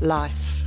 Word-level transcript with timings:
life. 0.00 0.64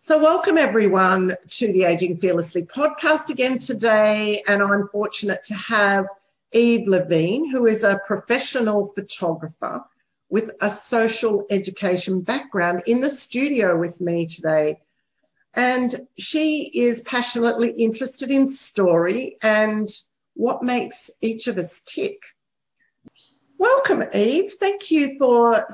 So, 0.00 0.18
welcome 0.18 0.58
everyone 0.58 1.32
to 1.48 1.72
the 1.72 1.84
Aging 1.84 2.18
Fearlessly 2.18 2.62
podcast 2.62 3.30
again 3.30 3.58
today. 3.58 4.42
And 4.46 4.62
I'm 4.62 4.86
fortunate 4.88 5.42
to 5.44 5.54
have 5.54 6.06
Yve 6.54 6.86
Lavine, 6.86 7.50
who 7.50 7.66
is 7.66 7.82
a 7.82 8.00
professional 8.06 8.86
photographer 8.88 9.82
with 10.28 10.52
a 10.60 10.70
social 10.70 11.46
education 11.50 12.20
background, 12.20 12.82
in 12.86 13.00
the 13.00 13.10
studio 13.10 13.78
with 13.78 14.00
me 14.00 14.26
today. 14.26 14.78
And 15.54 16.06
she 16.18 16.70
is 16.74 17.02
passionately 17.02 17.70
interested 17.70 18.30
in 18.30 18.48
story 18.48 19.36
and 19.42 19.88
what 20.34 20.62
makes 20.62 21.10
each 21.22 21.46
of 21.46 21.58
us 21.58 21.80
tick. 21.86 22.20
Welcome, 23.64 24.02
Yve. 24.12 24.50
Thank 24.60 24.90
you 24.90 25.16
for 25.18 25.66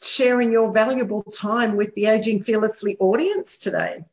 sharing 0.00 0.50
your 0.50 0.72
valuable 0.72 1.22
time 1.24 1.76
with 1.76 1.94
the 1.94 2.06
Aging 2.06 2.42
Fearlessly 2.42 2.96
audience 3.00 3.58
today. 3.58 4.06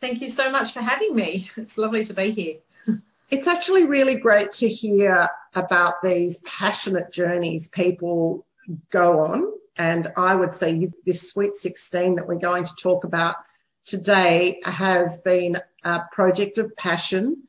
Thank 0.00 0.20
you 0.20 0.28
so 0.28 0.50
much 0.50 0.72
for 0.72 0.80
having 0.80 1.14
me. 1.14 1.48
It's 1.56 1.78
lovely 1.78 2.04
to 2.04 2.14
be 2.14 2.32
here. 2.32 2.56
It's 3.30 3.46
actually 3.46 3.84
really 3.84 4.16
great 4.16 4.50
to 4.54 4.68
hear 4.68 5.28
about 5.54 6.02
these 6.02 6.38
passionate 6.38 7.12
journeys 7.12 7.68
people 7.68 8.44
go 8.90 9.20
on. 9.20 9.52
And 9.76 10.12
I 10.16 10.34
would 10.34 10.52
say 10.52 10.88
this 11.04 11.30
Sweet 11.30 11.54
16 11.54 12.16
that 12.16 12.26
we're 12.26 12.40
going 12.50 12.64
to 12.64 12.74
talk 12.74 13.04
about 13.04 13.36
today 13.84 14.60
has 14.64 15.18
been 15.18 15.60
a 15.84 16.02
project 16.10 16.58
of 16.58 16.76
passion. 16.76 17.44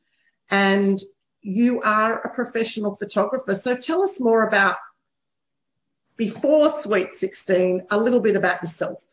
And 0.50 1.00
you 1.42 1.80
are 1.82 2.20
a 2.20 2.34
professional 2.34 2.94
photographer. 2.94 3.54
So 3.54 3.76
tell 3.76 4.02
us 4.02 4.20
more 4.20 4.46
about 4.46 4.76
before 6.16 6.70
Sweet 6.70 7.14
16, 7.14 7.86
a 7.90 7.98
little 7.98 8.20
bit 8.20 8.36
about 8.36 8.60
yourself. 8.60 9.04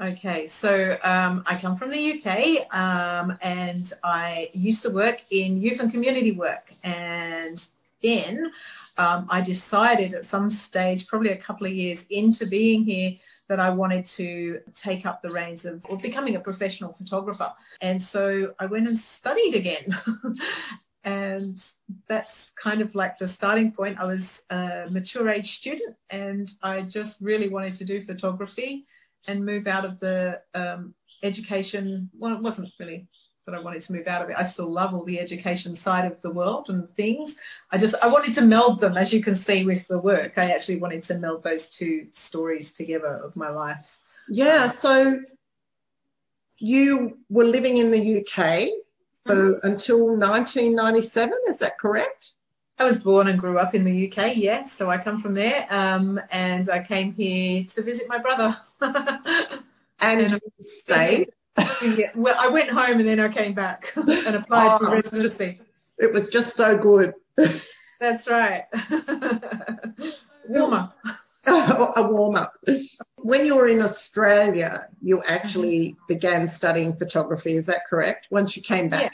Okay, 0.00 0.46
so 0.46 0.96
um, 1.02 1.42
I 1.46 1.58
come 1.58 1.74
from 1.74 1.90
the 1.90 2.12
UK 2.12 2.72
um, 2.72 3.36
and 3.42 3.92
I 4.04 4.48
used 4.52 4.82
to 4.84 4.90
work 4.90 5.22
in 5.30 5.60
youth 5.60 5.80
and 5.80 5.90
community 5.90 6.32
work. 6.32 6.70
And 6.84 7.66
then 8.00 8.52
um, 8.96 9.26
I 9.28 9.40
decided 9.40 10.14
at 10.14 10.24
some 10.24 10.50
stage, 10.50 11.08
probably 11.08 11.30
a 11.30 11.36
couple 11.36 11.66
of 11.66 11.72
years 11.72 12.06
into 12.10 12.46
being 12.46 12.84
here, 12.84 13.12
that 13.48 13.58
I 13.58 13.70
wanted 13.70 14.04
to 14.06 14.60
take 14.74 15.06
up 15.06 15.22
the 15.22 15.30
reins 15.30 15.64
of 15.64 15.82
becoming 16.02 16.36
a 16.36 16.40
professional 16.40 16.92
photographer. 16.92 17.52
And 17.80 18.00
so 18.00 18.54
I 18.58 18.66
went 18.66 18.86
and 18.86 18.96
studied 18.96 19.54
again. 19.54 19.96
and 21.04 21.62
that's 22.08 22.50
kind 22.50 22.80
of 22.80 22.94
like 22.94 23.18
the 23.18 23.28
starting 23.28 23.72
point. 23.72 23.98
I 23.98 24.06
was 24.06 24.44
a 24.50 24.86
mature 24.90 25.28
age 25.28 25.56
student 25.58 25.96
and 26.10 26.50
I 26.62 26.82
just 26.82 27.20
really 27.20 27.48
wanted 27.48 27.74
to 27.76 27.84
do 27.84 28.04
photography 28.04 28.86
and 29.26 29.44
move 29.44 29.66
out 29.66 29.84
of 29.84 29.98
the 30.00 30.40
um, 30.54 30.94
education. 31.22 32.10
Well, 32.18 32.34
it 32.34 32.42
wasn't 32.42 32.72
really 32.78 33.06
that 33.46 33.58
I 33.58 33.62
wanted 33.62 33.82
to 33.82 33.92
move 33.94 34.06
out 34.06 34.22
of 34.22 34.30
it. 34.30 34.36
I 34.36 34.42
still 34.42 34.70
love 34.70 34.92
all 34.92 35.04
the 35.04 35.18
education 35.18 35.74
side 35.74 36.10
of 36.10 36.20
the 36.20 36.30
world 36.30 36.68
and 36.68 36.88
things. 36.94 37.36
I 37.70 37.78
just 37.78 37.94
I 38.02 38.06
wanted 38.08 38.34
to 38.34 38.42
meld 38.42 38.80
them, 38.80 38.96
as 38.96 39.12
you 39.12 39.22
can 39.22 39.34
see 39.34 39.64
with 39.64 39.88
the 39.88 39.98
work. 39.98 40.34
I 40.36 40.50
actually 40.50 40.78
wanted 40.78 41.02
to 41.04 41.18
meld 41.18 41.42
those 41.42 41.68
two 41.68 42.08
stories 42.12 42.72
together 42.72 43.20
of 43.24 43.34
my 43.36 43.48
life. 43.48 44.02
Yeah. 44.28 44.70
So 44.70 45.22
you 46.58 47.18
were 47.30 47.46
living 47.46 47.78
in 47.78 47.90
the 47.90 48.20
UK 48.20 48.68
until 49.28 50.06
1997. 50.06 51.38
Is 51.48 51.58
that 51.58 51.78
correct? 51.78 52.32
I 52.78 52.84
was 52.84 53.00
born 53.00 53.26
and 53.26 53.38
grew 53.38 53.58
up 53.58 53.74
in 53.74 53.82
the 53.82 54.08
UK, 54.08 54.36
yes. 54.36 54.72
So 54.72 54.88
I 54.90 54.98
come 54.98 55.18
from 55.18 55.34
there. 55.34 55.66
Um, 55.70 56.20
and 56.30 56.68
I 56.70 56.82
came 56.82 57.12
here 57.12 57.64
to 57.64 57.82
visit 57.82 58.08
my 58.08 58.18
brother. 58.18 58.56
and, 58.80 60.20
and 60.20 60.40
stayed? 60.60 61.30
yeah. 61.96 62.10
Well, 62.14 62.36
I 62.38 62.48
went 62.48 62.70
home 62.70 63.00
and 63.00 63.08
then 63.08 63.18
I 63.18 63.28
came 63.28 63.52
back 63.52 63.92
and 63.96 64.36
applied 64.36 64.74
oh, 64.74 64.78
for 64.78 64.90
residency. 64.92 65.60
It 65.98 66.12
was 66.12 66.28
just 66.28 66.54
so 66.54 66.78
good. 66.78 67.14
That's 68.00 68.28
right. 68.28 68.64
warm 70.48 70.72
up. 70.74 70.96
a 71.96 72.06
warm 72.10 72.36
up. 72.36 72.54
When 73.16 73.46
you 73.46 73.56
were 73.56 73.68
in 73.68 73.80
Australia, 73.80 74.88
you 75.00 75.22
actually 75.24 75.96
began 76.08 76.46
studying 76.48 76.94
photography. 76.96 77.56
Is 77.56 77.66
that 77.66 77.86
correct? 77.88 78.28
Once 78.30 78.56
you 78.56 78.62
came 78.62 78.88
back. 78.88 79.02
Yeah. 79.02 79.08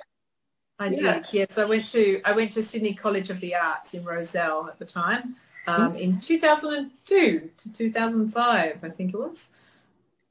I 0.79 0.87
yeah. 0.89 1.15
did. 1.15 1.33
Yes, 1.33 1.59
I 1.59 1.65
went 1.65 1.87
to 1.89 2.21
I 2.25 2.33
went 2.33 2.51
to 2.53 2.63
Sydney 2.63 2.95
College 2.95 3.31
of 3.31 3.41
the 3.41 3.55
Arts 3.55 3.95
in 3.95 4.05
Rozelle 4.05 4.69
at 4.69 4.79
the 4.79 4.85
time, 4.85 5.37
um, 5.67 5.93
mm-hmm. 5.93 5.97
in 5.97 6.21
2002 6.21 7.51
to 7.57 7.73
2005, 7.73 8.79
I 8.83 8.89
think 8.89 9.15
it 9.15 9.17
was. 9.17 9.51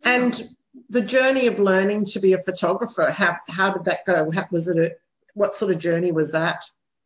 And 0.03 0.49
the 0.89 1.01
journey 1.01 1.47
of 1.47 1.59
learning 1.59 2.05
to 2.05 2.19
be 2.19 2.33
a 2.33 2.39
photographer, 2.39 3.09
how 3.09 3.37
how 3.47 3.71
did 3.71 3.85
that 3.85 4.05
go? 4.05 4.31
How, 4.31 4.45
was 4.51 4.67
it 4.67 4.77
a 4.77 4.95
what 5.33 5.55
sort 5.55 5.71
of 5.71 5.79
journey 5.79 6.11
was 6.11 6.31
that? 6.31 6.63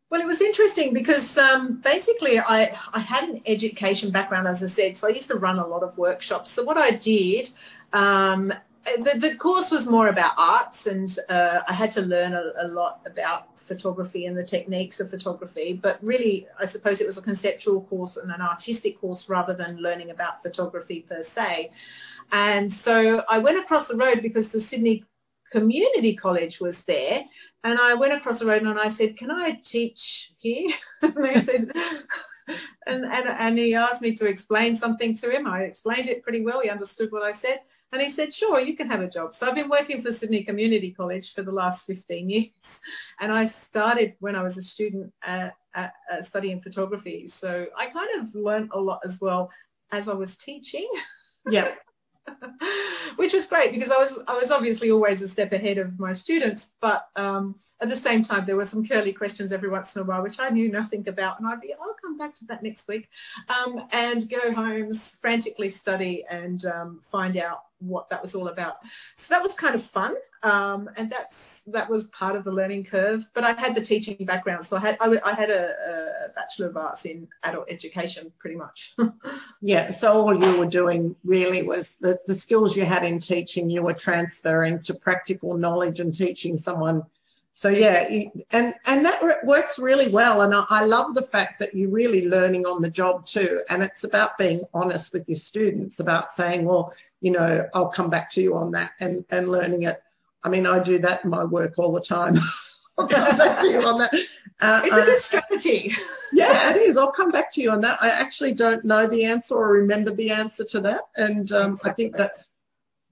Well, 0.10 0.22
it 0.22 0.28
was 0.28 0.42
interesting 0.42 0.94
because 0.94 1.38
um, 1.38 1.82
basically 1.82 2.40
I, 2.40 2.78
I 2.94 3.00
had 3.00 3.28
an 3.28 3.42
education 3.46 4.10
background, 4.10 4.48
as 4.48 4.64
I 4.64 4.68
said. 4.68 4.96
So 4.96 5.08
I 5.08 5.12
used 5.12 5.28
to 5.28 5.36
run 5.36 5.60
a 5.60 5.68
lot 5.68 5.84
of 5.84 5.98
workshops. 5.98 6.50
So 6.50 6.64
what 6.64 6.78
I 6.78 6.92
did, 6.92 7.50
um, 7.92 8.54
the, 8.86 9.18
the 9.20 9.36
course 9.36 9.70
was 9.70 9.90
more 9.90 10.08
about 10.08 10.32
arts, 10.38 10.88
and 10.88 11.14
uh, 11.28 11.60
I 11.68 11.74
had 11.74 11.92
to 11.92 12.02
learn 12.02 12.34
a, 12.34 12.54
a, 12.62 12.68
lot 12.70 13.02
about 13.06 13.60
photography 13.60 14.28
and 14.28 14.38
the 14.38 14.46
techniques 14.46 15.02
of 15.02 15.10
photography. 15.10 15.74
But 15.74 16.00
really, 16.02 16.48
I 16.58 16.66
suppose 16.66 17.02
it 17.02 17.08
was 17.08 17.18
a 17.18 17.22
conceptual 17.22 17.82
course 17.82 18.16
and 18.16 18.32
an 18.32 18.40
artistic 18.40 19.02
course 19.02 19.28
rather 19.28 19.54
than 19.54 19.82
learning 19.82 20.12
about 20.12 20.42
photography 20.42 21.02
per 21.02 21.22
se. 21.22 21.72
And 22.32 22.72
so 22.72 23.24
I 23.30 23.40
went 23.40 23.60
across 23.60 23.90
the 23.90 23.98
road 23.98 24.22
because 24.22 24.54
the 24.54 24.62
Sydney 24.62 25.04
Community 25.52 26.16
College 26.16 26.62
was 26.62 26.86
there. 26.86 27.26
And 27.68 27.78
I 27.78 27.96
went 27.96 28.14
across 28.14 28.40
the 28.40 28.46
road 28.46 28.62
and 28.62 28.80
I 28.80 28.88
said, 28.88 29.18
Can 29.18 29.30
I 29.30 29.60
teach 29.62 30.32
here? 30.38 30.72
and 31.02 31.26
they 31.26 31.42
said, 31.42 31.70
and, 32.88 33.04
and, 33.04 33.28
and 33.28 33.58
he 33.58 33.76
asked 33.76 34.02
me 34.02 34.16
to 34.16 34.26
explain 34.26 34.74
something 34.74 35.14
to 35.16 35.30
him. 35.30 35.46
I 35.46 35.64
explained 35.64 36.08
it 36.08 36.24
pretty 36.24 36.46
well. 36.46 36.62
He 36.62 36.70
understood 36.70 37.12
what 37.12 37.24
I 37.24 37.34
said. 37.34 37.60
And 37.92 38.02
he 38.02 38.10
said, 38.10 38.34
Sure, 38.34 38.62
you 38.62 38.78
can 38.78 38.90
have 38.90 39.02
a 39.02 39.10
job. 39.10 39.34
So 39.34 39.50
I've 39.50 39.56
been 39.56 39.68
working 39.68 40.02
for 40.02 40.14
Sydney 40.14 40.46
Community 40.46 40.92
College 40.92 41.34
for 41.34 41.44
the 41.44 41.52
last 41.52 41.86
15 41.86 42.30
years. 42.30 42.80
And 43.20 43.34
I 43.34 43.44
started 43.44 44.16
when 44.20 44.38
I 44.38 44.44
was 44.44 44.56
a 44.56 44.62
student 44.62 45.12
at, 45.26 45.54
at, 45.76 45.92
at 46.10 46.24
studying 46.24 46.62
photography. 46.62 47.28
So 47.28 47.66
I 47.78 47.88
kind 47.88 48.22
of 48.22 48.34
learned 48.34 48.70
a 48.72 48.80
lot 48.80 49.02
as 49.04 49.20
well 49.20 49.52
as 49.92 50.08
I 50.08 50.14
was 50.14 50.38
teaching. 50.38 50.90
Yeah. 51.50 51.76
which 53.16 53.34
was 53.34 53.46
great 53.48 53.74
because 53.74 53.92
I 53.92 53.98
was 53.98 54.20
I 54.28 54.36
was 54.36 54.52
obviously 54.52 54.92
always 54.92 55.22
a 55.22 55.28
step 55.28 55.54
ahead 55.54 55.78
of 55.78 56.00
my 56.00 56.14
students, 56.14 56.74
but 56.82 57.10
um, 57.16 57.56
at 57.82 57.90
the 57.90 57.98
same 57.98 58.24
time 58.24 58.46
there 58.46 58.56
were 58.56 58.66
some 58.66 58.86
curly 58.86 59.14
questions 59.14 59.52
every 59.52 59.70
once 59.70 59.96
in 59.96 60.02
a 60.02 60.06
while 60.06 60.24
which 60.24 60.40
I 60.40 60.50
knew 60.50 60.72
nothing 60.72 61.08
about, 61.08 61.40
and 61.40 61.48
I'd 61.48 61.62
be 61.62 61.74
I'll 61.74 61.96
come 62.02 62.18
back 62.18 62.36
to 62.36 62.46
that 62.46 62.64
next 62.64 62.88
week, 62.88 63.10
um, 63.50 63.88
and 63.92 64.30
go 64.30 64.52
home 64.52 64.92
frantically 65.22 65.70
study 65.70 66.24
and 66.30 66.66
um, 66.66 67.00
find 67.04 67.38
out 67.38 67.67
what 67.80 68.10
that 68.10 68.22
was 68.22 68.36
all 68.36 68.48
about. 68.48 68.78
So 69.16 69.34
that 69.34 69.44
was 69.44 69.54
kind 69.54 69.76
of 69.76 69.84
fun, 69.84 70.16
um, 70.44 70.90
and 70.98 71.10
that's 71.10 71.64
that 71.68 71.90
was 71.90 72.08
part 72.08 72.36
of 72.36 72.44
the 72.44 72.52
learning 72.52 72.86
curve. 72.86 73.28
But 73.34 73.44
I 73.44 73.54
had 73.54 73.76
the 73.76 73.82
teaching 73.82 74.26
background, 74.26 74.66
so 74.66 74.78
I 74.78 74.80
had 74.80 74.98
I, 75.00 75.20
I 75.24 75.34
had 75.34 75.50
a, 75.50 75.70
a, 75.70 76.30
bachelor 76.36 76.68
of 76.68 76.78
arts 76.78 77.06
in 77.06 77.28
adult 77.44 77.66
education, 77.70 78.32
pretty 78.40 78.56
much. 78.56 78.96
yeah. 79.62 79.90
So 79.90 80.14
all 80.14 80.44
you 80.44 80.60
were 80.60 80.68
doing 80.68 81.16
really 81.24 81.68
was 81.68 81.98
the 81.98 82.18
the 82.28 82.36
skills 82.36 82.76
you 82.76 82.86
had 82.86 83.04
in 83.04 83.20
teaching, 83.20 83.70
you 83.70 83.84
were 83.84 83.94
transferring 83.94 84.82
to 84.84 84.94
practical 84.94 85.58
knowledge 85.58 86.00
and 86.00 86.14
teaching 86.14 86.58
someone. 86.58 87.04
So 87.58 87.70
yeah, 87.70 88.08
and 88.52 88.76
and 88.86 89.04
that 89.04 89.44
works 89.44 89.80
really 89.80 90.10
well. 90.10 90.42
And 90.42 90.54
I, 90.54 90.64
I 90.70 90.86
love 90.86 91.16
the 91.16 91.24
fact 91.24 91.58
that 91.58 91.74
you're 91.74 91.90
really 91.90 92.30
learning 92.30 92.68
on 92.68 92.84
the 92.84 92.90
job 92.90 93.26
too. 93.26 93.64
And 93.72 93.82
it's 93.82 94.04
about 94.04 94.38
being 94.38 94.62
honest 94.76 95.12
with 95.12 95.28
your 95.28 95.40
students 95.40 96.00
about 96.00 96.32
saying, 96.32 96.66
well, 96.66 96.94
you 97.20 97.32
know, 97.32 97.68
I'll 97.74 97.88
come 97.90 98.12
back 98.12 98.30
to 98.34 98.44
you 98.44 98.56
on 98.56 98.70
that 98.74 98.92
and, 99.00 99.26
and 99.32 99.50
learning 99.50 99.84
it. 99.84 99.98
I 100.44 100.50
mean, 100.50 100.68
I 100.68 100.78
do 100.78 101.00
that 101.00 101.24
in 101.24 101.32
my 101.32 101.46
work 101.46 101.74
all 101.80 101.92
the 101.92 102.00
time. 102.00 102.36
I'll 103.00 103.08
come 103.08 103.38
back 103.40 103.62
to 103.62 103.68
you 103.72 103.82
on 103.82 103.98
that. 104.02 104.14
Uh, 104.62 104.82
it's 104.84 104.96
a 104.96 105.02
good 105.02 105.18
strategy. 105.18 105.96
yeah, 106.34 106.70
it 106.70 106.78
is. 106.78 106.96
I'll 106.96 107.12
come 107.12 107.32
back 107.32 107.52
to 107.54 107.62
you 107.62 107.72
on 107.72 107.82
that. 107.82 107.98
I 108.04 108.10
actually 108.10 108.54
don't 108.54 108.86
know 108.86 109.08
the 109.08 109.26
answer 109.26 109.56
or 109.56 109.72
remember 109.72 110.12
the 110.12 110.30
answer 110.30 110.64
to 110.66 110.82
that. 110.82 111.08
And 111.16 111.52
um, 111.54 111.72
exactly. 111.72 111.90
I 111.90 111.94
think 111.96 112.18
that's 112.18 112.52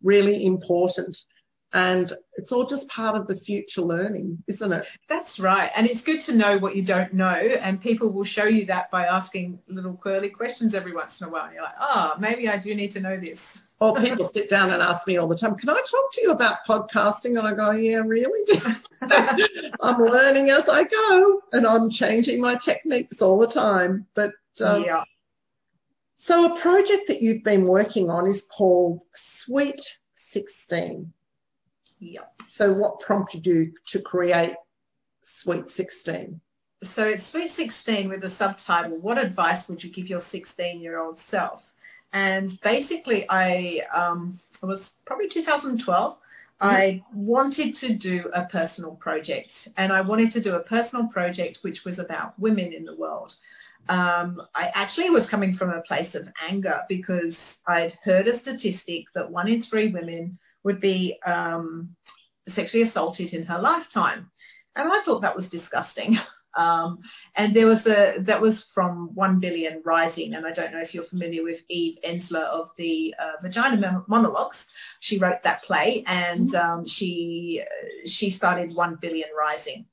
really 0.03 0.45
important. 0.45 1.25
And 1.75 2.13
it's 2.37 2.53
all 2.53 2.65
just 2.65 2.87
part 2.87 3.17
of 3.17 3.27
the 3.27 3.35
future 3.35 3.81
learning, 3.81 4.41
isn't 4.47 4.71
it? 4.71 4.85
That's 5.09 5.41
right. 5.41 5.69
And 5.75 5.85
it's 5.85 6.05
good 6.05 6.21
to 6.21 6.33
know 6.33 6.57
what 6.57 6.73
you 6.73 6.81
don't 6.81 7.13
know. 7.13 7.35
And 7.35 7.81
people 7.81 8.09
will 8.09 8.23
show 8.23 8.45
you 8.45 8.65
that 8.67 8.89
by 8.91 9.05
asking 9.05 9.59
little 9.67 9.97
curly 10.01 10.29
questions 10.29 10.73
every 10.73 10.93
once 10.93 11.19
in 11.19 11.27
a 11.27 11.29
while. 11.29 11.47
and 11.47 11.53
You're 11.55 11.63
like, 11.63 11.75
oh, 11.81 12.13
maybe 12.17 12.47
I 12.47 12.57
do 12.57 12.73
need 12.75 12.91
to 12.91 13.01
know 13.01 13.17
this. 13.17 13.63
Or 13.81 13.93
people 13.97 14.23
sit 14.23 14.49
down 14.49 14.71
and 14.71 14.81
ask 14.81 15.05
me 15.05 15.17
all 15.17 15.27
the 15.27 15.35
time, 15.35 15.53
can 15.55 15.69
I 15.69 15.73
talk 15.73 16.13
to 16.13 16.21
you 16.21 16.31
about 16.31 16.65
podcasting? 16.65 17.37
And 17.37 17.45
I 17.45 17.53
go, 17.53 17.71
yeah, 17.71 17.97
really? 17.97 18.39
I'm 19.81 20.01
learning 20.01 20.51
as 20.51 20.69
I 20.69 20.85
go 20.85 21.41
and 21.51 21.67
I'm 21.67 21.89
changing 21.89 22.39
my 22.39 22.55
techniques 22.55 23.21
all 23.21 23.37
the 23.37 23.47
time. 23.47 24.05
But 24.13 24.31
um, 24.63 24.85
yeah. 24.85 25.03
So 26.15 26.55
a 26.55 26.59
project 26.61 27.09
that 27.09 27.21
you've 27.21 27.43
been 27.43 27.67
working 27.67 28.09
on 28.09 28.27
is 28.27 28.43
called 28.43 29.01
Sweet 29.13 29.81
16. 30.13 31.11
Yep. 32.05 32.41
So, 32.47 32.71
what 32.71 32.99
prompted 32.99 33.45
you 33.47 33.73
to 33.87 33.99
create 33.99 34.55
Sweet 35.23 35.69
16? 35.69 36.39
So, 36.83 37.07
it's 37.07 37.23
Sweet 37.23 37.49
16 37.49 38.09
with 38.09 38.23
a 38.23 38.29
subtitle 38.29 38.97
What 38.97 39.17
Advice 39.17 39.67
Would 39.67 39.83
You 39.83 39.89
Give 39.89 40.07
Your 40.07 40.19
16 40.19 40.79
Year 40.81 40.99
Old 40.99 41.17
Self? 41.17 41.73
And 42.13 42.57
basically, 42.61 43.25
I 43.29 43.81
um, 43.93 44.39
it 44.61 44.65
was 44.65 44.95
probably 45.05 45.27
2012. 45.27 46.13
Mm-hmm. 46.13 46.65
I 46.65 47.03
wanted 47.13 47.73
to 47.75 47.93
do 47.93 48.29
a 48.33 48.45
personal 48.45 48.91
project, 48.91 49.67
and 49.75 49.91
I 49.91 50.01
wanted 50.01 50.31
to 50.31 50.39
do 50.39 50.55
a 50.55 50.61
personal 50.61 51.07
project 51.07 51.59
which 51.63 51.83
was 51.83 51.99
about 51.99 52.37
women 52.39 52.71
in 52.71 52.85
the 52.85 52.95
world. 52.95 53.35
Um, 53.89 54.41
I 54.55 54.71
actually 54.73 55.09
was 55.09 55.29
coming 55.29 55.53
from 55.53 55.71
a 55.71 55.81
place 55.81 56.15
of 56.15 56.29
anger 56.49 56.81
because 56.87 57.61
I'd 57.67 57.97
heard 58.03 58.27
a 58.27 58.33
statistic 58.33 59.05
that 59.13 59.29
one 59.29 59.47
in 59.47 59.61
three 59.61 59.89
women 59.89 60.39
would 60.65 60.81
be 60.81 61.17
um, 61.25 61.95
sexually 62.47 62.81
assaulted 62.81 63.33
in 63.33 63.45
her 63.45 63.59
lifetime. 63.59 64.29
And 64.75 64.91
I 64.91 64.99
thought 64.99 65.21
that 65.21 65.35
was 65.35 65.49
disgusting. 65.49 66.17
Um, 66.57 66.99
and 67.35 67.53
there 67.53 67.67
was 67.67 67.85
a 67.85 68.15
that 68.19 68.39
was 68.39 68.63
from 68.63 69.13
One 69.13 69.39
Billion 69.39 69.81
Rising, 69.83 70.35
and 70.35 70.47
I 70.47 70.51
don't 70.51 70.71
know 70.71 70.79
if 70.79 70.93
you're 70.93 71.03
familiar 71.03 71.43
with 71.43 71.61
Eve 71.67 71.97
Ensler 72.01 72.45
of 72.45 72.69
the 72.77 73.13
uh, 73.19 73.41
Vagina 73.41 74.05
Monologues. 74.07 74.69
She 75.01 75.17
wrote 75.17 75.43
that 75.43 75.63
play, 75.63 76.05
and 76.07 76.47
mm-hmm. 76.47 76.71
um, 76.79 76.87
she 76.87 77.61
she 78.05 78.29
started 78.29 78.73
One 78.73 78.95
Billion 78.95 79.27
Rising. 79.37 79.85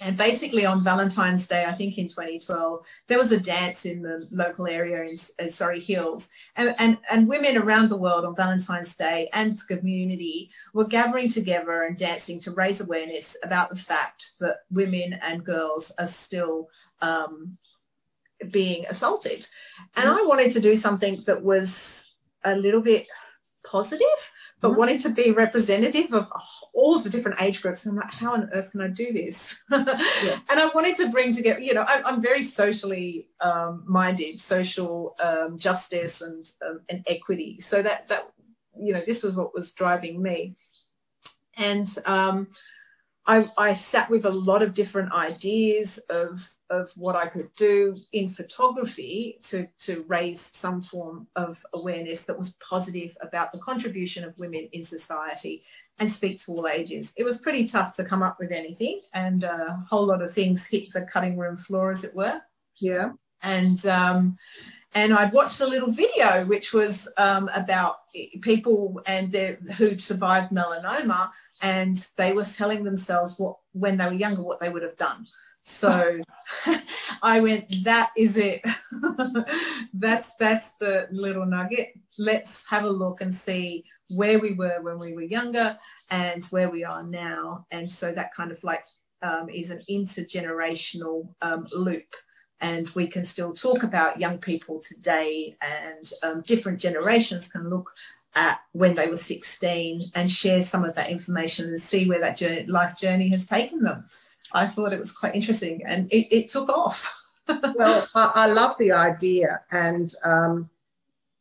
And 0.00 0.16
basically, 0.16 0.66
on 0.66 0.82
Valentine's 0.82 1.46
Day, 1.46 1.64
I 1.64 1.72
think 1.72 1.96
in 1.96 2.08
2012, 2.08 2.84
there 3.06 3.18
was 3.18 3.30
a 3.30 3.38
dance 3.38 3.86
in 3.86 4.02
the 4.02 4.26
local 4.30 4.66
area 4.66 5.02
in, 5.02 5.16
in 5.38 5.48
Surry 5.48 5.80
Hills. 5.80 6.28
And, 6.56 6.74
and, 6.78 6.98
and 7.10 7.28
women 7.28 7.56
around 7.56 7.88
the 7.88 7.96
world 7.96 8.24
on 8.24 8.34
Valentine's 8.34 8.96
Day 8.96 9.28
and 9.32 9.54
the 9.54 9.76
community 9.76 10.50
were 10.74 10.86
gathering 10.86 11.28
together 11.28 11.82
and 11.82 11.96
dancing 11.96 12.40
to 12.40 12.50
raise 12.52 12.80
awareness 12.80 13.36
about 13.44 13.70
the 13.70 13.76
fact 13.76 14.32
that 14.40 14.58
women 14.70 15.18
and 15.22 15.44
girls 15.44 15.92
are 15.98 16.06
still 16.06 16.68
um, 17.00 17.56
being 18.50 18.84
assaulted. 18.88 19.46
And 19.96 20.06
mm-hmm. 20.06 20.18
I 20.18 20.24
wanted 20.26 20.50
to 20.52 20.60
do 20.60 20.74
something 20.74 21.22
that 21.26 21.42
was 21.42 22.12
a 22.44 22.56
little 22.56 22.82
bit 22.82 23.06
positive 23.64 24.32
but 24.62 24.70
mm-hmm. 24.70 24.78
wanting 24.78 24.98
to 24.98 25.10
be 25.10 25.32
representative 25.32 26.14
of 26.14 26.28
all 26.72 26.98
the 26.98 27.10
different 27.10 27.42
age 27.42 27.60
groups. 27.60 27.84
I'm 27.84 27.96
like, 27.96 28.12
how 28.12 28.32
on 28.32 28.48
earth 28.52 28.70
can 28.70 28.80
I 28.80 28.88
do 28.88 29.12
this? 29.12 29.60
yeah. 29.70 30.38
And 30.48 30.60
I 30.60 30.70
wanted 30.74 30.96
to 30.96 31.08
bring 31.08 31.32
together, 31.32 31.60
you 31.60 31.74
know, 31.74 31.84
I'm, 31.86 32.06
I'm 32.06 32.22
very 32.22 32.42
socially 32.42 33.26
um, 33.40 33.82
minded, 33.86 34.38
social 34.38 35.14
um, 35.22 35.58
justice 35.58 36.22
and 36.22 36.48
um, 36.66 36.80
and 36.88 37.04
equity. 37.08 37.58
So 37.60 37.82
that 37.82 38.06
that 38.06 38.30
you 38.78 38.92
know, 38.92 39.02
this 39.04 39.22
was 39.22 39.36
what 39.36 39.54
was 39.54 39.72
driving 39.72 40.22
me. 40.22 40.54
And 41.58 41.88
um, 42.06 42.48
I, 43.24 43.48
I 43.56 43.72
sat 43.72 44.10
with 44.10 44.24
a 44.24 44.30
lot 44.30 44.62
of 44.62 44.74
different 44.74 45.12
ideas 45.12 45.98
of, 46.10 46.44
of 46.70 46.90
what 46.96 47.14
I 47.14 47.28
could 47.28 47.54
do 47.54 47.94
in 48.12 48.28
photography 48.28 49.38
to, 49.42 49.68
to 49.80 50.04
raise 50.08 50.40
some 50.40 50.82
form 50.82 51.28
of 51.36 51.64
awareness 51.72 52.24
that 52.24 52.38
was 52.38 52.54
positive 52.54 53.16
about 53.20 53.52
the 53.52 53.58
contribution 53.58 54.24
of 54.24 54.38
women 54.38 54.68
in 54.72 54.82
society 54.82 55.62
and 55.98 56.10
speak 56.10 56.38
to 56.40 56.52
all 56.52 56.66
ages. 56.66 57.12
It 57.16 57.24
was 57.24 57.38
pretty 57.38 57.64
tough 57.64 57.92
to 57.92 58.04
come 58.04 58.22
up 58.22 58.38
with 58.40 58.50
anything, 58.50 59.02
and 59.12 59.44
a 59.44 59.84
whole 59.88 60.06
lot 60.06 60.22
of 60.22 60.32
things 60.32 60.66
hit 60.66 60.92
the 60.92 61.02
cutting 61.02 61.36
room 61.36 61.56
floor, 61.56 61.90
as 61.90 62.02
it 62.02 62.14
were. 62.14 62.40
Yeah. 62.80 63.12
And 63.42 63.84
um, 63.86 64.38
and 64.94 65.14
I'd 65.14 65.32
watched 65.32 65.60
a 65.60 65.66
little 65.66 65.90
video 65.90 66.44
which 66.46 66.72
was 66.72 67.08
um, 67.16 67.48
about 67.54 67.96
people 68.42 69.00
and 69.06 69.32
their, 69.32 69.54
who'd 69.76 70.02
survived 70.02 70.52
melanoma 70.52 71.30
and 71.62 72.08
they 72.16 72.32
were 72.32 72.44
telling 72.44 72.84
themselves 72.84 73.38
what 73.38 73.56
when 73.72 73.96
they 73.96 74.06
were 74.06 74.12
younger 74.12 74.42
what 74.42 74.60
they 74.60 74.68
would 74.68 74.82
have 74.82 74.96
done. 74.96 75.24
So 75.64 76.20
i 77.22 77.40
went 77.40 77.84
that 77.84 78.10
is 78.16 78.36
it. 78.36 78.62
That's 79.94 80.34
that's 80.34 80.72
the 80.74 81.06
little 81.12 81.46
nugget. 81.46 81.92
Let's 82.18 82.68
have 82.68 82.84
a 82.84 82.90
look 82.90 83.20
and 83.20 83.32
see 83.32 83.84
where 84.10 84.38
we 84.38 84.54
were 84.54 84.80
when 84.82 84.98
we 84.98 85.14
were 85.14 85.22
younger 85.22 85.78
and 86.10 86.44
where 86.46 86.68
we 86.68 86.84
are 86.84 87.04
now. 87.04 87.66
And 87.70 87.90
so 87.90 88.12
that 88.12 88.34
kind 88.34 88.50
of 88.50 88.62
like 88.64 88.84
um, 89.22 89.48
is 89.48 89.70
an 89.70 89.80
intergenerational 89.88 91.28
um, 91.42 91.66
loop. 91.72 92.14
And 92.60 92.88
we 92.90 93.06
can 93.06 93.24
still 93.24 93.52
talk 93.52 93.82
about 93.82 94.20
young 94.20 94.38
people 94.38 94.80
today 94.80 95.56
and 95.60 96.10
um, 96.22 96.42
different 96.42 96.78
generations 96.78 97.48
can 97.48 97.68
look 97.68 97.90
at 98.34 98.60
when 98.72 98.94
they 98.94 99.08
were 99.08 99.16
16 99.16 100.02
and 100.14 100.30
share 100.30 100.62
some 100.62 100.84
of 100.84 100.94
that 100.94 101.10
information 101.10 101.68
and 101.68 101.80
see 101.80 102.08
where 102.08 102.20
that 102.20 102.36
journey, 102.36 102.64
life 102.66 102.96
journey 102.96 103.28
has 103.28 103.46
taken 103.46 103.80
them. 103.82 104.04
I 104.54 104.66
thought 104.66 104.92
it 104.92 104.98
was 104.98 105.12
quite 105.12 105.34
interesting 105.34 105.82
and 105.86 106.10
it, 106.12 106.34
it 106.34 106.48
took 106.48 106.68
off. 106.68 107.12
well, 107.48 108.06
I, 108.14 108.32
I, 108.34 108.52
love 108.52 108.76
the 108.78 108.92
idea. 108.92 109.60
And, 109.70 110.14
um, 110.24 110.70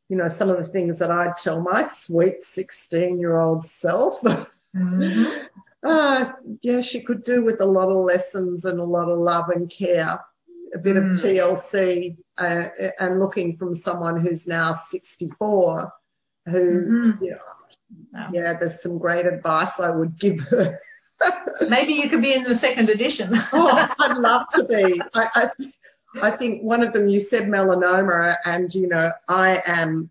you 0.09 0.17
know, 0.17 0.27
some 0.27 0.49
of 0.49 0.57
the 0.57 0.63
things 0.63 0.99
that 0.99 1.11
I'd 1.11 1.37
tell 1.37 1.61
my 1.61 1.83
sweet 1.83 2.41
16 2.41 3.19
year 3.19 3.37
old 3.39 3.63
self. 3.63 4.21
Mm-hmm. 4.73 5.47
uh, 5.83 6.29
yeah, 6.61 6.79
she 6.79 7.01
could 7.01 7.25
do 7.25 7.43
with 7.43 7.59
a 7.59 7.65
lot 7.65 7.89
of 7.89 8.05
lessons 8.05 8.63
and 8.63 8.79
a 8.79 8.83
lot 8.85 9.09
of 9.09 9.19
love 9.19 9.49
and 9.49 9.69
care, 9.69 10.17
a 10.73 10.79
bit 10.79 10.95
mm. 10.95 11.11
of 11.11 11.17
TLC, 11.17 12.15
uh, 12.37 12.67
and 13.01 13.19
looking 13.19 13.57
from 13.57 13.75
someone 13.75 14.21
who's 14.21 14.47
now 14.47 14.71
64 14.71 15.91
who, 16.45 16.81
mm-hmm. 16.81 17.23
you 17.23 17.31
know, 17.31 18.27
yeah, 18.31 18.53
there's 18.53 18.81
some 18.81 18.97
great 18.97 19.25
advice 19.25 19.79
I 19.79 19.89
would 19.89 20.17
give 20.17 20.39
her. 20.49 20.79
Maybe 21.69 21.93
you 21.93 22.09
could 22.09 22.21
be 22.21 22.33
in 22.33 22.43
the 22.43 22.55
second 22.55 22.89
edition. 22.89 23.29
oh, 23.33 23.89
I'd 23.99 24.17
love 24.17 24.47
to 24.53 24.63
be. 24.63 25.01
I, 25.13 25.27
I, 25.35 25.49
I 26.21 26.31
think 26.31 26.63
one 26.63 26.83
of 26.83 26.93
them 26.93 27.07
you 27.07 27.19
said 27.19 27.43
melanoma, 27.43 28.35
and 28.45 28.73
you 28.73 28.87
know, 28.87 29.11
I 29.27 29.61
am. 29.65 30.09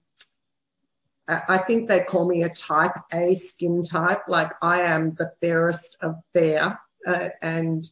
I 1.29 1.59
think 1.59 1.89
they 1.89 2.01
call 2.01 2.27
me 2.27 2.43
a 2.43 2.49
type 2.49 2.97
A 3.13 3.35
skin 3.35 3.85
type. 3.85 4.23
Like 4.27 4.51
I 4.63 4.81
am 4.81 5.15
the 5.15 5.33
fairest 5.41 5.97
of 6.01 6.17
fair, 6.33 6.81
uh, 7.07 7.29
and 7.43 7.89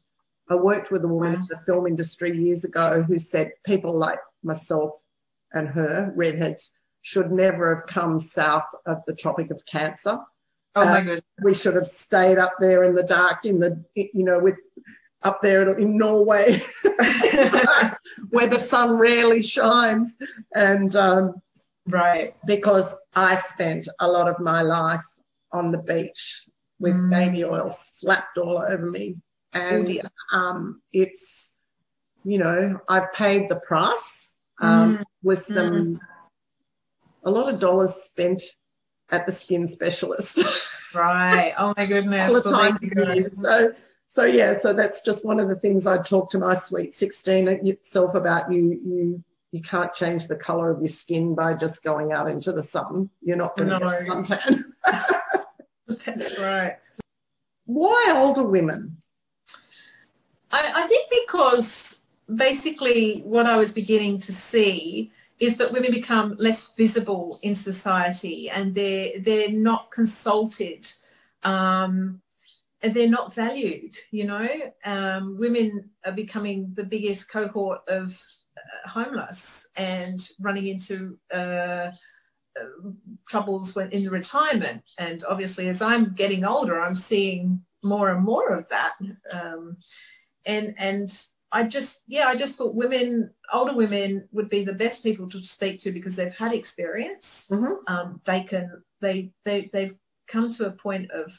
I 0.51 0.57
worked 0.57 0.91
with 0.91 1.05
a 1.05 1.09
woman 1.09 1.35
wow. 1.35 1.39
in 1.39 1.47
the 1.49 1.57
film 1.65 1.87
industry 1.87 2.37
years 2.37 2.65
ago 2.65 3.03
who 3.03 3.19
said 3.19 3.53
people 3.65 3.97
like 3.97 4.19
myself 4.43 5.03
and 5.53 5.69
her 5.69 6.13
redheads 6.17 6.71
should 7.03 7.31
never 7.31 7.75
have 7.75 7.87
come 7.87 8.19
south 8.19 8.67
of 8.87 8.99
the 9.07 9.15
Tropic 9.15 9.51
of 9.51 9.65
Cancer. 9.67 10.19
Oh 10.75 10.85
my 10.85 11.13
uh. 11.15 11.21
We 11.43 11.55
should 11.55 11.75
have 11.75 11.87
stayed 11.87 12.39
up 12.39 12.55
there 12.61 12.85
in 12.85 12.95
the 12.95 13.03
dark, 13.03 13.45
in 13.45 13.59
the, 13.59 13.83
you 13.95 14.25
know, 14.25 14.39
with 14.39 14.57
up 15.23 15.41
there 15.43 15.77
in 15.77 15.97
Norway, 15.97 16.61
where 18.31 18.47
the 18.47 18.59
sun 18.59 18.97
rarely 18.99 19.43
shines. 19.43 20.15
And, 20.55 20.95
um, 20.95 21.35
right. 21.87 22.35
Because 22.47 22.95
I 23.17 23.37
spent 23.37 23.89
a 24.01 24.09
lot 24.09 24.29
of 24.29 24.39
my 24.39 24.63
life 24.63 25.05
on 25.53 25.73
the 25.73 25.83
beach 25.83 26.47
with 26.79 26.95
mm. 26.95 27.11
baby 27.11 27.45
oil 27.45 27.71
slapped 27.71 28.39
all 28.39 28.59
over 28.59 28.87
me. 28.87 29.17
And 29.55 29.89
um, 30.33 30.83
it's, 30.93 31.55
you 32.25 32.39
know, 32.39 32.79
I've 32.89 33.13
paid 33.13 33.49
the 33.49 33.61
price 33.61 34.35
um, 34.61 34.99
mm. 34.99 35.05
with 35.23 35.43
some. 35.43 35.73
Mm 35.73 36.01
a 37.29 37.31
lot 37.31 37.53
of 37.53 37.61
dollars 37.61 37.95
spent 37.95 38.43
at 39.11 39.27
the 39.27 39.33
skin 39.33 39.69
specialist. 39.69 40.95
right. 40.95 41.55
Oh 41.59 41.75
my 41.77 41.87
goodness. 41.95 42.43
well, 42.45 42.79
so, 43.35 43.75
so 44.07 44.25
yeah, 44.25 44.57
so 44.59 44.73
that's 44.73 45.03
just 45.03 45.25
one 45.25 45.39
of 45.39 45.49
the 45.49 45.57
things 45.57 45.87
I 45.87 45.99
talk 45.99 46.31
to 46.31 46.39
my 46.39 46.55
sweet 46.55 46.95
16 46.95 47.49
itself 47.49 48.15
about. 48.15 48.51
You, 48.51 48.81
you, 48.85 49.25
you 49.53 49.61
can't 49.61 49.93
change 49.93 50.27
the 50.27 50.37
color 50.37 50.71
of 50.71 50.81
your 50.81 50.89
skin 50.89 51.35
by 51.35 51.55
just 51.55 51.85
going 51.85 52.13
out 52.13 52.31
into 52.31 52.53
the 52.53 52.63
sun. 52.63 53.11
You're 53.23 53.37
not 53.37 53.57
going 53.57 53.69
to 53.69 53.79
no. 53.79 53.87
get 53.87 54.07
suntan. 54.07 54.65
that's 56.05 56.39
right. 56.39 56.77
Why 57.67 58.15
older 58.17 58.45
women? 58.45 58.97
I, 60.51 60.73
I 60.75 60.87
think 60.87 61.11
because 61.27 62.01
basically 62.35 63.21
what 63.21 63.45
I 63.45 63.57
was 63.57 63.73
beginning 63.73 64.19
to 64.21 64.33
see 64.33 65.13
is 65.41 65.57
that 65.57 65.73
women 65.73 65.93
become 65.93 66.35
less 66.39 66.73
visible 66.77 67.39
in 67.43 67.55
society 67.55 68.51
and 68.51 68.75
they're 68.75 69.21
they're 69.21 69.53
not 69.53 69.91
consulted 69.91 70.91
um, 71.45 72.21
and 72.83 72.95
they're 72.95 73.09
not 73.09 73.35
valued 73.35 73.97
you 74.11 74.25
know? 74.25 74.49
Um, 74.85 75.37
women 75.39 75.91
are 76.05 76.13
becoming 76.13 76.71
the 76.75 76.85
biggest 76.85 77.31
cohort 77.31 77.81
of 77.89 78.21
uh, 78.57 78.89
homeless 78.89 79.69
and 79.77 80.21
running 80.41 80.67
into 80.67 81.19
uh, 81.33 81.37
uh, 82.57 82.91
troubles 83.29 83.77
when 83.77 83.91
in 83.91 84.09
retirement. 84.09 84.83
And 84.99 85.23
obviously 85.29 85.69
as 85.69 85.83
i'm 85.83 86.15
getting 86.15 86.45
older 86.45 86.81
i'm 86.81 86.97
seeing 86.97 87.63
more 87.83 88.11
and 88.11 88.25
more 88.25 88.55
of 88.55 88.69
that. 88.69 88.95
Um, 89.33 89.77
and 90.47 90.75
and 90.79 91.11
I 91.53 91.63
just 91.65 92.03
yeah 92.07 92.27
I 92.29 92.35
just 92.35 92.57
thought 92.57 92.75
women 92.75 93.31
older 93.53 93.75
women 93.75 94.29
would 94.33 94.51
be 94.51 94.65
the 94.65 94.73
best 94.75 95.03
people 95.03 95.29
to 95.31 95.43
speak 95.43 95.79
to 95.81 95.93
because 95.93 96.17
they've 96.17 96.35
had 96.35 96.53
experience 96.53 97.47
Mhm. 97.51 97.79
um, 97.87 98.21
they 98.25 98.43
can 98.43 98.83
they 99.01 99.31
they 99.45 99.71
they've 99.73 99.95
come 100.27 100.53
to 100.53 100.67
a 100.67 100.71
point 100.71 101.11
of 101.11 101.33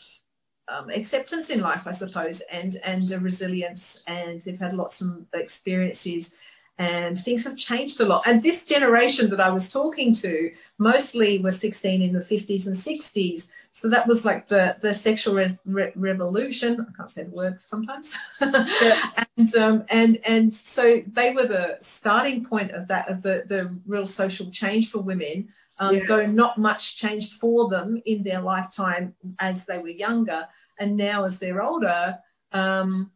um, 0.68 0.90
acceptance 0.90 1.50
in 1.50 1.62
life 1.62 1.86
I 1.88 1.92
suppose 1.92 2.42
and 2.52 2.78
and 2.84 3.12
a 3.12 3.20
resilience 3.20 4.02
and 4.08 4.42
they've 4.42 4.60
had 4.60 4.76
lots 4.76 5.02
of 5.02 5.26
experiences 5.34 6.36
and 6.78 7.20
things 7.20 7.44
have 7.44 7.58
changed 7.58 8.00
a 8.02 8.06
lot 8.06 8.26
and 8.26 8.42
this 8.42 8.66
generation 8.66 9.30
that 9.30 9.42
I 9.42 9.50
was 9.50 9.72
talking 9.72 10.14
to 10.16 10.52
mostly 10.78 11.40
were 11.40 11.52
16 11.52 12.02
in 12.02 12.14
the 12.14 12.20
50s 12.20 12.68
and 12.68 12.76
60s 12.76 13.50
so 13.72 13.88
that 13.90 14.08
was 14.08 14.26
like 14.26 14.48
the 14.48 14.76
the 14.82 14.94
sexual 14.94 15.36
re- 15.36 15.58
re- 15.66 15.94
revolution. 15.96 16.86
I 16.88 16.98
can't 16.98 17.12
say 17.12 17.24
the 17.24 17.32
word 17.32 17.60
sometimes. 17.66 18.18
and 18.42 19.56
um, 19.56 19.86
and 19.90 20.20
and 20.26 20.54
so 20.54 21.02
they 21.08 21.32
were 21.32 21.46
the 21.46 21.78
starting 21.80 22.44
point 22.46 22.72
of 22.72 22.88
that 22.88 23.10
of 23.10 23.22
the 23.22 23.44
the 23.48 23.74
real 23.86 24.06
social 24.06 24.50
change 24.50 24.90
for 24.90 25.00
women. 25.00 25.50
Um, 25.80 25.96
Yes. 25.96 26.08
Though 26.10 26.26
not 26.26 26.58
much 26.58 26.98
changed 26.98 27.34
for 27.34 27.70
them 27.70 28.02
in 28.06 28.24
their 28.24 28.42
lifetime 28.42 29.16
as 29.40 29.66
they 29.66 29.78
were 29.78 29.88
younger, 29.90 30.46
and 30.80 30.98
now 30.98 31.24
as 31.24 31.40
they're 31.40 31.62
older, 31.62 32.18
um, 32.52 33.12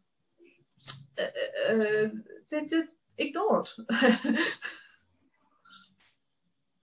uh, 1.18 1.72
uh, 1.72 2.08
they're 2.48 2.64
just 2.66 2.88
ignored. 3.18 3.68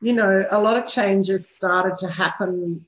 you 0.01 0.13
know, 0.13 0.46
a 0.51 0.62
lot 0.62 0.78
of 0.78 0.88
changes 0.88 1.50
started 1.50 1.98
to 1.98 2.10
happen 2.10 2.86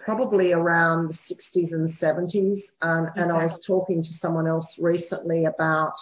probably 0.00 0.52
around 0.52 1.08
the 1.10 1.14
60s 1.14 1.72
and 1.72 1.86
70s. 1.88 2.72
Um, 2.82 3.08
And 3.16 3.30
I 3.30 3.42
was 3.44 3.60
talking 3.60 4.02
to 4.02 4.12
someone 4.12 4.46
else 4.48 4.78
recently 4.78 5.44
about 5.44 5.94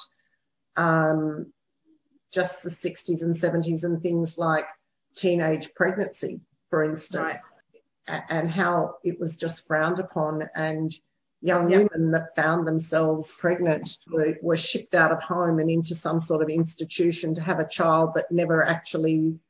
um, 0.77 1.53
just 2.33 2.63
the 2.63 2.71
60s 2.71 3.23
and 3.23 3.35
70s 3.35 3.85
and 3.85 4.01
things 4.01 4.39
like 4.39 4.69
teenage 5.17 5.75
pregnancy, 5.75 6.41
for 6.71 6.85
instance, 6.85 7.37
Right. 8.07 8.23
and 8.31 8.49
how 8.49 8.97
it 9.03 9.19
was 9.19 9.37
just 9.37 9.67
frowned 9.67 9.99
upon. 9.99 10.49
And 10.55 10.93
young 11.41 11.69
Yeah. 11.71 11.79
women 11.91 12.13
that 12.13 12.35
found 12.37 12.67
themselves 12.69 13.33
pregnant 13.37 13.99
were, 14.13 14.37
were 14.43 14.57
shipped 14.57 14.95
out 14.95 15.11
of 15.11 15.21
home 15.21 15.59
and 15.59 15.69
into 15.71 15.95
some 15.97 16.21
sort 16.21 16.43
of 16.43 16.49
institution 16.49 17.35
to 17.35 17.41
have 17.41 17.59
a 17.59 17.67
child 17.67 18.15
that 18.15 18.31
never 18.31 18.65
actually 18.65 19.41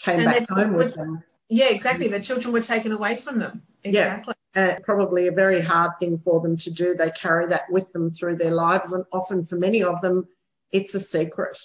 came 0.00 0.20
And 0.20 0.26
back 0.26 0.48
home 0.48 0.74
with 0.74 0.94
them. 0.94 1.22
yeah, 1.48 1.68
exactly. 1.70 2.08
The 2.08 2.20
children 2.20 2.52
were 2.52 2.60
taken 2.60 2.90
away 2.90 3.14
from 3.16 3.38
them. 3.38 3.62
Yeah. 3.84 3.90
Exactly. 4.18 4.34
and 4.54 4.82
probably 4.82 5.28
a 5.28 5.32
very 5.32 5.60
hard 5.60 5.92
thing 6.00 6.18
for 6.18 6.40
them 6.40 6.56
to 6.56 6.70
do. 6.70 6.94
They 6.94 7.10
carry 7.10 7.46
that 7.48 7.70
with 7.70 7.92
them 7.92 8.10
through 8.10 8.36
their 8.36 8.50
lives, 8.50 8.92
and 8.92 9.04
often 9.12 9.44
for 9.44 9.56
many 9.56 9.82
of 9.82 10.00
them, 10.00 10.26
it's 10.72 10.94
a 10.94 11.00
secret. 11.00 11.56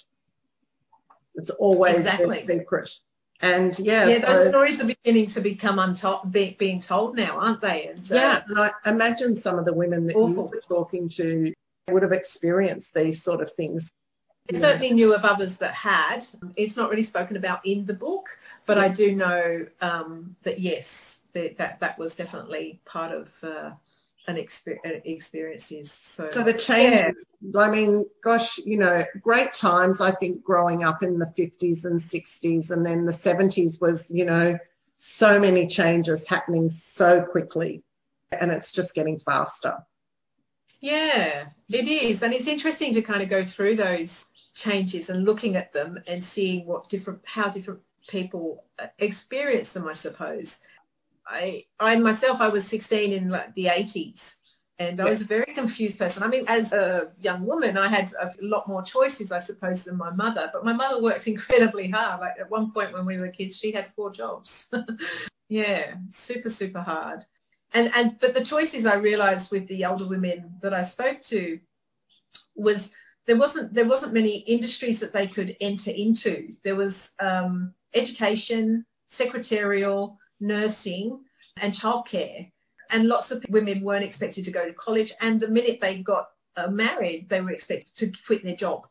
It's 1.34 1.50
always 1.50 1.96
Exactly. 1.96 2.38
a 2.38 2.42
secret. 2.42 2.90
And 3.40 3.76
yeah, 3.78 4.06
Yeah, 4.06 4.18
those 4.18 4.48
stories 4.48 4.80
are 4.80 4.86
beginning 4.86 5.26
to 5.26 5.40
become 5.40 5.78
untold, 5.78 6.30
be, 6.32 6.56
being 6.58 6.80
told 6.80 7.16
now, 7.16 7.38
aren't 7.38 7.60
they? 7.60 7.88
And 7.88 8.00
uh, 8.10 8.14
yeah, 8.14 8.42
and 8.48 8.58
I 8.58 8.70
imagine 8.86 9.34
some 9.36 9.58
of 9.58 9.64
the 9.64 9.72
women 9.72 10.06
that 10.06 10.14
you 10.14 10.20
Awful. 10.20 10.48
were 10.48 10.62
talking 10.66 11.08
to 11.10 11.52
would 11.90 12.02
have 12.02 12.12
experienced 12.12 12.94
these 12.94 13.22
sort 13.22 13.42
of 13.42 13.52
things. 13.52 13.90
I 14.50 14.56
certainly 14.56 14.92
knew 14.92 15.14
of 15.14 15.24
others 15.24 15.56
that 15.58 15.72
had. 15.72 16.20
It's 16.54 16.76
not 16.76 16.90
really 16.90 17.02
spoken 17.02 17.36
about 17.36 17.64
in 17.64 17.86
the 17.86 17.94
book, 17.94 18.38
but 18.66 18.78
I 18.78 18.88
do 18.88 19.14
know 19.14 19.66
um, 19.80 20.36
that 20.42 20.58
yes, 20.58 21.22
that, 21.32 21.56
that 21.56 21.80
that 21.80 21.98
was 21.98 22.14
definitely 22.14 22.78
part 22.84 23.10
of 23.12 23.42
uh, 23.42 23.70
an 24.26 24.36
exper- 24.36 24.78
uh, 24.84 25.00
experiences. 25.04 25.90
So, 25.90 26.28
So 26.30 26.42
the 26.42 26.52
changes, 26.52 27.24
I 27.56 27.70
mean, 27.70 28.04
gosh, 28.22 28.58
you 28.58 28.76
know, 28.76 29.02
great 29.22 29.54
times, 29.54 30.02
I 30.02 30.10
think, 30.12 30.42
growing 30.44 30.84
up 30.84 31.02
in 31.02 31.18
the 31.18 31.32
50s 31.38 31.86
and 31.86 31.98
60s. 31.98 32.70
And 32.70 32.84
then 32.84 33.06
the 33.06 33.12
70s 33.12 33.80
was, 33.80 34.10
you 34.10 34.26
know, 34.26 34.58
so 34.98 35.40
many 35.40 35.66
changes 35.66 36.28
happening 36.28 36.68
so 36.68 37.22
quickly. 37.22 37.82
And 38.30 38.50
it's 38.50 38.72
just 38.72 38.94
getting 38.94 39.18
faster. 39.18 39.78
Yeah, 40.80 41.46
it 41.70 41.88
is. 41.88 42.22
And 42.22 42.34
it's 42.34 42.46
interesting 42.46 42.92
to 42.92 43.00
kind 43.00 43.22
of 43.22 43.30
go 43.30 43.42
through 43.42 43.76
those 43.76 44.26
changes 44.54 45.10
and 45.10 45.24
looking 45.24 45.56
at 45.56 45.72
them 45.72 45.98
and 46.06 46.22
seeing 46.22 46.66
what 46.66 46.88
different, 46.88 47.20
how 47.24 47.48
different 47.48 47.80
people 48.08 48.64
uh, 48.78 48.86
experience 48.98 49.72
them, 49.72 49.86
I 49.86 49.92
suppose. 49.92 50.60
I, 51.26 51.64
I 51.80 51.98
myself, 51.98 52.40
I 52.40 52.48
was 52.48 52.66
16 52.66 53.12
in 53.12 53.30
like 53.30 53.54
the 53.54 53.66
80s 53.66 54.36
and 54.78 55.00
I 55.00 55.04
was 55.04 55.20
a 55.20 55.26
very 55.26 55.52
confused 55.54 55.98
person. 55.98 56.22
I 56.22 56.26
mean, 56.26 56.44
as 56.48 56.72
a 56.72 57.12
young 57.20 57.46
woman, 57.46 57.78
I 57.78 57.88
had 57.88 58.12
a 58.20 58.32
lot 58.42 58.68
more 58.68 58.82
choices, 58.82 59.32
I 59.32 59.38
suppose, 59.38 59.84
than 59.84 59.96
my 59.96 60.10
mother, 60.10 60.50
but 60.52 60.64
my 60.64 60.72
mother 60.72 61.00
worked 61.02 61.26
incredibly 61.26 61.88
hard. 61.88 62.20
Like 62.20 62.38
at 62.38 62.50
one 62.50 62.72
point 62.72 62.92
when 62.92 63.06
we 63.06 63.18
were 63.18 63.28
kids, 63.28 63.56
she 63.56 63.72
had 63.72 63.92
four 63.94 64.10
jobs. 64.10 64.68
yeah, 65.48 65.94
super, 66.10 66.50
super 66.50 66.80
hard 66.80 67.24
and 67.74 67.90
and 67.96 68.18
but 68.20 68.32
the 68.32 68.44
choices 68.44 68.86
I 68.86 68.94
realized 68.94 69.52
with 69.52 69.66
the 69.66 69.84
older 69.84 70.06
women 70.06 70.54
that 70.62 70.72
I 70.72 70.82
spoke 70.82 71.20
to 71.22 71.58
was 72.54 72.92
there 73.26 73.36
wasn't 73.36 73.72
there 73.72 73.86
wasn't 73.86 74.12
many 74.12 74.38
industries 74.38 75.00
that 75.00 75.12
they 75.12 75.26
could 75.26 75.56
enter 75.60 75.90
into. 75.90 76.48
There 76.62 76.76
was 76.76 77.12
um, 77.20 77.74
education, 77.94 78.84
secretarial, 79.08 80.18
nursing, 80.40 81.20
and 81.60 81.72
childcare, 81.72 82.50
and 82.90 83.08
lots 83.08 83.30
of 83.30 83.44
women 83.48 83.82
weren't 83.82 84.04
expected 84.04 84.44
to 84.44 84.50
go 84.50 84.66
to 84.66 84.74
college. 84.74 85.12
And 85.20 85.40
the 85.40 85.48
minute 85.48 85.80
they 85.80 85.98
got 85.98 86.26
uh, 86.56 86.68
married, 86.68 87.28
they 87.28 87.40
were 87.40 87.52
expected 87.52 87.96
to 87.96 88.12
quit 88.26 88.44
their 88.44 88.56
job. 88.56 88.86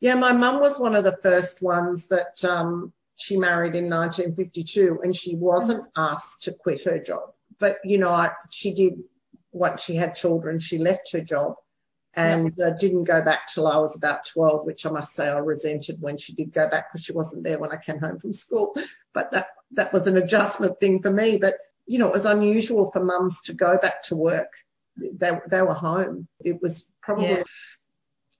Yeah, 0.00 0.14
my 0.14 0.32
mum 0.32 0.60
was 0.60 0.78
one 0.78 0.94
of 0.94 1.04
the 1.04 1.16
first 1.22 1.62
ones 1.62 2.08
that 2.08 2.44
um, 2.44 2.92
she 3.16 3.36
married 3.36 3.74
in 3.74 3.88
1952, 3.88 5.00
and 5.02 5.14
she 5.14 5.36
wasn't 5.36 5.84
asked 5.96 6.42
to 6.42 6.52
quit 6.52 6.84
her 6.84 6.98
job. 6.98 7.30
But, 7.58 7.78
you 7.84 7.98
know, 7.98 8.10
I, 8.10 8.32
she 8.50 8.74
did, 8.74 8.94
once 9.52 9.82
she 9.82 9.94
had 9.94 10.14
children, 10.14 10.58
she 10.58 10.78
left 10.78 11.12
her 11.12 11.20
job 11.20 11.54
and 12.16 12.58
uh, 12.60 12.70
didn't 12.70 13.04
go 13.04 13.22
back 13.22 13.48
till 13.52 13.66
I 13.66 13.76
was 13.76 13.96
about 13.96 14.26
12, 14.26 14.66
which 14.66 14.86
I 14.86 14.90
must 14.90 15.14
say 15.14 15.28
I 15.28 15.38
resented 15.38 16.00
when 16.00 16.16
she 16.18 16.32
did 16.32 16.52
go 16.52 16.68
back 16.68 16.90
because 16.92 17.04
she 17.04 17.12
wasn't 17.12 17.44
there 17.44 17.58
when 17.58 17.70
I 17.72 17.76
came 17.76 17.98
home 17.98 18.18
from 18.18 18.32
school. 18.32 18.76
But 19.12 19.30
that, 19.32 19.48
that 19.72 19.92
was 19.92 20.06
an 20.06 20.16
adjustment 20.16 20.78
thing 20.80 21.02
for 21.02 21.10
me. 21.10 21.36
But, 21.38 21.56
you 21.86 21.98
know, 21.98 22.08
it 22.08 22.12
was 22.12 22.24
unusual 22.24 22.90
for 22.90 23.04
mums 23.04 23.40
to 23.42 23.52
go 23.52 23.78
back 23.78 24.02
to 24.04 24.16
work. 24.16 24.52
They, 24.96 25.32
they 25.48 25.62
were 25.62 25.74
home. 25.74 26.28
It 26.44 26.62
was 26.62 26.90
probably 27.02 27.28
Yeah. 27.28 27.42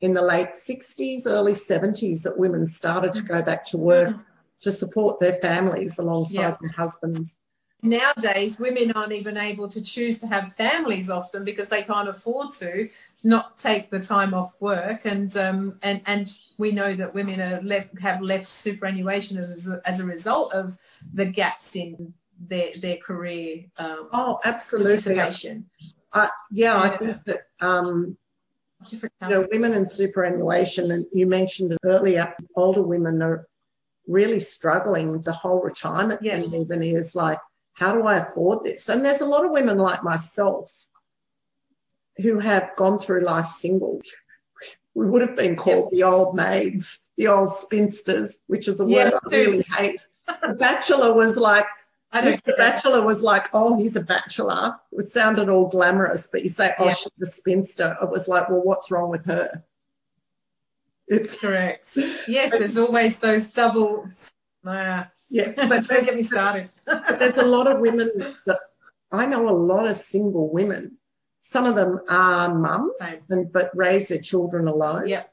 in 0.01 0.15
the 0.15 0.23
late 0.23 0.51
60s, 0.51 1.27
early 1.27 1.53
70s 1.53 2.23
that 2.23 2.39
women 2.39 2.67
started 2.67 3.13
to 3.15 3.23
go 3.23 3.43
back 3.43 3.65
to 3.67 3.79
work 3.79 4.17
to 4.61 4.71
support 4.73 5.21
their 5.21 5.35
families 5.35 5.99
alongside 5.99 6.41
Yeah. 6.41 6.57
their 6.61 6.71
husbands. 6.71 7.39
Nowadays, 7.85 8.59
women 8.59 8.93
aren't 8.93 9.13
even 9.13 9.37
able 9.37 9.69
to 9.69 9.83
choose 9.83 10.19
to 10.21 10.27
have 10.27 10.55
families 10.55 11.11
often 11.11 11.45
because 11.45 11.69
they 11.69 11.83
can't 11.83 12.09
afford 12.09 12.51
to 12.53 12.89
not 13.25 13.59
take 13.59 13.91
the 13.91 14.01
time 14.01 14.33
off 14.33 14.55
work, 14.59 15.05
and 15.05 15.37
um, 15.37 15.79
and 15.83 16.01
and 16.07 16.33
we 16.57 16.73
know 16.73 16.97
that 16.97 17.13
women 17.13 17.43
are 17.43 17.61
left 17.61 17.99
have 17.99 18.23
left 18.23 18.49
superannuation 18.49 19.37
as 19.37 19.69
a, 19.69 19.83
as 19.85 20.01
a 20.01 20.05
result 20.07 20.55
of 20.55 20.79
the 21.13 21.27
gaps 21.27 21.77
in 21.77 22.15
their 22.49 22.71
their 22.81 22.97
career 22.97 23.67
um, 23.79 24.09
Oh, 24.13 24.41
absolutely. 24.47 25.15
yeah, 26.51 26.81
I 26.81 26.89
think 26.89 27.23
that 27.27 27.49
um, 27.61 28.17
Different 28.89 29.13
you 29.23 29.29
know, 29.29 29.49
women 29.53 29.73
in 29.73 29.87
superannuation, 29.87 30.91
and 30.91 31.07
you 31.13 31.27
mentioned 31.27 31.77
earlier, 31.85 32.35
older 32.57 32.83
women 32.83 33.23
are 33.23 33.47
really 34.07 34.41
struggling. 34.41 35.23
The 35.23 35.33
whole 35.33 35.61
retirement 35.61 36.21
Yeah. 36.23 36.39
thing 36.41 36.55
even 36.55 36.83
is 36.83 37.15
like, 37.15 37.39
how 37.75 37.93
do 37.93 38.07
I 38.07 38.19
afford 38.19 38.65
this? 38.65 38.89
And 38.89 39.05
there's 39.05 39.21
a 39.21 39.27
lot 39.27 39.45
of 39.45 39.51
women 39.51 39.79
like 39.79 40.03
myself 40.03 40.87
who 42.19 42.39
have 42.39 42.71
gone 42.77 42.99
through 42.99 43.21
life 43.21 43.47
single. 43.47 44.01
We 44.95 45.07
would 45.07 45.23
have 45.23 45.37
been 45.37 45.57
called 45.57 45.91
the 45.91 46.05
old 46.05 46.37
maids, 46.37 47.01
the 47.17 47.27
old 47.29 47.51
spinsters, 47.51 48.39
which 48.47 48.69
is 48.69 48.81
a 48.81 48.87
Yeah, 48.87 49.11
word 49.11 49.15
I 49.15 49.37
really 49.37 49.63
hate. 49.77 50.07
The 50.41 50.55
bachelor 50.55 51.13
was 51.13 51.37
like, 51.37 51.67
I 52.13 52.21
don't 52.21 52.45
the 52.45 52.55
bachelor 52.57 53.03
was 53.03 53.23
like, 53.23 53.49
oh, 53.53 53.77
he's 53.77 53.97
a 53.97 54.01
bachelor. 54.01 54.77
It 54.93 55.09
sounded 55.09 55.49
all 55.49 55.67
glamorous, 55.67 56.29
but 56.31 56.45
you 56.45 56.49
say, 56.49 56.73
oh, 56.79 56.87
Yeah. 56.87 56.95
she's 56.95 57.23
a 57.23 57.27
spinster. 57.27 57.99
It 58.01 58.09
was 58.09 58.29
like, 58.29 58.49
well, 58.49 58.63
what's 58.63 58.93
wrong 58.93 59.11
with 59.11 59.25
her? 59.25 59.65
It's 61.09 61.37
correct. 61.39 61.99
Yes, 62.29 62.53
there's 62.53 62.79
always 62.79 63.19
those 63.19 63.51
double. 63.51 64.09
Uh, 64.65 65.05
yeah, 65.29 65.53
but 65.57 65.87
don't 65.87 66.05
get 66.05 66.17
me 66.17 66.23
started. 66.23 66.69
there's 67.19 67.39
a 67.39 67.47
lot 67.47 67.67
of 67.67 67.81
women 67.81 68.11
that 68.47 68.61
I 69.13 69.27
know. 69.27 69.49
A 69.49 69.57
lot 69.57 69.87
of 69.87 69.97
single 69.97 70.51
women. 70.51 70.97
Some 71.41 71.67
of 71.67 71.75
them 71.75 72.01
are 72.09 72.55
mums, 72.55 72.95
and, 73.29 73.53
but 73.53 73.71
raise 73.75 74.09
their 74.09 74.21
children 74.21 74.67
alone. 74.67 75.09
Yeah. 75.09 75.25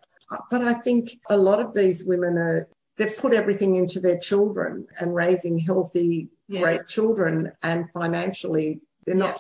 But 0.50 0.62
I 0.62 0.74
think 0.74 1.12
a 1.30 1.38
lot 1.38 1.62
of 1.62 1.74
these 1.74 2.04
women 2.04 2.38
are 2.38 2.68
they've 2.98 3.16
put 3.18 3.34
everything 3.34 3.78
into 3.78 4.00
their 4.00 4.18
children 4.18 4.88
and 5.00 5.16
raising 5.16 5.58
healthy, 5.58 6.28
yeah. 6.48 6.62
great 6.62 6.88
children, 6.88 7.54
and 7.64 7.90
financially 7.92 8.82
they're 9.06 9.16
not 9.16 9.40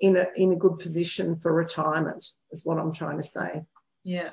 in 0.00 0.16
a 0.16 0.26
in 0.36 0.52
a 0.52 0.56
good 0.56 0.78
position 0.78 1.38
for 1.40 1.52
retirement. 1.52 2.26
Is 2.52 2.64
what 2.64 2.78
I'm 2.78 2.92
trying 2.92 3.18
to 3.18 3.22
say. 3.22 3.62
Yeah 4.02 4.30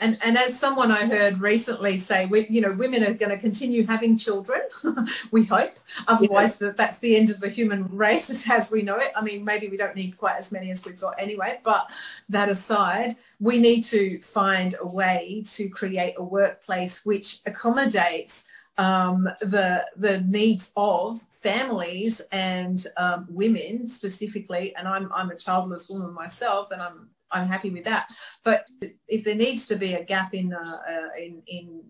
and 0.00 0.16
and 0.24 0.38
as 0.38 0.58
someone 0.58 0.92
I 0.92 1.06
heard 1.06 1.40
recently 1.40 1.98
say, 1.98 2.26
we, 2.26 2.46
you 2.48 2.60
know, 2.60 2.72
women 2.72 3.02
are 3.02 3.14
going 3.14 3.30
to 3.30 3.38
continue 3.38 3.84
having 3.84 4.16
children. 4.16 4.60
we 5.32 5.44
hope. 5.44 5.78
Otherwise, 6.06 6.56
yeah. 6.60 6.68
that 6.68 6.76
that's 6.76 6.98
the 6.98 7.16
end 7.16 7.30
of 7.30 7.40
the 7.40 7.48
human 7.48 7.84
race 7.96 8.30
as, 8.30 8.48
as 8.48 8.70
we 8.70 8.82
know 8.82 8.96
it. 8.96 9.10
I 9.16 9.22
mean, 9.22 9.44
maybe 9.44 9.68
we 9.68 9.76
don't 9.76 9.96
need 9.96 10.16
quite 10.16 10.36
as 10.36 10.52
many 10.52 10.70
as 10.70 10.84
we've 10.86 11.00
got 11.00 11.14
anyway. 11.18 11.58
But 11.64 11.90
that 12.28 12.48
aside, 12.48 13.16
we 13.40 13.58
need 13.58 13.82
to 13.84 14.20
find 14.20 14.76
a 14.80 14.86
way 14.86 15.42
to 15.46 15.68
create 15.68 16.14
a 16.16 16.22
workplace 16.22 17.04
which 17.04 17.40
accommodates 17.44 18.44
um, 18.76 19.28
the 19.40 19.84
the 19.96 20.20
needs 20.20 20.70
of 20.76 21.20
families 21.22 22.20
and 22.30 22.86
um, 22.96 23.26
women 23.28 23.88
specifically. 23.88 24.76
And 24.76 24.86
I'm 24.86 25.10
I'm 25.12 25.30
a 25.30 25.36
childless 25.36 25.88
woman 25.88 26.14
myself, 26.14 26.70
and 26.70 26.80
I'm 26.80 27.10
I'm 27.30 27.48
happy 27.48 27.70
with 27.70 27.84
that. 27.84 28.08
But 28.44 28.66
if 29.06 29.24
there 29.24 29.34
needs 29.34 29.66
to 29.68 29.76
be 29.76 29.94
a 29.94 30.04
gap 30.04 30.34
in 30.34 30.52
uh, 30.52 30.78
uh, 30.88 31.08
in, 31.18 31.42
in 31.46 31.82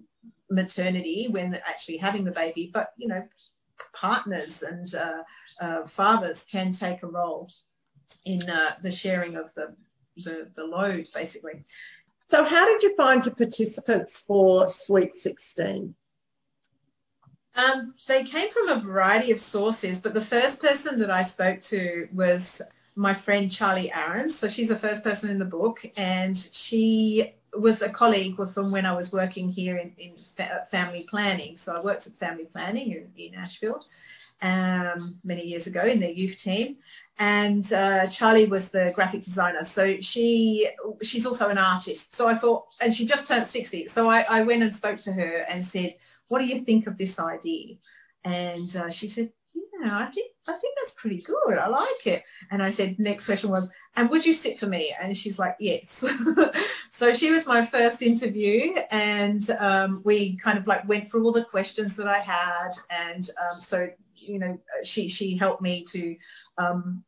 maternity 0.50 1.28
when 1.30 1.54
actually 1.66 1.98
having 1.98 2.24
the 2.24 2.32
baby, 2.32 2.70
but 2.72 2.90
you 2.96 3.08
know, 3.08 3.22
partners 3.94 4.62
and 4.62 4.94
uh, 4.94 5.22
uh 5.60 5.86
fathers 5.86 6.44
can 6.50 6.72
take 6.72 7.02
a 7.02 7.06
role 7.06 7.48
in 8.24 8.48
uh, 8.48 8.70
the 8.82 8.90
sharing 8.90 9.36
of 9.36 9.52
the, 9.54 9.74
the 10.16 10.50
the 10.54 10.64
load, 10.64 11.08
basically. 11.14 11.64
So, 12.30 12.44
how 12.44 12.66
did 12.66 12.82
you 12.82 12.94
find 12.94 13.24
your 13.24 13.34
participants 13.34 14.22
for 14.22 14.68
Sweet 14.68 15.14
16? 15.14 15.94
Um, 17.54 17.94
they 18.06 18.22
came 18.22 18.50
from 18.50 18.68
a 18.68 18.78
variety 18.78 19.32
of 19.32 19.40
sources, 19.40 20.00
but 20.00 20.14
the 20.14 20.20
first 20.20 20.62
person 20.62 20.98
that 21.00 21.10
I 21.10 21.22
spoke 21.22 21.60
to 21.62 22.06
was 22.12 22.62
my 22.98 23.14
friend 23.14 23.50
Charlie 23.50 23.92
Aaron. 23.92 24.28
So 24.28 24.48
she's 24.48 24.68
the 24.68 24.78
first 24.78 25.04
person 25.04 25.30
in 25.30 25.38
the 25.38 25.44
book, 25.44 25.80
and 25.96 26.36
she 26.36 27.32
was 27.54 27.80
a 27.80 27.88
colleague 27.88 28.36
from 28.50 28.70
when 28.70 28.84
I 28.84 28.92
was 28.92 29.12
working 29.12 29.48
here 29.48 29.78
in, 29.78 29.92
in 29.96 30.14
fa- 30.14 30.64
family 30.70 31.06
planning. 31.08 31.56
So 31.56 31.74
I 31.74 31.80
worked 31.82 32.06
at 32.06 32.12
family 32.14 32.46
planning 32.46 32.92
in, 32.92 33.10
in 33.16 33.34
Ashfield 33.34 33.84
um, 34.42 35.18
many 35.24 35.44
years 35.44 35.66
ago 35.66 35.82
in 35.82 36.00
their 36.00 36.10
youth 36.10 36.38
team. 36.38 36.76
And 37.18 37.72
uh, 37.72 38.06
Charlie 38.08 38.46
was 38.46 38.70
the 38.70 38.92
graphic 38.94 39.22
designer. 39.22 39.64
So 39.64 39.98
she 40.00 40.68
she's 41.02 41.26
also 41.26 41.48
an 41.48 41.58
artist. 41.58 42.14
So 42.14 42.28
I 42.28 42.36
thought, 42.36 42.66
and 42.80 42.94
she 42.94 43.06
just 43.06 43.26
turned 43.26 43.46
60. 43.46 43.86
So 43.86 44.08
I, 44.08 44.24
I 44.28 44.42
went 44.42 44.62
and 44.62 44.74
spoke 44.74 45.00
to 45.00 45.12
her 45.12 45.44
and 45.48 45.64
said, 45.64 45.96
what 46.28 46.40
do 46.40 46.46
you 46.46 46.60
think 46.60 46.86
of 46.86 46.96
this 46.96 47.18
idea? 47.18 47.76
And 48.24 48.76
uh, 48.76 48.90
she 48.90 49.08
said, 49.08 49.32
yeah, 49.80 49.98
I 49.98 50.06
think 50.06 50.32
I 50.48 50.52
think 50.52 50.76
that's 50.76 50.94
pretty 50.94 51.22
good. 51.22 51.58
I 51.58 51.68
like 51.68 52.06
it. 52.06 52.22
And 52.50 52.62
I 52.62 52.70
said, 52.70 52.98
next 52.98 53.26
question 53.26 53.50
was, 53.50 53.68
and 53.96 54.08
would 54.10 54.24
you 54.24 54.32
sit 54.32 54.58
for 54.58 54.66
me? 54.66 54.94
And 55.00 55.16
she's 55.16 55.38
like, 55.38 55.56
yes. 55.60 56.04
so 56.90 57.12
she 57.12 57.30
was 57.30 57.46
my 57.46 57.64
first 57.64 58.02
interview, 58.02 58.74
and 58.90 59.48
um, 59.58 60.02
we 60.04 60.36
kind 60.38 60.58
of 60.58 60.66
like 60.66 60.88
went 60.88 61.08
through 61.08 61.24
all 61.24 61.32
the 61.32 61.44
questions 61.44 61.96
that 61.96 62.08
I 62.08 62.18
had, 62.18 62.70
and 62.90 63.28
um, 63.40 63.60
so 63.60 63.88
you 64.14 64.38
know, 64.38 64.58
she 64.82 65.08
she 65.08 65.36
helped 65.36 65.62
me 65.62 65.84
to 65.90 66.16
um, 66.58 67.04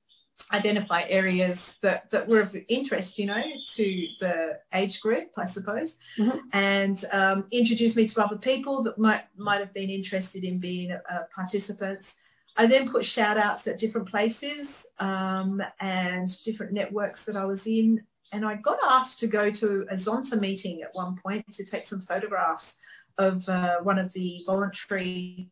identify 0.52 1.04
areas 1.08 1.76
that, 1.82 2.10
that 2.10 2.26
were 2.26 2.40
of 2.40 2.56
interest, 2.68 3.18
you 3.18 3.26
know, 3.26 3.42
to 3.68 4.08
the 4.18 4.58
age 4.74 5.00
group, 5.00 5.28
I 5.36 5.44
suppose, 5.44 5.98
mm-hmm. 6.18 6.38
and 6.52 7.04
um, 7.12 7.44
introduce 7.50 7.94
me 7.94 8.06
to 8.06 8.24
other 8.24 8.36
people 8.36 8.82
that 8.84 8.98
might 8.98 9.24
might 9.36 9.58
have 9.58 9.72
been 9.72 9.90
interested 9.90 10.44
in 10.44 10.58
being 10.58 10.92
uh, 10.92 11.22
participants. 11.34 12.16
I 12.60 12.66
then 12.66 12.86
put 12.86 13.06
shout 13.06 13.38
outs 13.38 13.66
at 13.66 13.78
different 13.78 14.06
places 14.06 14.86
um, 14.98 15.62
and 15.80 16.28
different 16.42 16.74
networks 16.74 17.24
that 17.24 17.34
I 17.34 17.46
was 17.46 17.66
in. 17.66 18.02
And 18.32 18.44
I 18.44 18.56
got 18.56 18.78
asked 18.84 19.18
to 19.20 19.26
go 19.26 19.50
to 19.50 19.86
a 19.90 19.94
Zonta 19.94 20.38
meeting 20.38 20.82
at 20.82 20.90
one 20.92 21.16
point 21.16 21.50
to 21.52 21.64
take 21.64 21.86
some 21.86 22.02
photographs 22.02 22.74
of 23.16 23.48
uh, 23.48 23.78
one 23.78 23.98
of 23.98 24.12
the 24.12 24.42
voluntary 24.44 25.48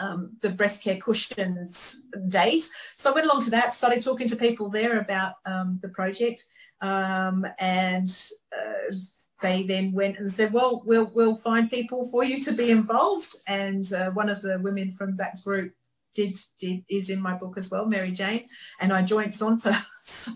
um, 0.00 0.36
the 0.40 0.50
breast 0.50 0.82
care 0.82 0.96
cushions 0.96 1.94
days. 2.26 2.72
So 2.96 3.12
I 3.12 3.14
went 3.14 3.26
along 3.28 3.44
to 3.44 3.50
that, 3.50 3.72
started 3.72 4.02
talking 4.02 4.28
to 4.28 4.34
people 4.34 4.68
there 4.68 4.98
about 4.98 5.34
um, 5.44 5.78
the 5.80 5.90
project, 5.90 6.42
um, 6.80 7.46
and 7.60 8.10
uh, 8.52 8.96
they 9.42 9.62
then 9.62 9.92
went 9.92 10.18
and 10.18 10.32
said, 10.32 10.52
"Well, 10.52 10.82
we'll 10.84 11.12
we'll 11.14 11.36
find 11.36 11.70
people 11.70 12.08
for 12.08 12.24
you 12.24 12.42
to 12.42 12.52
be 12.52 12.72
involved." 12.72 13.36
And 13.46 13.92
uh, 13.92 14.10
one 14.10 14.28
of 14.28 14.42
the 14.42 14.58
women 14.58 14.92
from 14.98 15.14
that 15.16 15.36
group 15.44 15.72
did 16.16 16.38
did 16.58 16.84
is 16.88 17.10
in 17.10 17.20
my 17.20 17.34
book 17.34 17.56
as 17.58 17.70
well, 17.70 17.86
Mary 17.86 18.10
Jane, 18.10 18.48
and 18.80 18.92
I 18.92 19.02
joined 19.02 19.32
Zonta. 19.32 19.76
so, 20.02 20.32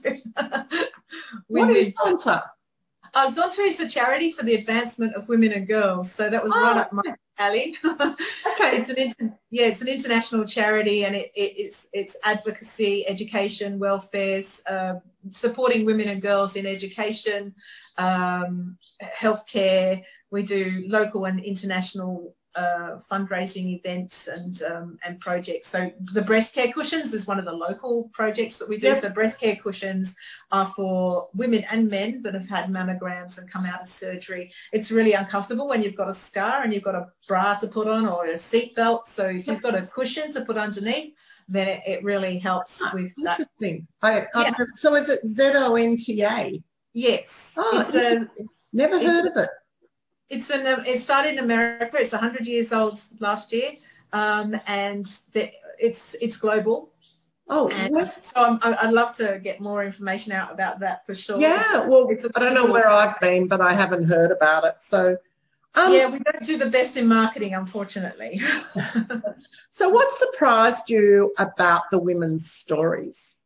what 1.49 1.71
is 1.71 1.93
Zonta? 1.93 2.43
Uh, 3.13 3.29
Zonta 3.29 3.67
is 3.67 3.81
a 3.81 3.89
charity 3.89 4.31
for 4.31 4.45
the 4.45 4.55
advancement 4.55 5.15
of 5.15 5.29
women 5.29 5.53
and 5.53 5.67
girls. 5.67 6.13
So 6.13 6.31
that 6.31 6.45
was 6.45 6.53
oh, 6.55 6.63
right 6.63 6.77
up 6.77 6.93
my 6.93 7.03
alley. 7.39 7.77
okay, 7.85 8.77
it's 8.77 8.91
an 8.91 8.99
inter- 8.99 9.37
yeah, 9.51 9.67
it's 9.67 9.83
an 9.83 9.89
international 9.89 10.45
charity, 10.45 11.05
and 11.05 11.17
it, 11.17 11.33
it, 11.35 11.55
it's 11.57 11.89
it's 11.93 12.17
advocacy, 12.23 13.07
education, 13.09 13.79
welfare, 13.79 14.43
uh, 14.69 14.95
supporting 15.31 15.85
women 15.85 16.09
and 16.09 16.23
girls 16.23 16.55
in 16.55 16.67
education, 16.67 17.55
um, 17.99 18.77
healthcare. 19.03 20.05
We 20.31 20.45
do 20.45 20.85
local 20.87 21.25
and 21.25 21.41
international 21.41 22.37
uh, 22.57 22.97
fundraising 23.11 23.79
events 23.79 24.29
and 24.29 24.63
um, 24.63 24.99
and 25.05 25.21
projects. 25.21 25.69
So 25.69 25.93
the 26.13 26.23
breast 26.23 26.55
care 26.55 26.73
cushions 26.73 27.15
is 27.15 27.27
one 27.27 27.39
of 27.39 27.45
the 27.45 27.53
local 27.53 28.11
projects 28.13 28.57
that 28.57 28.69
we 28.69 28.77
do. 28.77 28.89
Yep. 28.89 28.97
So 28.97 29.09
breast 29.11 29.41
care 29.41 29.57
cushions 29.57 30.17
are 30.51 30.67
for 30.67 31.29
women 31.35 31.65
and 31.71 31.89
men 31.89 32.23
that 32.23 32.35
have 32.35 32.49
had 32.49 32.71
mammograms 32.71 33.39
and 33.39 33.51
come 33.51 33.65
out 33.65 33.83
of 33.83 33.89
surgery. 33.89 34.51
It's 34.73 34.91
really 34.91 35.13
uncomfortable 35.13 35.69
when 35.69 35.83
you've 35.83 35.95
got 35.95 36.09
a 36.09 36.15
scar 36.15 36.63
and 36.63 36.75
you've 36.75 36.83
got 36.83 36.95
a 36.95 37.07
bra 37.29 37.55
to 37.55 37.69
put 37.69 37.87
on 37.87 38.07
or 38.07 38.27
a 38.27 38.39
seat 38.39 38.75
belt. 38.75 39.07
So 39.07 39.29
if 39.29 39.47
you've 39.47 39.63
got 39.63 39.75
a 39.75 39.87
cushion 39.87 40.31
to 40.33 40.45
put 40.45 40.59
underneath, 40.59 41.15
then 41.49 41.69
it, 41.69 41.83
it 41.87 42.05
really 42.05 42.39
helps 42.39 42.83
ah, 42.83 42.91
with 42.95 43.15
interesting. 43.17 43.87
that. 44.03 44.29
I, 44.35 44.43
yeah. 44.43 44.53
So 44.75 44.95
is 44.95 45.09
it 45.09 45.21
Z 45.27 45.53
O 45.55 45.75
N 45.75 45.97
T 45.97 46.23
A? 46.23 46.63
Yes. 46.95 47.57
Oh, 47.59 47.81
it's 47.81 47.95
a, 47.95 48.29
never 48.73 48.99
heard 48.99 49.27
of 49.27 49.37
it. 49.37 49.51
It's 50.31 50.49
an 50.51 50.67
it 50.87 50.99
started 50.99 51.33
in 51.35 51.39
America. 51.41 51.97
It's 51.99 52.13
100 52.13 52.47
years 52.47 52.73
old 52.73 52.99
last 53.19 53.53
year, 53.53 53.73
um, 54.13 54.57
and 54.67 55.05
the, 55.33 55.51
it's 55.79 56.15
it's 56.21 56.37
global. 56.37 56.91
Oh, 57.53 57.69
and 57.69 58.07
so 58.07 58.31
I'm, 58.37 58.59
I'd 58.63 58.93
love 58.93 59.17
to 59.17 59.41
get 59.43 59.61
more 59.61 59.85
information 59.85 60.31
out 60.31 60.53
about 60.53 60.79
that 60.81 61.05
for 61.05 61.17
sure. 61.17 61.41
Yeah, 61.41 61.59
it's, 61.59 61.89
well, 61.89 62.07
it's 62.09 62.25
I 62.37 62.39
don't 62.39 62.55
know 62.55 62.67
where 62.67 62.89
I've 62.89 63.19
been, 63.19 63.49
but 63.49 63.61
I 63.61 63.73
haven't 63.73 64.05
heard 64.05 64.31
about 64.31 64.65
it. 64.65 64.77
So, 64.79 65.17
um, 65.75 65.93
yeah, 65.93 66.09
we 66.09 66.21
don't 66.21 66.45
do 66.45 66.59
the 66.59 66.71
best 66.71 66.97
in 66.97 67.09
marketing, 67.09 67.55
unfortunately. 67.55 68.41
so, 69.71 69.89
what 69.89 70.13
surprised 70.13 70.91
you 70.91 71.35
about 71.39 71.91
the 71.91 71.99
women's 71.99 72.49
stories? 72.49 73.39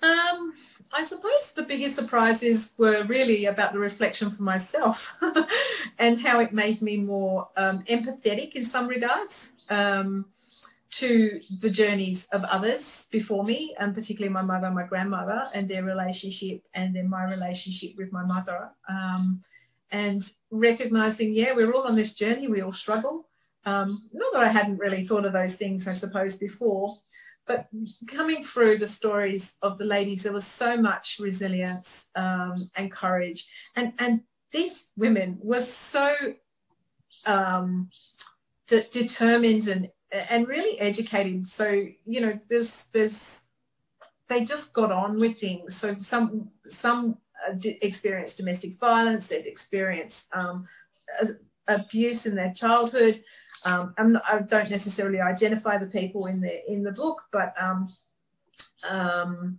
Um, 0.00 0.52
I 0.92 1.04
suppose 1.04 1.52
the 1.52 1.62
biggest 1.62 1.96
surprises 1.96 2.74
were 2.78 3.04
really 3.04 3.46
about 3.46 3.72
the 3.72 3.78
reflection 3.78 4.30
for 4.30 4.42
myself 4.42 5.14
and 5.98 6.20
how 6.20 6.40
it 6.40 6.52
made 6.52 6.82
me 6.82 6.96
more 6.96 7.48
um, 7.56 7.82
empathetic 7.84 8.54
in 8.54 8.64
some 8.64 8.86
regards 8.86 9.52
um, 9.70 10.26
to 10.90 11.40
the 11.60 11.70
journeys 11.70 12.26
of 12.32 12.44
others 12.44 13.08
before 13.10 13.44
me, 13.44 13.74
and 13.78 13.94
particularly 13.94 14.32
my 14.32 14.42
mother 14.42 14.66
and 14.66 14.74
my 14.74 14.84
grandmother 14.84 15.44
and 15.54 15.68
their 15.68 15.84
relationship, 15.84 16.62
and 16.74 16.94
then 16.94 17.08
my 17.08 17.24
relationship 17.24 17.92
with 17.96 18.12
my 18.12 18.24
mother. 18.24 18.70
Um, 18.88 19.42
and 19.92 20.30
recognizing, 20.50 21.34
yeah, 21.34 21.52
we're 21.52 21.72
all 21.72 21.86
on 21.86 21.94
this 21.94 22.14
journey, 22.14 22.48
we 22.48 22.62
all 22.62 22.72
struggle. 22.72 23.28
Um, 23.64 24.08
not 24.12 24.32
that 24.32 24.44
I 24.44 24.48
hadn't 24.48 24.78
really 24.78 25.04
thought 25.04 25.24
of 25.24 25.32
those 25.32 25.56
things, 25.56 25.88
I 25.88 25.92
suppose, 25.92 26.36
before, 26.36 26.96
but 27.46 27.68
coming 28.08 28.42
through 28.42 28.78
the 28.78 28.86
stories 28.86 29.56
of 29.62 29.78
the 29.78 29.84
ladies, 29.84 30.24
there 30.24 30.32
was 30.32 30.46
so 30.46 30.76
much 30.76 31.18
resilience 31.20 32.06
um, 32.16 32.70
and 32.76 32.90
courage, 32.90 33.46
and 33.76 33.92
and 33.98 34.20
these 34.52 34.92
women 34.96 35.38
were 35.40 35.60
so 35.60 36.14
um, 37.26 37.88
de- 38.66 38.88
determined 38.90 39.68
and 39.68 39.90
and 40.30 40.48
really 40.48 40.78
educated. 40.80 41.46
So 41.46 41.86
you 42.04 42.20
know, 42.20 42.38
there's 42.48 42.86
there's 42.92 43.42
they 44.28 44.44
just 44.44 44.72
got 44.72 44.90
on 44.90 45.16
with 45.16 45.38
things. 45.38 45.76
So 45.76 45.96
some 46.00 46.50
some 46.64 47.18
experienced 47.62 48.38
domestic 48.38 48.78
violence, 48.80 49.28
they'd 49.28 49.46
experienced 49.46 50.34
um, 50.34 50.66
abuse 51.68 52.26
in 52.26 52.34
their 52.34 52.52
childhood. 52.52 53.22
Um, 53.66 53.94
not, 53.98 54.22
i 54.30 54.38
don't 54.38 54.70
necessarily 54.70 55.20
identify 55.20 55.76
the 55.76 55.86
people 55.86 56.26
in 56.26 56.40
the 56.40 56.72
in 56.72 56.84
the 56.84 56.92
book, 56.92 57.22
but 57.32 57.52
um, 57.60 57.88
um, 58.88 59.58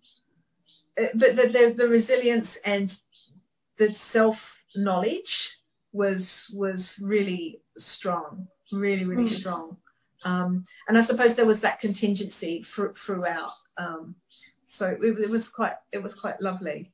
but 0.95 1.35
the, 1.35 1.49
the, 1.53 1.73
the 1.77 1.89
resilience 1.89 2.55
and 2.57 2.97
the 3.77 3.91
self 3.91 4.63
knowledge 4.75 5.57
was 5.91 6.49
was 6.55 6.99
really 7.03 7.59
strong, 7.77 8.47
really 8.71 9.03
really 9.03 9.25
mm. 9.25 9.39
strong. 9.39 9.77
Um, 10.23 10.63
and 10.87 10.97
I 10.97 11.01
suppose 11.01 11.35
there 11.35 11.45
was 11.45 11.61
that 11.61 11.79
contingency 11.79 12.61
for, 12.63 12.93
throughout. 12.93 13.51
Um, 13.77 14.15
so 14.65 14.87
it, 14.87 15.19
it, 15.19 15.29
was 15.29 15.49
quite 15.49 15.73
it 15.91 16.01
was 16.01 16.15
quite 16.15 16.41
lovely. 16.41 16.91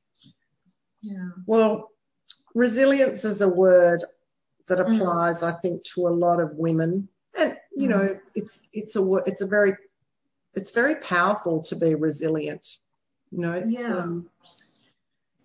Yeah. 1.00 1.30
Well, 1.46 1.90
resilience 2.54 3.24
is 3.24 3.40
a 3.40 3.48
word 3.48 4.04
that 4.66 4.78
mm. 4.78 4.96
applies, 4.96 5.40
mm. 5.40 5.52
I 5.52 5.52
think, 5.60 5.84
to 5.94 6.08
a 6.08 6.10
lot 6.10 6.40
of 6.40 6.56
women, 6.56 7.08
and 7.36 7.56
you 7.76 7.88
mm. 7.88 7.90
know, 7.90 8.20
it's 8.34 8.66
it's 8.72 8.96
a 8.96 9.14
it's 9.26 9.40
a 9.40 9.46
very 9.46 9.74
it's 10.54 10.70
very 10.70 10.96
powerful 10.96 11.62
to 11.62 11.76
be 11.76 11.94
resilient. 11.94 12.78
You 13.30 13.38
know, 13.38 13.64
yeah. 13.66 13.96
Um, 13.96 14.30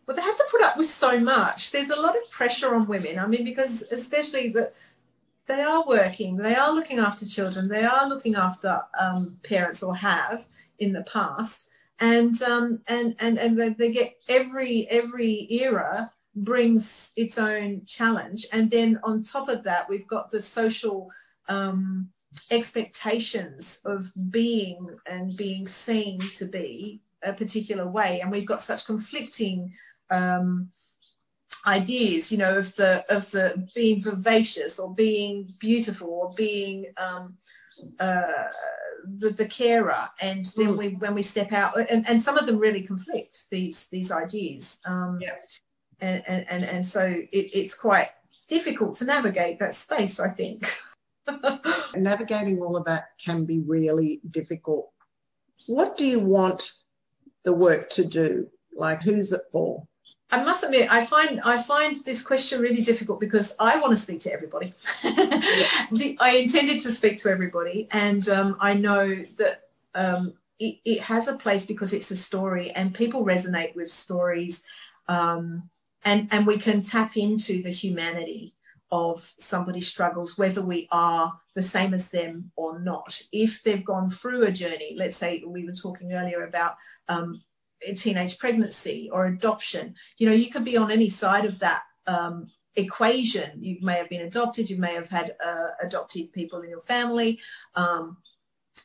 well, 0.06 0.16
they 0.16 0.24
have 0.24 0.38
to 0.38 0.48
put 0.50 0.62
up 0.62 0.78
with 0.78 0.88
so 0.88 1.20
much. 1.20 1.72
There's 1.72 1.92
a 1.92 2.00
lot 2.00 2.18
of 2.18 2.30
pressure 2.32 2.74
on 2.74 2.88
women. 2.88 3.20
I 3.20 3.28
mean, 3.28 3.44
because 3.44 3.84
especially 3.92 4.50
that 4.50 4.74
they 5.46 5.62
are 5.62 5.86
working, 5.86 6.36
they 6.36 6.56
are 6.56 6.74
looking 6.74 7.00
after 7.00 7.26
children, 7.26 7.68
they 7.68 7.84
are 7.84 8.08
looking 8.08 8.36
after 8.36 8.82
um, 9.00 9.38
parents 9.44 9.84
or 9.84 9.96
have 9.96 10.48
in 10.80 10.94
the 10.94 11.04
past, 11.04 11.70
and 12.00 12.42
um, 12.44 12.80
and 12.88 13.16
and 13.20 13.38
and 13.38 13.60
they, 13.60 13.70
they 13.70 13.92
get 13.92 14.16
every 14.28 14.88
every 14.90 15.48
era 15.52 16.12
brings 16.36 17.12
its 17.16 17.38
own 17.38 17.84
challenge, 17.86 18.46
and 18.52 18.70
then 18.70 19.00
on 19.04 19.24
top 19.24 19.50
of 19.50 19.64
that, 19.64 19.90
we've 19.90 20.08
got 20.08 20.30
the 20.30 20.42
social 20.42 21.10
um, 21.48 22.10
expectations 22.52 23.80
of 23.86 24.12
being 24.30 24.96
and 25.10 25.36
being 25.36 25.68
seen 25.68 26.20
to 26.36 26.46
be 26.46 27.02
a 27.24 27.34
particular 27.34 27.88
way, 27.88 28.22
and 28.22 28.32
we've 28.32 28.46
got 28.46 28.62
such 28.62 28.86
conflicting 28.86 29.74
um, 30.12 30.70
ideas, 31.66 32.32
you 32.32 32.38
know, 32.38 32.58
of 32.58 32.76
the 32.76 33.04
of 33.10 33.30
the 33.32 33.68
being 33.76 34.02
vivacious 34.02 34.80
or 34.80 34.94
being 34.94 35.54
beautiful 35.60 36.08
or 36.08 36.32
being 36.38 36.86
um, 36.98 37.36
uh, 38.00 38.22
the, 39.18 39.32
the 39.32 39.46
carer, 39.46 40.10
and 40.22 40.46
then 40.56 40.68
mm. 40.68 40.78
we 40.78 40.90
when 40.90 41.14
we 41.14 41.22
step 41.22 41.52
out, 41.52 41.78
and, 41.90 42.08
and 42.08 42.22
some 42.22 42.38
of 42.38 42.46
them 42.46 42.58
really 42.58 42.84
conflict 42.84 43.50
these 43.50 43.88
these 43.88 44.12
ideas. 44.12 44.80
Um, 44.86 45.20
yeah. 45.22 45.32
And, 46.02 46.24
and, 46.28 46.46
and, 46.50 46.64
and 46.64 46.86
so 46.86 47.04
it, 47.04 47.28
it's 47.32 47.74
quite 47.74 48.10
difficult 48.48 48.96
to 48.98 49.06
navigate 49.06 49.60
that 49.60 49.76
space, 49.76 50.20
I 50.20 50.30
think. 50.30 50.78
Navigating 51.96 52.60
all 52.62 52.76
of 52.76 52.86
that 52.86 53.10
can 53.24 53.46
be 53.46 53.60
really 53.60 54.22
difficult. 54.32 54.90
What 55.68 55.98
do 55.98 56.06
you 56.06 56.20
want 56.20 56.72
the 57.44 57.54
work 57.54 57.90
to 57.92 58.06
do? 58.06 58.50
Like, 58.76 59.04
who's 59.04 59.32
it 59.34 59.42
for? 59.52 59.86
I 60.32 60.44
must 60.44 60.64
admit, 60.64 60.92
I 60.92 61.06
find 61.06 61.42
I 61.42 61.62
find 61.62 61.96
this 62.06 62.22
question 62.22 62.62
really 62.62 62.84
difficult 62.84 63.20
because 63.20 63.56
I 63.60 63.80
want 63.80 63.92
to 63.92 63.98
speak 63.98 64.20
to 64.22 64.34
everybody. 64.34 64.74
I 65.04 66.42
intended 66.44 66.82
to 66.82 66.92
speak 66.92 67.18
to 67.20 67.30
everybody, 67.30 67.88
and 67.92 68.28
um, 68.30 68.56
I 68.60 68.76
know 68.76 69.08
that 69.38 69.64
um, 69.96 70.34
it, 70.60 70.78
it, 70.86 71.02
has 71.02 71.28
a 71.28 71.36
place 71.36 71.66
because 71.66 71.94
it's 71.94 72.12
a 72.12 72.16
story, 72.16 72.70
and 72.72 72.94
people 72.94 73.26
resonate 73.26 73.76
with 73.76 73.90
stories, 73.90 74.64
um, 75.08 75.68
and 76.10 76.28
and 76.32 76.48
we 76.48 76.58
can 76.58 76.82
tap 76.82 77.16
into 77.16 77.62
the 77.62 77.70
humanity 77.70 78.56
of 78.92 79.34
somebody's 79.38 79.88
struggles, 79.88 80.38
whether 80.38 80.64
we 80.64 80.88
are 80.92 81.32
the 81.54 81.62
same 81.62 81.94
as 81.94 82.10
them 82.10 82.52
or 82.58 82.80
not. 82.80 83.22
If 83.32 83.62
they've 83.62 83.86
gone 83.86 84.10
through 84.10 84.46
a 84.46 84.52
journey, 84.52 84.96
let's 84.98 85.16
say 85.16 85.44
we 85.46 85.66
were 85.66 85.74
talking 85.74 86.14
earlier 86.14 86.46
about 86.46 86.74
um, 87.08 87.40
teenage 87.96 88.40
pregnancy 88.40 89.10
or 89.14 89.28
adoption, 89.28 89.94
you 90.18 90.26
know, 90.28 90.34
you 90.34 90.50
could 90.50 90.66
be 90.66 90.78
on 90.78 90.90
any 90.90 91.10
side 91.10 91.46
of 91.46 91.60
that 91.60 91.84
um, 92.08 92.46
equation. 92.76 93.52
You 93.62 93.78
may 93.82 93.98
have 93.98 94.10
been 94.10 94.22
adopted, 94.22 94.72
you 94.72 94.80
may 94.80 94.96
have 94.96 95.10
had 95.10 95.36
uh, 95.46 95.70
adopted 95.84 96.34
people 96.34 96.62
in 96.62 96.72
your 96.72 96.82
family. 96.82 97.40
Um, 97.76 98.18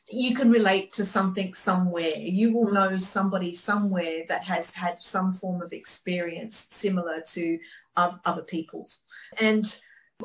you 0.09 0.35
can 0.35 0.51
relate 0.51 0.91
to 0.93 1.05
something 1.05 1.53
somewhere. 1.53 2.15
You 2.15 2.53
will 2.53 2.67
mm. 2.67 2.73
know 2.73 2.97
somebody 2.97 3.53
somewhere 3.53 4.23
that 4.27 4.43
has 4.43 4.73
had 4.73 4.99
some 4.99 5.33
form 5.33 5.61
of 5.61 5.73
experience 5.73 6.67
similar 6.69 7.21
to 7.33 7.59
other 7.97 8.41
people's. 8.41 9.03
And 9.39 9.77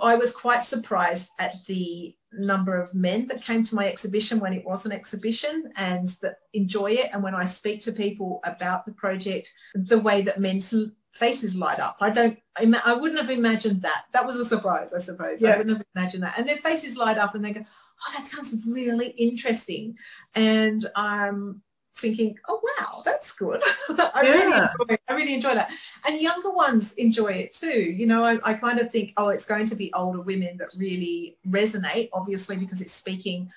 I 0.02 0.16
was 0.16 0.34
quite 0.34 0.64
surprised 0.64 1.30
at 1.38 1.64
the 1.66 2.14
number 2.32 2.80
of 2.80 2.94
men 2.94 3.26
that 3.26 3.42
came 3.42 3.62
to 3.64 3.74
my 3.74 3.88
exhibition 3.88 4.38
when 4.38 4.52
it 4.52 4.64
was 4.64 4.86
an 4.86 4.92
exhibition 4.92 5.72
and 5.76 6.08
that 6.22 6.38
enjoy 6.52 6.92
it. 6.92 7.10
And 7.12 7.22
when 7.22 7.34
I 7.34 7.44
speak 7.44 7.80
to 7.82 7.92
people 7.92 8.40
about 8.44 8.86
the 8.86 8.92
project, 8.92 9.52
the 9.74 9.98
way 9.98 10.22
that 10.22 10.40
men's 10.40 10.72
faces 11.12 11.56
light 11.56 11.80
up. 11.80 11.96
I 12.00 12.10
don't, 12.10 12.38
I 12.56 12.92
wouldn't 12.92 13.20
have 13.20 13.30
imagined 13.30 13.82
that. 13.82 14.04
That 14.12 14.26
was 14.26 14.36
a 14.36 14.44
surprise, 14.44 14.92
I 14.92 14.98
suppose. 14.98 15.42
Yeah. 15.42 15.50
I 15.50 15.58
wouldn't 15.58 15.78
have 15.78 15.86
imagined 15.96 16.22
that. 16.22 16.38
And 16.38 16.48
their 16.48 16.56
faces 16.58 16.96
light 16.96 17.18
up 17.18 17.34
and 17.34 17.44
they 17.44 17.52
go, 17.52 17.64
oh, 18.02 18.12
that 18.16 18.26
sounds 18.26 18.56
really 18.66 19.08
interesting. 19.08 19.96
And 20.34 20.86
I'm 20.96 21.62
thinking, 21.96 22.36
oh 22.48 22.60
wow, 22.78 23.02
that's 23.04 23.32
good. 23.32 23.62
I, 23.88 24.22
yeah. 24.24 24.32
really 24.32 24.56
enjoy, 24.56 24.98
I 25.08 25.12
really 25.14 25.34
enjoy 25.34 25.54
that. 25.54 25.70
And 26.06 26.20
younger 26.20 26.50
ones 26.50 26.94
enjoy 26.94 27.32
it 27.32 27.52
too. 27.52 27.80
You 27.80 28.06
know, 28.06 28.24
I, 28.24 28.38
I 28.42 28.54
kind 28.54 28.78
of 28.78 28.90
think, 28.90 29.12
oh, 29.16 29.28
it's 29.28 29.46
going 29.46 29.66
to 29.66 29.76
be 29.76 29.92
older 29.92 30.20
women 30.20 30.56
that 30.58 30.70
really 30.76 31.36
resonate, 31.48 32.08
obviously, 32.12 32.56
because 32.56 32.80
it's 32.80 32.92
speaking 32.92 33.50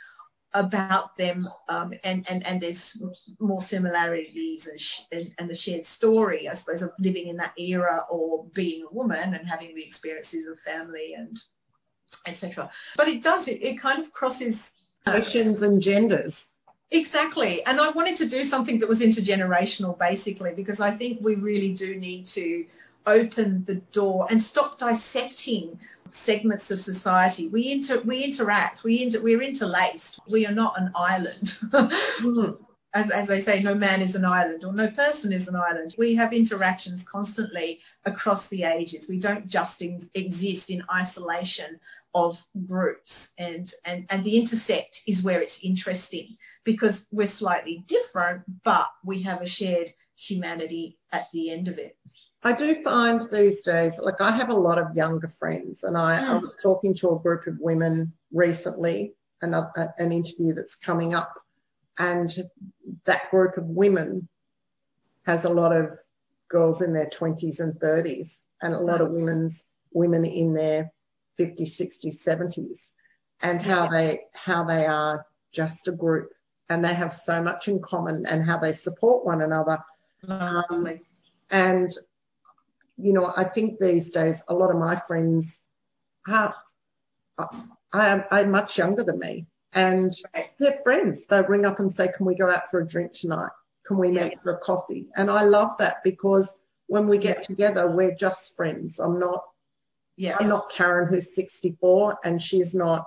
about 0.56 1.18
them 1.18 1.48
um, 1.68 1.94
and, 2.04 2.26
and, 2.30 2.46
and 2.46 2.62
there's 2.62 3.02
more 3.40 3.62
similarities 3.62 4.68
and, 4.68 4.80
sh- 4.80 5.02
and, 5.12 5.34
and, 5.40 5.50
the 5.50 5.56
shared 5.56 5.84
story, 5.84 6.48
I 6.48 6.54
suppose, 6.54 6.84
of 6.84 6.92
living 7.00 7.28
in 7.28 7.38
that 7.38 7.58
era 7.58 8.06
or 8.08 8.46
being 8.54 8.84
a 8.84 8.94
woman 8.94 9.34
and 9.34 9.48
having 9.48 9.74
the 9.74 9.84
experiences 9.84 10.46
of 10.46 10.60
family 10.60 11.16
and 11.18 11.42
etc. 12.26 12.70
But 12.96 13.08
it 13.08 13.22
does, 13.22 13.48
it, 13.48 13.62
it 13.62 13.80
kind 13.80 14.00
of 14.00 14.12
crosses 14.14 14.74
uh, 15.06 15.18
nations 15.18 15.62
and 15.62 15.82
genders. 15.82 16.48
Exactly. 16.92 17.66
And 17.66 17.82
I 17.82 17.90
wanted 17.90 18.16
to 18.18 18.28
do 18.28 18.44
something 18.44 18.80
that 18.80 18.88
was 18.88 19.02
intergenerational 19.02 19.98
basically 19.98 20.54
because 20.54 20.80
I 20.80 20.92
think 20.92 21.20
we 21.22 21.36
really 21.36 21.74
do 21.74 21.96
need 21.96 22.28
to 22.28 22.66
open 23.06 23.64
the 23.66 23.76
door 23.92 24.28
and 24.30 24.42
stop 24.42 24.78
dissecting 24.78 25.80
segments 26.12 26.70
of 26.70 26.80
society. 26.80 27.48
We 27.48 27.72
inter 27.72 28.02
we 28.02 28.24
interact, 28.24 28.84
we 28.84 29.02
inter 29.02 29.22
we're 29.22 29.42
interlaced. 29.42 30.20
We 30.30 30.46
are 30.46 30.54
not 30.54 30.80
an 30.80 30.92
island. 30.96 31.58
Mm-hmm. 31.72 32.64
as, 32.94 33.10
as 33.10 33.28
they 33.28 33.40
say, 33.40 33.60
no 33.60 33.74
man 33.74 34.02
is 34.02 34.16
an 34.16 34.26
island 34.26 34.64
or 34.64 34.72
no 34.72 34.90
person 34.92 35.34
is 35.34 35.48
an 35.48 35.56
island. 35.56 35.96
We 35.98 36.14
have 36.16 36.32
interactions 36.32 37.04
constantly 37.04 37.80
across 38.06 38.50
the 38.50 38.64
ages. 38.64 39.10
We 39.10 39.18
don't 39.18 39.48
just 39.50 39.82
in, 39.82 40.00
exist 40.14 40.70
in 40.70 40.84
isolation 40.94 41.80
of 42.16 42.44
groups 42.68 43.32
and, 43.38 43.72
and, 43.86 44.06
and 44.10 44.24
the 44.24 44.38
intersect 44.38 45.02
is 45.08 45.24
where 45.24 45.42
it's 45.42 45.64
interesting 45.64 46.28
because 46.64 47.08
we're 47.12 47.28
slightly 47.28 47.84
different, 47.88 48.44
but 48.64 48.88
we 49.04 49.22
have 49.24 49.42
a 49.42 49.48
shared 49.48 49.94
humanity 50.16 50.98
at 51.12 51.28
the 51.34 51.50
end 51.50 51.68
of 51.68 51.78
it. 51.78 51.98
I 52.44 52.54
do 52.54 52.76
find 52.84 53.22
these 53.32 53.62
days, 53.62 54.00
like 54.02 54.20
I 54.20 54.32
have 54.32 54.50
a 54.50 54.56
lot 54.56 54.78
of 54.78 54.96
younger 54.96 55.28
friends, 55.28 55.84
and 55.84 55.98
I, 55.98 56.20
mm. 56.20 56.24
I 56.24 56.38
was 56.38 56.56
talking 56.62 56.94
to 56.96 57.12
a 57.12 57.20
group 57.20 57.48
of 57.48 57.58
women 57.60 58.14
recently, 58.32 59.14
another, 59.42 59.94
an 59.98 60.12
interview 60.12 60.54
that's 60.54 60.76
coming 60.76 61.14
up, 61.14 61.34
and 62.00 62.30
that 63.06 63.32
group 63.32 63.58
of 63.58 63.66
women 63.66 64.28
has 65.26 65.46
a 65.46 65.50
lot 65.50 65.76
of 65.76 65.94
girls 66.50 66.82
in 66.82 66.94
their 66.94 67.08
20s 67.08 67.60
and 67.60 67.74
30s, 67.76 68.40
and 68.62 68.74
a 68.74 68.80
lot 68.80 69.02
of 69.02 69.12
women's 69.12 69.70
women 69.94 70.26
in 70.26 70.54
their 70.54 70.92
50s, 71.40 71.80
60s, 71.80 72.26
70s, 72.26 72.92
and 73.42 73.62
how 73.62 73.88
they 73.88 74.22
how 74.34 74.64
they 74.64 74.86
are 74.86 75.26
just 75.52 75.88
a 75.88 75.92
group 75.92 76.32
and 76.70 76.84
they 76.84 76.94
have 76.94 77.14
so 77.14 77.42
much 77.42 77.68
in 77.68 77.80
common 77.82 78.26
and 78.26 78.46
how 78.46 78.58
they 78.58 78.72
support 78.72 79.26
one 79.26 79.42
another. 79.42 79.78
Um, 80.28 80.88
and, 81.52 81.92
you 82.98 83.14
know, 83.14 83.34
I 83.36 83.44
think 83.44 83.80
these 83.80 84.10
days 84.10 84.44
a 84.48 84.54
lot 84.54 84.72
of 84.72 84.78
my 84.78 84.96
friends 84.96 85.64
are, 86.28 86.54
are, 87.38 88.28
are 88.32 88.48
much 88.48 88.78
younger 88.78 89.04
than 89.04 89.20
me 89.20 89.46
and 89.74 90.14
they're 90.60 90.80
friends. 90.84 91.28
They 91.28 91.42
ring 91.42 91.66
up 91.66 91.80
and 91.80 91.92
say, 91.92 92.10
Can 92.16 92.26
we 92.26 92.36
go 92.36 92.50
out 92.50 92.70
for 92.70 92.82
a 92.82 92.88
drink 92.88 93.12
tonight? 93.12 93.52
Can 93.86 93.98
we 93.98 94.10
meet 94.10 94.34
yeah. 94.34 94.40
for 94.42 94.54
a 94.54 94.60
coffee? 94.60 95.08
And 95.16 95.30
I 95.30 95.44
love 95.44 95.72
that 95.80 95.98
because 96.04 96.60
when 96.88 97.08
we 97.08 97.18
get 97.18 97.38
yeah. 97.38 97.48
together, 97.48 97.92
we're 97.92 98.16
just 98.16 98.56
friends. 98.56 99.00
I'm 99.00 99.20
not, 99.20 99.44
yeah. 100.16 100.38
I'm 100.40 100.50
not 100.50 100.72
Karen 100.72 101.08
who's 101.08 101.36
64 101.36 102.20
and 102.24 102.42
she's 102.42 102.74
not 102.74 103.06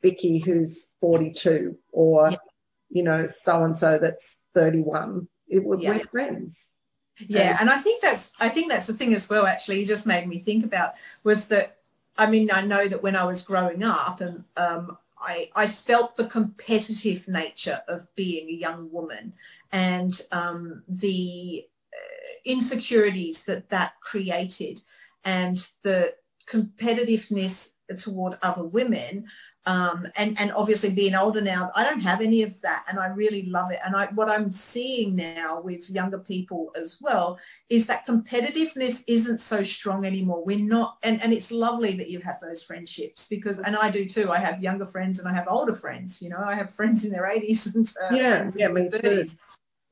Vicky 0.00 0.38
who's 0.38 0.94
42 1.00 1.76
or 1.92 2.30
yeah 2.30 2.36
you 2.92 3.02
know, 3.02 3.26
so 3.26 3.64
and 3.64 3.76
so 3.76 3.98
that's 3.98 4.38
31. 4.54 5.26
It, 5.48 5.64
we're, 5.64 5.78
yeah. 5.78 5.90
we're 5.90 6.04
friends. 6.04 6.70
Yeah, 7.18 7.52
and, 7.52 7.62
and 7.62 7.70
I 7.70 7.78
think 7.78 8.02
that's 8.02 8.32
I 8.38 8.48
think 8.48 8.68
that's 8.68 8.86
the 8.86 8.94
thing 8.94 9.14
as 9.14 9.28
well. 9.28 9.46
Actually, 9.46 9.80
you 9.80 9.86
just 9.86 10.06
made 10.06 10.28
me 10.28 10.38
think 10.38 10.64
about 10.64 10.94
was 11.24 11.48
that 11.48 11.78
I 12.18 12.26
mean 12.26 12.50
I 12.52 12.62
know 12.62 12.88
that 12.88 13.02
when 13.02 13.16
I 13.16 13.24
was 13.24 13.42
growing 13.42 13.82
up 13.82 14.20
and 14.20 14.44
um, 14.56 14.98
I, 15.18 15.48
I 15.54 15.66
felt 15.66 16.16
the 16.16 16.26
competitive 16.26 17.28
nature 17.28 17.80
of 17.86 18.06
being 18.14 18.48
a 18.48 18.52
young 18.52 18.90
woman 18.90 19.34
and 19.72 20.20
um, 20.32 20.82
the 20.88 21.64
uh, 21.92 22.32
insecurities 22.44 23.44
that 23.44 23.68
that 23.70 24.00
created 24.00 24.82
and 25.24 25.68
the 25.82 26.14
competitiveness 26.48 27.70
toward 27.98 28.38
other 28.42 28.64
women 28.64 29.26
um, 29.64 30.06
and 30.16 30.38
and 30.40 30.50
obviously 30.52 30.90
being 30.90 31.14
older 31.14 31.40
now 31.40 31.70
i 31.76 31.84
don't 31.84 32.00
have 32.00 32.20
any 32.20 32.42
of 32.42 32.60
that 32.62 32.84
and 32.88 32.98
i 32.98 33.06
really 33.06 33.44
love 33.44 33.70
it. 33.70 33.78
And 33.84 33.94
i 33.94 34.06
what 34.14 34.28
i'm 34.28 34.50
seeing 34.50 35.14
now 35.14 35.60
with 35.60 35.88
younger 35.88 36.18
people 36.18 36.72
as 36.76 36.98
well 37.00 37.38
is 37.68 37.86
that 37.86 38.06
competitiveness 38.06 39.04
isn't 39.06 39.38
so 39.38 39.62
strong 39.62 40.04
anymore. 40.04 40.44
We're 40.44 40.58
not 40.58 40.96
and 41.02 41.22
and 41.22 41.32
it's 41.32 41.52
lovely 41.52 41.96
that 41.96 42.08
you 42.08 42.18
have 42.20 42.40
those 42.40 42.62
friendships 42.62 43.28
because 43.28 43.58
and 43.60 43.76
i 43.76 43.90
do 43.90 44.08
too. 44.08 44.32
I 44.32 44.38
have 44.38 44.62
younger 44.62 44.86
friends 44.86 45.18
and 45.18 45.28
i 45.28 45.32
have 45.32 45.46
older 45.48 45.74
friends 45.74 46.20
you 46.20 46.28
know 46.28 46.42
i 46.44 46.54
have 46.54 46.74
friends 46.74 47.04
in 47.04 47.12
their 47.12 47.28
80s 47.28 47.74
and 47.74 47.86
uh, 48.02 48.14
yeah 48.14 48.50
yeah 48.56 48.68
me 48.68 48.88
30s 48.88 49.38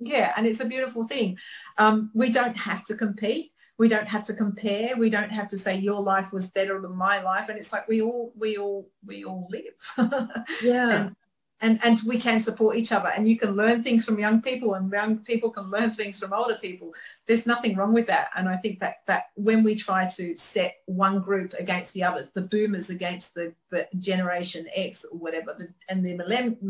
yeah 0.01 0.33
and 0.37 0.47
it's 0.47 0.61
a 0.61 0.65
beautiful 0.65 1.05
thing. 1.05 1.39
Um, 1.79 2.11
we 2.15 2.31
don't 2.31 2.57
have 2.57 2.83
to 2.85 2.97
compete 2.97 3.50
we 3.81 3.89
don't 3.89 4.09
have 4.09 4.25
to 4.25 4.35
compare. 4.35 4.95
We 4.95 5.09
don't 5.09 5.31
have 5.31 5.49
to 5.49 5.59
say 5.59 5.75
your 5.75 6.03
life 6.03 6.35
was 6.35 6.51
better 6.51 6.79
than 6.83 6.95
my 6.95 7.23
life. 7.23 7.49
And 7.49 7.59
it's 7.59 7.73
like 7.73 7.89
we 7.89 8.03
all 8.03 8.31
we 8.37 8.59
all 8.59 8.91
we 9.07 9.25
all 9.25 9.49
live. 9.51 10.29
Yeah. 10.63 11.07
And, 11.07 11.17
and 11.63 11.81
and 11.83 12.01
we 12.07 12.19
can 12.19 12.41
support 12.41 12.77
each 12.77 12.93
other. 12.93 13.09
And 13.09 13.27
you 13.27 13.39
can 13.39 13.57
learn 13.57 13.83
things 13.83 14.05
from 14.05 14.19
young 14.19 14.43
people 14.43 14.75
and 14.75 14.93
young 14.93 15.19
people 15.21 15.49
can 15.49 15.71
learn 15.71 15.93
things 15.95 16.21
from 16.21 16.35
older 16.35 16.57
people. 16.57 16.93
There's 17.27 17.47
nothing 17.47 17.75
wrong 17.75 17.95
with 17.95 18.07
that. 18.09 18.29
And 18.37 18.51
i 18.51 18.57
think 18.59 18.81
that 18.81 18.97
that 19.07 19.25
when 19.35 19.63
we 19.63 19.75
try 19.75 20.07
to 20.19 20.37
set 20.37 20.73
one 20.85 21.19
group 21.21 21.55
against 21.59 21.95
the 21.95 22.05
others 22.05 22.33
the 22.33 22.49
boomers 22.53 22.91
against 22.91 23.35
the, 23.35 23.55
the 23.71 23.89
generation 23.99 24.67
x 24.77 25.07
or 25.11 25.19
whatever 25.19 25.51
the, 25.59 25.69
and 25.89 26.05
the 26.05 26.17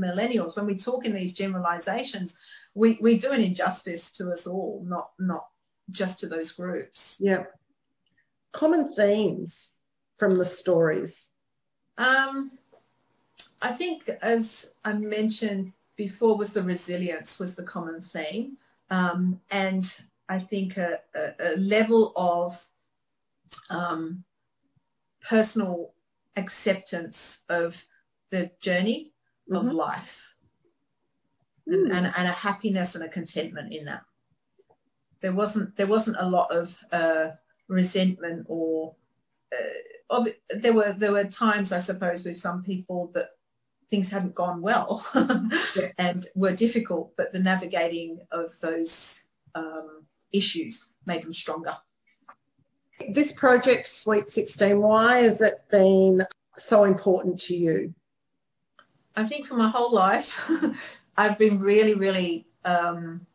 millennials 0.07 0.57
when 0.57 0.67
we 0.67 0.77
talk 0.77 1.05
in 1.07 1.15
these 1.15 1.33
generalizations 1.33 2.39
we 2.75 2.99
we 3.01 3.17
do 3.17 3.31
an 3.33 3.41
injustice 3.41 4.13
to 4.13 4.31
us 4.31 4.47
all 4.47 4.85
not 4.87 5.11
not 5.19 5.45
just 5.91 6.21
to 6.21 6.27
those 6.27 6.53
groups. 6.53 7.19
Yeah. 7.21 7.45
Common 8.53 8.93
themes 8.95 9.77
from 10.19 10.37
the 10.37 10.45
stories. 10.45 11.31
Um, 11.99 12.53
I 13.63 13.73
think, 13.73 14.11
as 14.23 14.73
I 14.85 14.93
mentioned 14.93 15.73
before, 15.97 16.37
was 16.37 16.53
the 16.53 16.63
resilience 16.63 17.39
was 17.39 17.55
the 17.55 17.63
common 17.63 18.01
theme, 18.01 18.57
um, 18.91 19.41
and 19.51 20.01
I 20.29 20.39
think 20.39 20.79
a, 20.79 21.01
a, 21.15 21.33
a 21.41 21.57
level 21.59 22.13
of 22.17 22.67
um, 23.69 24.25
personal 25.21 25.93
acceptance 26.37 27.43
of 27.49 27.85
the 28.31 28.51
journey 28.61 29.13
mm-hmm. 29.51 29.57
of 29.57 29.73
life, 29.75 30.37
mm. 31.69 31.75
and, 31.75 31.93
and, 31.93 32.13
and 32.17 32.29
a 32.29 32.33
happiness 32.33 32.95
and 32.95 33.05
a 33.05 33.09
contentment 33.09 33.75
in 33.75 33.85
that 33.85 34.05
there 35.21 35.33
wasn't 35.33 35.77
there 35.77 35.87
wasn't 35.87 36.17
a 36.19 36.29
lot 36.29 36.51
of 36.51 36.83
uh, 36.93 37.29
resentment 37.69 38.47
or 38.49 38.95
uh, 39.53 40.17
of 40.17 40.29
there 40.51 40.73
were 40.73 40.93
there 40.93 41.13
were 41.13 41.25
times 41.25 41.73
I 41.73 41.79
suppose 41.79 42.25
with 42.25 42.39
some 42.39 42.63
people 42.63 43.11
that 43.15 43.31
things 43.91 44.11
hadn't 44.11 44.35
gone 44.35 44.63
well 44.63 45.05
yeah. 45.77 45.89
and 45.99 46.27
were 46.37 46.53
difficult, 46.53 47.13
but 47.17 47.33
the 47.33 47.41
navigating 47.41 48.21
of 48.31 48.59
those 48.61 49.21
um, 49.57 50.05
issues 50.33 50.87
made 51.07 51.23
them 51.23 51.35
stronger. 51.35 51.77
This 53.09 53.33
project, 53.33 53.89
Sweet 53.89 54.29
16, 54.29 54.81
why 54.81 55.19
has 55.19 55.41
it 55.41 55.65
been 55.71 56.25
so 56.57 56.85
important 56.85 57.41
to 57.43 57.57
you? 57.57 57.95
I 59.17 59.25
think 59.25 59.47
for 59.47 59.55
my 59.55 59.69
whole 59.69 59.93
life, 59.93 60.49
I've 61.17 61.37
been 61.37 61.59
really, 61.59 61.95
really 61.95 62.47
um, 62.65 63.27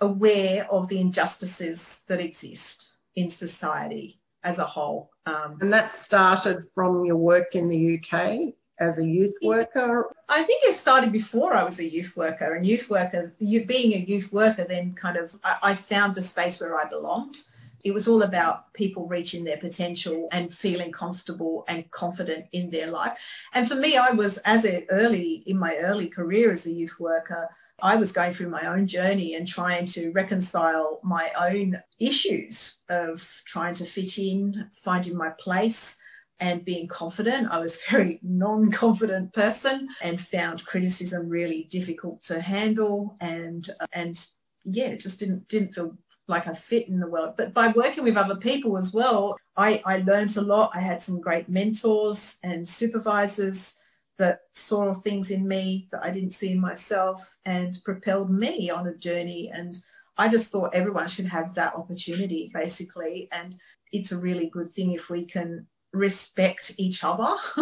aware 0.00 0.70
of 0.70 0.88
the 0.88 1.00
injustices 1.00 2.00
that 2.06 2.20
exist 2.20 2.94
in 3.16 3.28
society 3.28 4.20
as 4.42 4.58
a 4.58 4.64
whole. 4.64 5.10
Um, 5.26 5.58
and 5.60 5.72
that 5.72 5.92
started 5.92 6.64
from 6.74 7.04
your 7.04 7.16
work 7.16 7.54
in 7.54 7.68
the 7.68 7.98
UK 7.98 8.54
as 8.80 8.98
a 8.98 9.06
youth 9.06 9.36
worker? 9.42 10.14
I 10.28 10.42
think 10.42 10.64
it 10.64 10.74
started 10.74 11.12
before 11.12 11.54
I 11.54 11.62
was 11.62 11.78
a 11.78 11.88
youth 11.88 12.16
worker. 12.16 12.54
And 12.54 12.66
youth 12.66 12.90
worker, 12.90 13.34
you 13.38 13.66
being 13.66 13.92
a 13.92 14.04
youth 14.04 14.32
worker, 14.32 14.64
then 14.64 14.94
kind 14.94 15.16
of 15.16 15.36
I, 15.44 15.56
I 15.62 15.74
found 15.74 16.14
the 16.14 16.22
space 16.22 16.60
where 16.60 16.80
I 16.80 16.88
belonged. 16.88 17.36
It 17.82 17.94
was 17.94 18.08
all 18.08 18.22
about 18.22 18.72
people 18.74 19.06
reaching 19.06 19.44
their 19.44 19.56
potential 19.56 20.28
and 20.32 20.52
feeling 20.52 20.92
comfortable 20.92 21.64
and 21.68 21.90
confident 21.90 22.46
in 22.52 22.70
their 22.70 22.90
life. 22.90 23.18
And 23.54 23.66
for 23.66 23.74
me, 23.74 23.96
I 23.96 24.10
was 24.10 24.38
as 24.38 24.66
a 24.66 24.84
early 24.90 25.44
in 25.46 25.58
my 25.58 25.76
early 25.80 26.08
career 26.08 26.50
as 26.50 26.66
a 26.66 26.72
youth 26.72 26.96
worker, 26.98 27.48
I 27.82 27.96
was 27.96 28.12
going 28.12 28.32
through 28.32 28.50
my 28.50 28.66
own 28.66 28.86
journey 28.86 29.34
and 29.34 29.46
trying 29.46 29.86
to 29.86 30.10
reconcile 30.12 31.00
my 31.02 31.30
own 31.38 31.80
issues 31.98 32.78
of 32.88 33.42
trying 33.44 33.74
to 33.74 33.84
fit 33.84 34.18
in, 34.18 34.68
finding 34.72 35.16
my 35.16 35.30
place 35.30 35.96
and 36.40 36.64
being 36.64 36.88
confident. 36.88 37.48
I 37.50 37.58
was 37.58 37.76
a 37.76 37.90
very 37.90 38.20
non-confident 38.22 39.32
person 39.32 39.88
and 40.02 40.20
found 40.20 40.64
criticism 40.64 41.28
really 41.28 41.68
difficult 41.70 42.22
to 42.22 42.40
handle 42.40 43.16
and 43.20 43.68
uh, 43.80 43.86
and 43.92 44.26
yeah, 44.64 44.94
just 44.94 45.20
didn't 45.20 45.48
didn't 45.48 45.74
feel 45.74 45.96
like 46.26 46.46
I 46.46 46.52
fit 46.52 46.88
in 46.88 47.00
the 47.00 47.08
world. 47.08 47.34
But 47.36 47.52
by 47.52 47.68
working 47.68 48.04
with 48.04 48.16
other 48.16 48.36
people 48.36 48.78
as 48.78 48.92
well, 48.92 49.36
I, 49.56 49.82
I 49.84 49.98
learned 49.98 50.36
a 50.36 50.42
lot. 50.42 50.70
I 50.74 50.80
had 50.80 51.02
some 51.02 51.20
great 51.20 51.48
mentors 51.48 52.38
and 52.42 52.66
supervisors 52.66 53.74
that 54.20 54.42
saw 54.52 54.94
things 54.94 55.30
in 55.30 55.48
me 55.48 55.88
that 55.90 56.04
I 56.04 56.10
didn't 56.10 56.34
see 56.34 56.52
in 56.52 56.60
myself 56.60 57.36
and 57.46 57.76
propelled 57.84 58.30
me 58.30 58.70
on 58.70 58.86
a 58.86 58.94
journey. 58.94 59.50
And 59.52 59.74
I 60.18 60.28
just 60.28 60.52
thought 60.52 60.74
everyone 60.74 61.08
should 61.08 61.24
have 61.24 61.54
that 61.54 61.74
opportunity, 61.74 62.50
basically. 62.52 63.28
And 63.32 63.56
it's 63.92 64.12
a 64.12 64.18
really 64.18 64.50
good 64.50 64.70
thing 64.70 64.92
if 64.92 65.08
we 65.08 65.24
can 65.24 65.66
respect 65.94 66.74
each 66.76 67.02
other. 67.02 67.34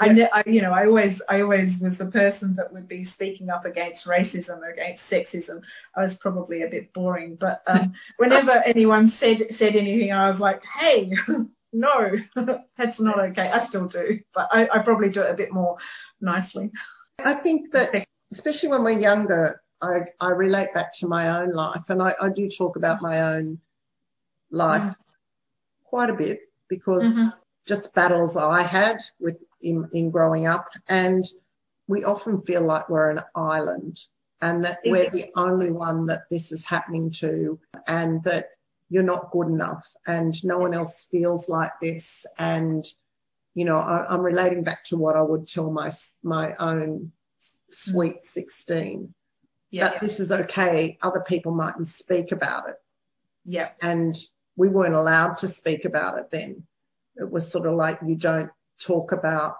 I, 0.00 0.28
I, 0.32 0.42
you 0.46 0.62
know, 0.62 0.72
I 0.72 0.86
always, 0.86 1.22
I 1.28 1.42
always 1.42 1.80
was 1.80 1.98
the 1.98 2.06
person 2.06 2.56
that 2.56 2.72
would 2.72 2.88
be 2.88 3.04
speaking 3.04 3.48
up 3.48 3.64
against 3.64 4.08
racism, 4.08 4.68
against 4.68 5.10
sexism. 5.10 5.62
I 5.96 6.00
was 6.00 6.16
probably 6.16 6.62
a 6.62 6.68
bit 6.68 6.92
boring, 6.92 7.36
but 7.36 7.62
um, 7.68 7.92
whenever 8.16 8.62
anyone 8.66 9.06
said 9.06 9.48
said 9.52 9.76
anything, 9.76 10.12
I 10.12 10.26
was 10.26 10.40
like, 10.40 10.60
"Hey, 10.78 11.12
no, 11.72 12.16
that's 12.76 13.00
not 13.00 13.20
okay. 13.20 13.50
I 13.50 13.58
still 13.60 13.86
do, 13.86 14.20
but 14.34 14.48
I, 14.50 14.68
I, 14.72 14.78
probably 14.80 15.08
do 15.08 15.22
it 15.22 15.30
a 15.30 15.36
bit 15.36 15.52
more 15.52 15.76
nicely. 16.20 16.70
I 17.24 17.34
think 17.34 17.72
that, 17.72 18.04
especially 18.32 18.70
when 18.70 18.82
we're 18.82 18.98
younger, 18.98 19.62
I, 19.80 20.00
I 20.20 20.30
relate 20.30 20.74
back 20.74 20.92
to 20.98 21.08
my 21.08 21.40
own 21.40 21.52
life, 21.52 21.88
and 21.88 22.02
I, 22.02 22.14
I 22.20 22.28
do 22.28 22.48
talk 22.48 22.76
about 22.76 23.02
my 23.02 23.20
own 23.34 23.58
life 24.50 24.82
mm. 24.82 24.94
quite 25.84 26.10
a 26.10 26.14
bit 26.14 26.40
because 26.68 27.16
mm-hmm. 27.16 27.28
just 27.66 27.94
battles 27.94 28.36
I 28.36 28.62
had 28.62 28.98
with 29.18 29.36
in, 29.62 29.88
in 29.92 30.10
growing 30.10 30.46
up, 30.46 30.68
and 30.88 31.24
we 31.86 32.04
often 32.04 32.42
feel 32.42 32.62
like 32.62 32.88
we're 32.88 33.10
an 33.10 33.20
island 33.34 34.00
and 34.42 34.64
that 34.64 34.78
we're 34.86 35.10
the 35.10 35.26
only 35.36 35.70
one 35.70 36.06
that 36.06 36.22
this 36.30 36.50
is 36.50 36.64
happening 36.64 37.10
to, 37.10 37.58
and 37.86 38.22
that 38.24 38.50
you're 38.90 39.02
not 39.02 39.30
good 39.30 39.46
enough 39.46 39.86
and 40.06 40.44
no 40.44 40.58
one 40.58 40.74
else 40.74 41.06
feels 41.10 41.48
like 41.48 41.72
this. 41.80 42.26
And 42.38 42.84
you 43.54 43.64
know 43.64 43.78
I, 43.78 44.12
am 44.12 44.20
relating 44.20 44.62
back 44.62 44.84
to 44.84 44.96
what 44.96 45.16
i 45.16 45.22
would 45.22 45.48
tell 45.48 45.72
my 45.72 45.90
my 46.22 46.54
own 46.60 47.10
sweet 47.68 48.20
16 48.22 49.12
yeah, 49.70 49.84
that 49.84 49.94
yeah. 49.94 49.98
this 50.00 50.20
is 50.20 50.32
okay. 50.32 50.98
Other 51.02 51.20
people 51.20 51.52
mightn't 51.52 51.86
speak 51.86 52.32
about 52.32 52.68
it. 52.68 52.76
Yeah. 53.44 53.70
And 53.80 54.16
we 54.56 54.68
weren't 54.68 54.94
allowed 54.94 55.38
to 55.38 55.48
speak 55.48 55.84
about 55.84 56.18
it 56.18 56.30
then. 56.30 56.64
It 57.16 57.30
was 57.30 57.50
sort 57.50 57.66
of 57.66 57.76
like 57.76 57.98
you 58.04 58.16
don't 58.16 58.50
talk 58.80 59.12
about 59.12 59.56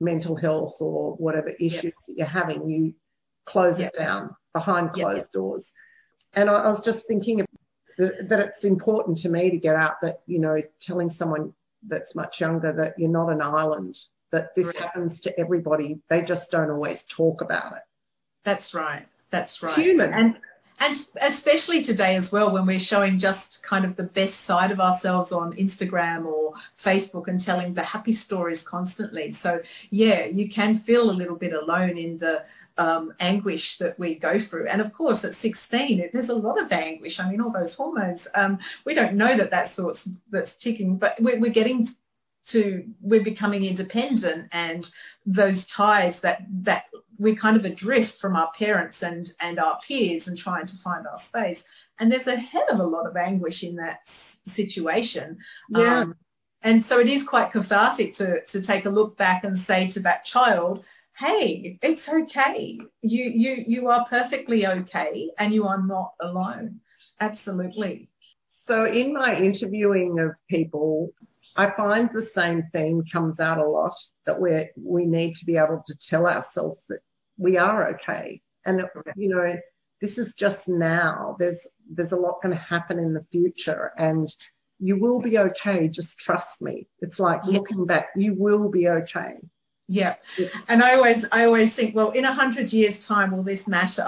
mental 0.00 0.36
health 0.36 0.76
or 0.80 1.14
whatever 1.16 1.50
issues 1.60 1.92
that 2.08 2.14
you're 2.16 2.26
having. 2.26 2.68
You 2.68 2.94
close 3.46 3.80
it 3.80 3.94
down 3.94 4.34
behind 4.52 4.92
closed 4.92 5.32
doors. 5.32 5.72
And 6.34 6.50
I, 6.50 6.54
I 6.54 6.68
was 6.68 6.84
just 6.84 7.06
thinking 7.06 7.43
that, 7.98 8.28
that 8.28 8.40
it's 8.40 8.64
important 8.64 9.18
to 9.18 9.28
me 9.28 9.50
to 9.50 9.56
get 9.56 9.76
out 9.76 10.00
that, 10.02 10.20
you 10.26 10.38
know, 10.38 10.60
telling 10.80 11.10
someone 11.10 11.52
that's 11.86 12.14
much 12.14 12.40
younger 12.40 12.72
that 12.72 12.98
you're 12.98 13.10
not 13.10 13.30
an 13.30 13.42
island, 13.42 13.98
that 14.32 14.54
this 14.54 14.66
right. 14.66 14.76
happens 14.76 15.20
to 15.20 15.38
everybody. 15.38 16.00
They 16.08 16.22
just 16.22 16.50
don't 16.50 16.70
always 16.70 17.04
talk 17.04 17.40
about 17.40 17.72
it. 17.72 17.82
That's 18.44 18.74
right. 18.74 19.06
That's 19.30 19.62
right. 19.62 19.78
Human. 19.78 20.12
And 20.12 20.36
and 20.80 20.94
especially 21.20 21.82
today 21.82 22.16
as 22.16 22.32
well 22.32 22.52
when 22.52 22.66
we're 22.66 22.78
showing 22.78 23.16
just 23.16 23.62
kind 23.62 23.84
of 23.84 23.96
the 23.96 24.02
best 24.02 24.42
side 24.42 24.70
of 24.70 24.80
ourselves 24.80 25.32
on 25.32 25.52
instagram 25.54 26.24
or 26.26 26.54
facebook 26.76 27.28
and 27.28 27.40
telling 27.40 27.74
the 27.74 27.82
happy 27.82 28.12
stories 28.12 28.62
constantly. 28.62 29.32
So 29.32 29.60
yeah 29.90 30.24
you 30.24 30.48
can 30.48 30.76
feel 30.76 31.10
a 31.10 31.12
little 31.12 31.36
bit 31.36 31.52
alone 31.52 31.96
in 31.96 32.18
the 32.18 32.44
um, 32.76 33.14
anguish 33.20 33.76
that 33.76 33.96
we 34.00 34.16
go 34.16 34.36
through. 34.36 34.66
And 34.66 34.80
of 34.80 34.92
course 34.92 35.24
at 35.24 35.34
16 35.34 36.10
there's 36.12 36.28
a 36.28 36.34
lot 36.34 36.60
of 36.60 36.72
anguish. 36.72 37.20
I 37.20 37.30
mean 37.30 37.40
all 37.40 37.52
those 37.52 37.74
hormones 37.74 38.26
um, 38.34 38.58
we 38.84 38.94
don't 38.94 39.14
know 39.14 39.36
that 39.36 39.50
that's 39.50 39.78
what's 39.78 40.08
that's 40.30 40.56
ticking 40.56 40.96
but 40.96 41.16
we're, 41.20 41.38
we're 41.38 41.52
getting 41.52 41.86
to 42.46 42.84
we're 43.00 43.22
becoming 43.22 43.64
independent 43.64 44.48
and 44.52 44.90
those 45.24 45.66
ties 45.66 46.20
that 46.20 46.44
that 46.50 46.84
we're 47.18 47.34
kind 47.34 47.56
of 47.56 47.64
adrift 47.64 48.18
from 48.18 48.36
our 48.36 48.50
parents 48.58 49.02
and 49.02 49.30
and 49.40 49.58
our 49.58 49.78
peers 49.86 50.28
and 50.28 50.36
trying 50.36 50.66
to 50.66 50.76
find 50.76 51.06
our 51.06 51.18
space. 51.18 51.68
And 51.98 52.10
there's 52.10 52.26
a 52.26 52.36
hell 52.36 52.66
of 52.70 52.80
a 52.80 52.86
lot 52.86 53.06
of 53.06 53.16
anguish 53.16 53.62
in 53.62 53.76
that 53.76 54.00
s- 54.06 54.40
situation. 54.46 55.38
Yeah. 55.68 56.00
um, 56.00 56.14
and 56.62 56.82
so 56.82 56.98
it 56.98 57.08
is 57.08 57.22
quite 57.22 57.52
cathartic 57.52 58.14
to 58.14 58.44
to 58.46 58.62
take 58.62 58.86
a 58.86 58.90
look 58.90 59.16
back 59.16 59.44
and 59.44 59.58
say 59.58 59.86
to 59.88 60.00
that 60.00 60.24
child 60.24 60.84
hey 61.16 61.78
it's 61.82 62.08
okay. 62.08 62.78
You 63.02 63.24
you 63.24 63.64
you 63.66 63.88
are 63.88 64.04
perfectly 64.06 64.66
okay 64.66 65.30
and 65.38 65.54
you 65.54 65.66
are 65.66 65.82
not 65.82 66.14
alone. 66.20 66.80
Absolutely. 67.20 68.08
So, 68.48 68.86
in 68.86 69.12
my 69.12 69.36
interviewing 69.36 70.18
of 70.20 70.36
people, 70.48 71.12
I 71.56 71.70
find 71.70 72.10
the 72.12 72.22
same 72.22 72.64
theme 72.72 73.04
comes 73.04 73.38
out 73.40 73.58
a 73.58 73.66
lot 73.68 73.94
that 74.26 74.40
we 74.40 74.66
we 74.76 75.06
need 75.06 75.34
to 75.36 75.44
be 75.46 75.56
able 75.56 75.82
to 75.86 75.94
tell 75.96 76.26
ourselves 76.26 76.84
that 76.88 77.00
we 77.36 77.56
are 77.56 77.90
okay, 77.94 78.40
and 78.66 78.82
you 79.16 79.28
know 79.28 79.56
this 80.00 80.18
is 80.18 80.34
just 80.34 80.68
now. 80.68 81.36
There's 81.38 81.66
there's 81.90 82.12
a 82.12 82.16
lot 82.16 82.42
going 82.42 82.54
to 82.54 82.60
happen 82.60 82.98
in 82.98 83.14
the 83.14 83.24
future, 83.30 83.92
and 83.96 84.28
you 84.80 84.98
will 84.98 85.20
be 85.20 85.38
okay. 85.38 85.88
Just 85.88 86.18
trust 86.18 86.60
me. 86.60 86.88
It's 87.00 87.20
like 87.20 87.40
Yeah. 87.46 87.58
looking 87.58 87.86
back, 87.86 88.08
you 88.16 88.34
will 88.34 88.68
be 88.68 88.88
okay. 88.88 89.34
yeah 89.86 90.14
It's, 90.38 90.70
and 90.70 90.82
i 90.82 90.94
always 90.94 91.26
i 91.30 91.44
always 91.44 91.74
think 91.76 91.94
well 91.94 92.10
in 92.18 92.24
a 92.24 92.32
hundred 92.32 92.72
years 92.72 93.06
time 93.06 93.30
will 93.32 93.42
this 93.52 93.68
matter 93.68 94.06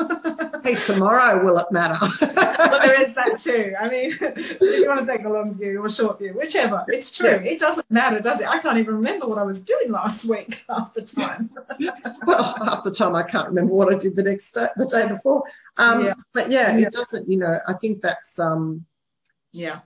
hey, 0.64 0.74
tomorrow 0.90 1.44
will 1.44 1.58
it 1.58 1.70
matter? 1.70 1.98
well, 2.58 2.80
there 2.80 3.00
is 3.02 3.14
that 3.14 3.38
too. 3.38 3.74
I 3.80 3.88
mean, 3.88 4.16
if 4.20 4.60
you 4.60 4.86
want 4.88 5.00
to 5.00 5.06
take 5.06 5.24
a 5.24 5.28
long 5.28 5.54
view 5.56 5.82
or 5.82 5.88
short 5.88 6.18
view, 6.18 6.32
whichever, 6.34 6.84
it's 6.88 7.16
true. 7.16 7.30
Yeah. 7.30 7.36
It 7.52 7.58
doesn't 7.60 7.90
matter, 7.90 8.20
does 8.20 8.40
it? 8.40 8.48
I 8.48 8.58
can't 8.58 8.78
even 8.78 8.94
remember 8.96 9.26
what 9.26 9.38
I 9.38 9.42
was 9.44 9.62
doing 9.62 9.90
last 9.90 10.24
week 10.24 10.64
half 10.68 10.92
the 10.92 11.02
time. 11.02 11.50
well, 12.26 12.54
half 12.64 12.84
the 12.84 12.90
time 12.90 13.14
I 13.14 13.22
can't 13.22 13.48
remember 13.48 13.74
what 13.74 13.92
I 13.94 13.98
did 13.98 14.16
the 14.16 14.22
next 14.22 14.52
day, 14.52 14.66
the 14.76 14.86
day 14.86 15.06
before. 15.08 15.42
Um, 15.76 16.04
Yeah. 16.04 16.14
But 16.34 16.50
yeah, 16.50 16.76
Yeah. 16.76 16.86
it 16.86 16.92
doesn't. 16.92 17.30
You 17.30 17.38
know, 17.38 17.58
I 17.66 17.72
think 17.74 18.02
that's 18.02 18.38
um, 18.38 18.84
Yeah, 19.52 19.80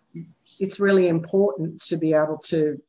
it's 0.59 0.81
really 0.81 1.09
important 1.09 1.81
to 1.83 1.97
be 1.97 2.15
able 2.15 2.39
to 2.45 2.81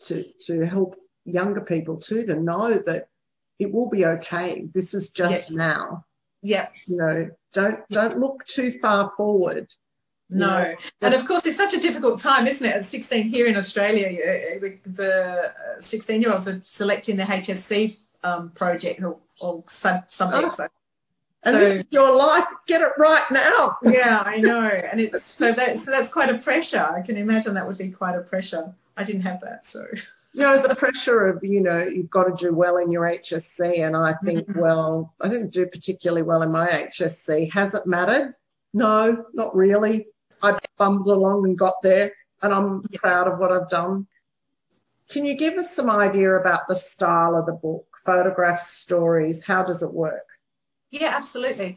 to 0.00 0.24
to 0.46 0.64
help 0.64 0.96
younger 1.24 1.60
people 1.60 1.96
too 1.96 2.24
to 2.24 2.34
know 2.36 2.78
that 2.78 3.08
it 3.58 3.72
will 3.72 3.88
be 3.88 4.06
okay. 4.06 4.68
This 4.72 4.94
is 4.94 5.10
just 5.10 5.50
now. 5.50 6.04
yeah, 6.42 6.68
You 6.86 6.96
know, 6.96 7.30
don't 7.52 7.80
don't 7.88 8.18
look 8.18 8.44
too 8.46 8.70
far 8.72 9.12
forward. 9.16 9.72
You 10.30 10.38
no. 10.38 10.46
know, 10.46 10.74
And 11.00 11.14
of 11.14 11.26
course, 11.26 11.46
it's 11.46 11.56
such 11.56 11.72
a 11.72 11.80
difficult 11.80 12.20
time, 12.20 12.46
isn't 12.46 12.66
it? 12.68 12.74
At 12.74 12.84
16 12.84 13.28
here 13.28 13.46
in 13.46 13.56
Australia, 13.56 14.08
uh, 14.08 14.66
uh, 14.66 14.70
the 14.84 15.52
16 15.80 16.20
year 16.20 16.32
olds 16.32 16.46
are 16.46 16.60
selecting 16.62 17.16
the 17.16 17.22
HSC 17.22 17.98
um, 18.24 18.50
project 18.50 19.02
or, 19.02 19.18
or 19.40 19.64
sub- 19.66 20.10
subjects. 20.10 20.58
and 20.58 20.70
so- 21.44 21.58
this 21.58 21.80
is 21.80 21.84
your 21.90 22.14
life. 22.14 22.44
Get 22.66 22.82
it 22.82 22.92
right 22.98 23.24
now. 23.30 23.78
yeah, 23.84 24.22
I 24.26 24.36
know. 24.36 24.68
And 24.68 25.00
it's 25.00 25.24
so 25.24 25.52
that 25.52 25.78
so 25.78 25.90
that's 25.90 26.12
quite 26.12 26.28
a 26.28 26.38
pressure. 26.38 26.86
I 26.94 27.00
can 27.00 27.16
imagine 27.16 27.54
that 27.54 27.66
would 27.66 27.78
be 27.78 27.90
quite 27.90 28.14
a 28.14 28.20
pressure. 28.20 28.74
I 28.98 29.04
didn't 29.04 29.22
have 29.22 29.40
that, 29.40 29.64
so 29.64 29.86
you 30.38 30.44
know 30.44 30.62
the 30.62 30.74
pressure 30.74 31.26
of 31.26 31.42
you 31.42 31.60
know 31.60 31.82
you've 31.82 32.10
got 32.10 32.24
to 32.24 32.46
do 32.46 32.54
well 32.54 32.76
in 32.76 32.92
your 32.92 33.04
HSC 33.04 33.84
and 33.84 33.96
I 33.96 34.14
think 34.24 34.46
Mhm. 34.48 34.60
well 34.60 35.12
I 35.20 35.26
didn't 35.28 35.50
do 35.50 35.66
particularly 35.66 36.22
well 36.22 36.42
in 36.42 36.52
my 36.52 36.68
HSC 36.68 37.50
has 37.50 37.74
it 37.74 37.86
mattered 37.86 38.34
no 38.72 39.26
not 39.32 39.54
really 39.56 40.06
I 40.40 40.56
bumbled 40.76 41.08
along 41.08 41.44
and 41.44 41.58
got 41.58 41.74
there 41.82 42.12
and 42.42 42.54
I'm 42.54 42.84
Yeah. 42.90 43.00
proud 43.00 43.26
of 43.26 43.40
what 43.40 43.50
I've 43.50 43.68
done 43.68 44.06
can 45.10 45.24
you 45.24 45.34
give 45.34 45.54
us 45.54 45.74
some 45.74 45.90
idea 45.90 46.36
about 46.36 46.68
the 46.68 46.76
style 46.76 47.34
of 47.34 47.46
the 47.46 47.52
book 47.52 47.86
photographs 48.04 48.68
stories 48.70 49.44
how 49.44 49.64
does 49.64 49.82
it 49.82 49.92
work 49.92 50.26
Yeah, 50.90 51.12
absolutely. 51.14 51.76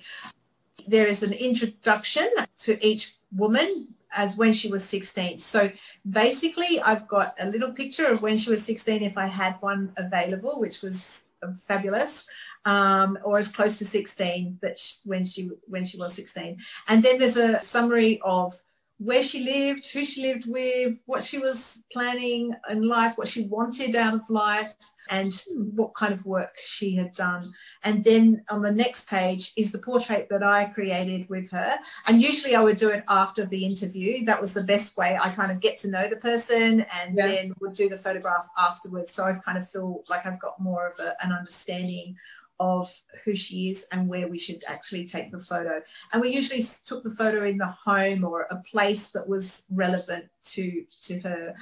There 0.87 1.05
is 1.07 1.21
an 1.23 1.33
introduction 1.33 2.29
to 2.59 2.85
each 2.85 3.17
woman 3.35 3.95
as 4.13 4.37
when 4.37 4.53
she 4.53 4.69
was 4.69 4.83
16. 4.83 5.39
So 5.39 5.69
basically, 6.09 6.79
I've 6.81 7.07
got 7.07 7.35
a 7.39 7.47
little 7.47 7.71
picture 7.71 8.07
of 8.07 8.21
when 8.21 8.37
she 8.37 8.49
was 8.49 8.63
16, 8.63 9.03
if 9.03 9.17
I 9.17 9.27
had 9.27 9.55
one 9.61 9.93
available, 9.97 10.59
which 10.59 10.81
was 10.81 11.31
fabulous, 11.61 12.27
um, 12.65 13.17
or 13.23 13.39
as 13.39 13.47
close 13.47 13.77
to 13.79 13.85
16 13.85 14.59
that 14.61 14.77
sh 14.77 14.97
when 15.05 15.25
she 15.25 15.49
when 15.67 15.83
she 15.83 15.97
was 15.97 16.13
16. 16.13 16.57
And 16.87 17.03
then 17.03 17.17
there's 17.17 17.37
a 17.37 17.61
summary 17.61 18.19
of 18.23 18.53
where 19.03 19.23
she 19.23 19.43
lived, 19.43 19.91
who 19.91 20.05
she 20.05 20.21
lived 20.21 20.45
with, 20.47 20.95
what 21.07 21.23
she 21.23 21.39
was 21.39 21.83
planning 21.91 22.53
in 22.69 22.87
life, 22.87 23.17
what 23.17 23.27
she 23.27 23.47
wanted 23.47 23.95
out 23.95 24.13
of 24.13 24.29
life, 24.29 24.75
and 25.09 25.33
what 25.75 25.95
kind 25.95 26.13
of 26.13 26.23
work 26.23 26.55
she 26.63 26.95
had 26.95 27.11
done. 27.13 27.43
And 27.83 28.03
then 28.03 28.43
on 28.49 28.61
the 28.61 28.69
next 28.69 29.09
page 29.09 29.53
is 29.57 29.71
the 29.71 29.79
portrait 29.79 30.27
that 30.29 30.43
I 30.43 30.65
created 30.65 31.27
with 31.29 31.49
her. 31.49 31.77
And 32.05 32.21
usually 32.21 32.55
I 32.55 32.61
would 32.61 32.77
do 32.77 32.89
it 32.89 33.03
after 33.09 33.43
the 33.43 33.65
interview. 33.65 34.23
That 34.25 34.39
was 34.39 34.53
the 34.53 34.63
best 34.63 34.95
way. 34.97 35.17
I 35.19 35.29
kind 35.29 35.51
of 35.51 35.59
get 35.59 35.79
to 35.79 35.89
know 35.89 36.07
the 36.07 36.17
person 36.17 36.85
and 37.01 37.17
Yeah. 37.17 37.27
then 37.27 37.53
would 37.59 37.73
do 37.73 37.89
the 37.89 37.97
photograph 37.97 38.45
afterwards. 38.55 39.11
So 39.11 39.23
I 39.25 39.33
kind 39.33 39.57
of 39.57 39.67
feel 39.67 40.03
like 40.11 40.27
I've 40.27 40.39
got 40.39 40.59
more 40.59 40.87
of 40.91 40.99
a, 40.99 41.15
an 41.25 41.31
understanding 41.31 42.15
of 42.61 42.87
who 43.25 43.35
she 43.35 43.71
is 43.71 43.87
and 43.91 44.07
where 44.07 44.27
we 44.27 44.37
should 44.37 44.63
actually 44.67 45.05
take 45.05 45.31
the 45.31 45.39
photo. 45.39 45.81
And 46.13 46.21
we 46.21 46.29
usually 46.29 46.63
took 46.85 47.03
the 47.03 47.09
photo 47.09 47.43
in 47.45 47.57
the 47.57 47.65
home 47.65 48.23
or 48.23 48.43
a 48.51 48.57
place 48.71 49.07
that 49.11 49.27
was 49.27 49.65
relevant 49.71 50.25
to 50.53 50.85
to 51.07 51.19
her. 51.21 51.55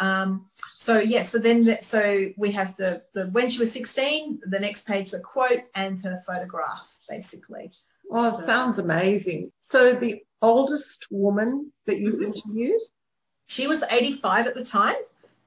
Um, 0.00 0.46
so 0.78 0.98
yeah, 0.98 1.24
so 1.24 1.38
then 1.38 1.64
the, 1.64 1.76
so 1.82 2.00
we 2.38 2.50
have 2.52 2.74
the 2.76 3.02
the 3.12 3.26
when 3.32 3.50
she 3.50 3.58
was 3.58 3.70
16, 3.72 4.40
the 4.46 4.58
next 4.58 4.86
page 4.86 5.10
the 5.10 5.20
quote 5.20 5.64
and 5.74 6.00
her 6.00 6.22
photograph 6.26 6.96
basically. 7.08 7.70
oh 8.10 8.30
So- 8.30 8.46
sounds 8.46 8.78
amazing 8.78 9.50
so 9.60 9.92
the 9.92 10.22
oldest 10.42 11.06
woman 11.10 11.72
that 11.86 11.98
you 11.98 12.10
interviewed 12.22 12.80
She 13.46 13.66
was 13.66 13.82
85 13.90 14.46
at 14.46 14.54
the 14.54 14.64
time 14.64 15.00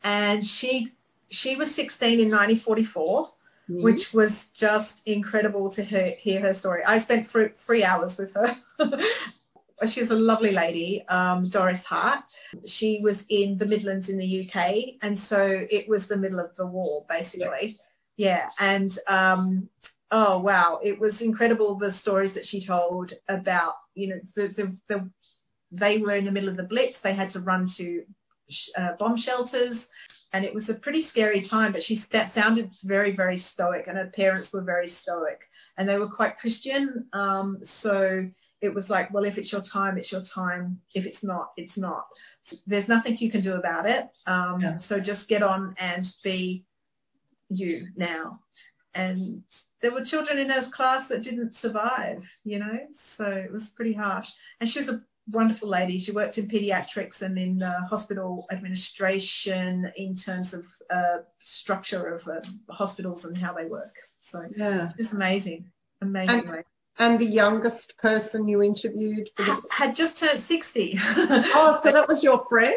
and 0.04 0.46
she 0.46 0.94
she 1.30 1.56
was 1.56 1.74
16 1.74 2.20
in 2.20 2.30
1944. 2.32 3.32
Which 3.70 4.14
was 4.14 4.48
just 4.48 5.04
incredible 5.06 5.70
to 5.70 5.84
hear, 5.84 6.14
hear 6.18 6.42
her 6.42 6.54
story. 6.54 6.84
I 6.86 6.98
spent 6.98 7.28
three, 7.28 7.50
three 7.50 7.84
hours 7.84 8.18
with 8.18 8.34
her. 8.34 8.56
she 9.88 10.00
was 10.00 10.12
a 10.12 10.16
lovely 10.16 10.52
lady, 10.52 11.06
um, 11.08 11.48
Doris 11.50 11.86
Hart. 11.86 12.24
She 12.66 13.00
was 13.02 13.26
in 13.30 13.58
the 13.58 13.66
Midlands 13.66 14.10
in 14.10 14.18
the 14.18 14.50
UK, 14.50 14.96
and 15.04 15.18
so 15.18 15.66
it 15.70 15.88
was 15.88 16.08
the 16.08 16.18
middle 16.18 16.40
of 16.40 16.56
the 16.56 16.66
war, 16.66 17.06
basically. 17.08 17.78
Yeah, 18.18 18.50
and 18.60 18.96
um, 19.08 19.70
oh 20.12 20.40
wow, 20.40 20.80
it 20.84 21.00
was 21.00 21.22
incredible 21.22 21.76
the 21.76 21.92
stories 21.92 22.34
that 22.34 22.46
she 22.46 22.60
told 22.60 23.14
about 23.30 23.76
you 23.94 24.08
know 24.10 24.20
the 24.36 24.48
the, 24.48 24.78
the 24.88 25.10
they 25.72 26.00
were 26.00 26.16
in 26.16 26.26
the 26.26 26.32
middle 26.32 26.50
of 26.50 26.58
the 26.58 26.64
Blitz. 26.64 27.02
They 27.02 27.14
had 27.14 27.30
to 27.30 27.40
run 27.40 27.68
to 27.76 28.04
sh- 28.50 28.70
uh, 28.76 28.94
bomb 28.98 29.16
shelters 29.16 29.88
and 30.34 30.46
it 30.46 30.54
was 30.54 30.70
a 30.70 30.76
pretty 30.76 31.02
scary 31.02 31.42
time 31.42 31.72
but 31.72 31.82
she 31.84 31.96
that 32.12 32.32
sounded 32.32 32.72
very 32.84 33.12
very 33.12 33.38
stoic 33.38 33.88
and 33.88 33.98
her 33.98 34.08
parents 34.16 34.54
were 34.54 34.62
very 34.62 34.88
stoic 34.88 35.42
and 35.78 35.88
they 35.88 35.98
were 35.98 36.08
quite 36.10 36.38
christian. 36.38 37.06
Um, 37.14 37.58
so 37.64 38.28
it 38.62 38.74
was 38.74 38.90
like 38.90 39.14
well 39.14 39.24
if 39.24 39.38
it's 39.38 39.52
your 39.52 39.62
time 39.62 39.98
it's 39.98 40.12
your 40.12 40.22
time. 40.22 40.80
If 40.94 41.06
it's 41.06 41.24
not 41.24 41.52
it's 41.58 41.78
not. 41.78 42.06
There's 42.68 42.90
nothing 42.90 43.18
you 43.18 43.32
can 43.32 43.42
do 43.42 43.56
about 43.56 43.86
it. 43.86 44.08
Um, 44.28 44.60
Yeah. 44.62 44.78
so 44.78 45.00
just 45.00 45.30
get 45.30 45.44
on 45.44 45.76
and 45.78 46.06
be 46.24 46.66
you 47.50 47.88
now. 47.96 48.42
And 48.96 49.44
there 49.82 49.92
were 49.92 50.04
children 50.04 50.38
in 50.40 50.50
her 50.50 50.62
class 50.72 51.08
that 51.08 51.24
didn't 51.24 51.56
survive 51.56 52.24
you 52.44 52.60
know? 52.60 52.80
So 52.92 53.26
it 53.26 53.52
was 53.52 53.70
pretty 53.70 53.94
harsh. 53.94 54.32
And 54.60 54.70
she 54.70 54.80
was 54.80 54.90
a 54.90 55.02
wonderful 55.32 55.70
lady. 55.70 56.00
She 56.00 56.12
worked 56.12 56.38
in 56.38 56.48
pediatrics 56.48 57.22
and 57.22 57.38
in 57.38 57.62
uh, 57.62 57.86
hospital 57.88 58.46
administration 58.52 59.92
in 59.96 60.16
terms 60.16 60.54
of 60.54 60.66
uh, 60.90 61.18
structure 61.40 62.08
of 62.14 62.28
uh, 62.28 62.42
hospitals 62.70 63.26
and 63.26 63.38
how 63.38 63.54
they 63.54 63.66
work. 63.66 63.96
So 64.20 64.42
yeah 64.56 64.90
it's 64.98 65.14
amazing, 65.14 65.72
amazing. 66.02 66.48
And- 66.48 66.64
and 67.02 67.18
the 67.18 67.26
youngest 67.26 67.98
person 67.98 68.46
you 68.50 68.62
interviewed 68.62 69.30
for 69.38 69.44
the 69.44 69.62
Had 69.70 69.96
just 69.96 70.18
turned 70.18 70.42
60. 70.42 70.96
oh 71.00 71.80
so 71.82 71.92
that 71.94 72.10
was 72.10 72.22
your 72.22 72.46
friend 72.50 72.76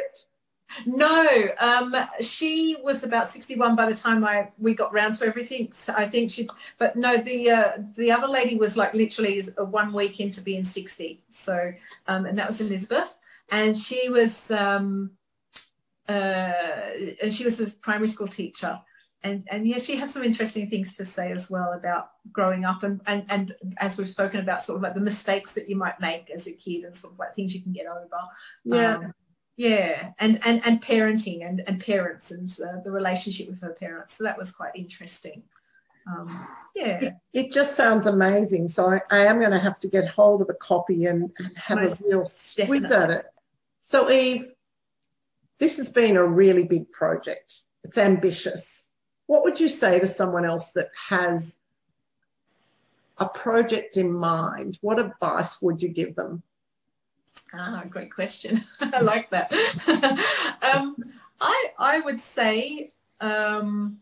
No, 0.86 1.28
um, 1.58 1.94
she 2.20 2.76
was 2.82 3.04
about 3.04 3.28
sixty-one 3.28 3.76
by 3.76 3.86
the 3.90 3.94
time 3.94 4.24
I 4.24 4.50
we 4.58 4.74
got 4.74 4.92
round 4.92 5.14
to 5.14 5.26
everything. 5.26 5.72
So 5.72 5.94
I 5.96 6.06
think 6.06 6.30
she, 6.30 6.48
but 6.78 6.96
no, 6.96 7.16
the 7.16 7.50
uh, 7.50 7.72
the 7.96 8.10
other 8.10 8.28
lady 8.28 8.56
was 8.56 8.76
like 8.76 8.94
literally 8.94 9.42
one 9.58 9.92
week 9.92 10.20
into 10.20 10.40
being 10.40 10.64
sixty. 10.64 11.22
So, 11.28 11.72
um, 12.06 12.26
and 12.26 12.38
that 12.38 12.46
was 12.46 12.60
Elizabeth, 12.60 13.14
and 13.50 13.76
she 13.76 14.08
was 14.08 14.50
um, 14.50 15.10
uh, 16.08 16.52
and 17.22 17.32
she 17.32 17.44
was 17.44 17.60
a 17.60 17.78
primary 17.78 18.08
school 18.08 18.28
teacher. 18.28 18.80
And, 19.24 19.46
and 19.52 19.68
yeah, 19.68 19.78
she 19.78 19.94
has 19.98 20.12
some 20.12 20.24
interesting 20.24 20.68
things 20.68 20.96
to 20.96 21.04
say 21.04 21.30
as 21.30 21.48
well 21.48 21.74
about 21.74 22.10
growing 22.32 22.64
up 22.64 22.82
and, 22.82 23.00
and, 23.06 23.24
and 23.28 23.54
as 23.76 23.96
we've 23.96 24.10
spoken 24.10 24.40
about 24.40 24.64
sort 24.64 24.78
of 24.78 24.82
like 24.82 24.94
the 24.94 25.00
mistakes 25.00 25.54
that 25.54 25.68
you 25.68 25.76
might 25.76 26.00
make 26.00 26.28
as 26.28 26.48
a 26.48 26.52
kid 26.52 26.82
and 26.82 26.96
sort 26.96 27.12
of 27.12 27.20
like 27.20 27.32
things 27.32 27.54
you 27.54 27.62
can 27.62 27.72
get 27.72 27.86
over. 27.86 28.08
Yeah. 28.64 28.96
Um, 28.96 29.14
yeah 29.56 30.10
and 30.18 30.40
and 30.44 30.60
and 30.66 30.80
parenting 30.80 31.46
and 31.46 31.62
and 31.66 31.78
parents 31.84 32.30
and 32.30 32.56
uh, 32.66 32.80
the 32.84 32.90
relationship 32.90 33.48
with 33.48 33.60
her 33.60 33.74
parents. 33.74 34.14
So 34.14 34.24
that 34.24 34.38
was 34.38 34.52
quite 34.52 34.74
interesting. 34.74 35.42
Um, 36.06 36.48
yeah. 36.74 36.98
It, 37.00 37.14
it, 37.32 37.52
just 37.52 37.76
sounds 37.76 38.06
amazing. 38.06 38.66
So 38.66 38.90
I, 38.90 39.00
I 39.10 39.18
am 39.26 39.38
going 39.38 39.52
to 39.52 39.58
have 39.58 39.78
to 39.78 39.88
get 39.88 40.08
hold 40.08 40.42
of 40.42 40.50
a 40.50 40.54
copy 40.54 41.04
and, 41.04 41.30
and 41.38 41.56
have 41.56 41.78
Most 41.78 42.00
a 42.00 42.08
real 42.08 42.26
squeeze 42.26 42.90
at 42.90 43.10
it. 43.10 43.26
So 43.78 44.08
Yve 44.08 44.42
this 45.62 45.76
has 45.76 45.90
been 45.90 46.16
a 46.16 46.26
really 46.26 46.64
big 46.64 46.90
project. 46.90 47.54
It's 47.84 47.96
ambitious. 47.96 48.88
What 49.26 49.44
would 49.44 49.60
you 49.60 49.68
say 49.68 50.00
to 50.00 50.08
someone 50.08 50.44
else 50.44 50.72
that 50.72 50.90
has 51.08 51.56
a 53.18 53.28
project 53.28 53.96
in 53.96 54.12
mind? 54.12 54.78
What 54.80 54.98
advice 54.98 55.62
would 55.62 55.80
you 55.80 55.88
give 55.88 56.16
them 56.16 56.42
Ah, 57.54 57.84
great 57.88 58.12
question. 58.12 58.62
I 58.80 59.00
like 59.00 59.30
that. 59.30 59.52
um, 60.74 60.96
I 61.40 61.66
I 61.78 62.00
would 62.00 62.20
say 62.20 62.92
um, 63.20 63.98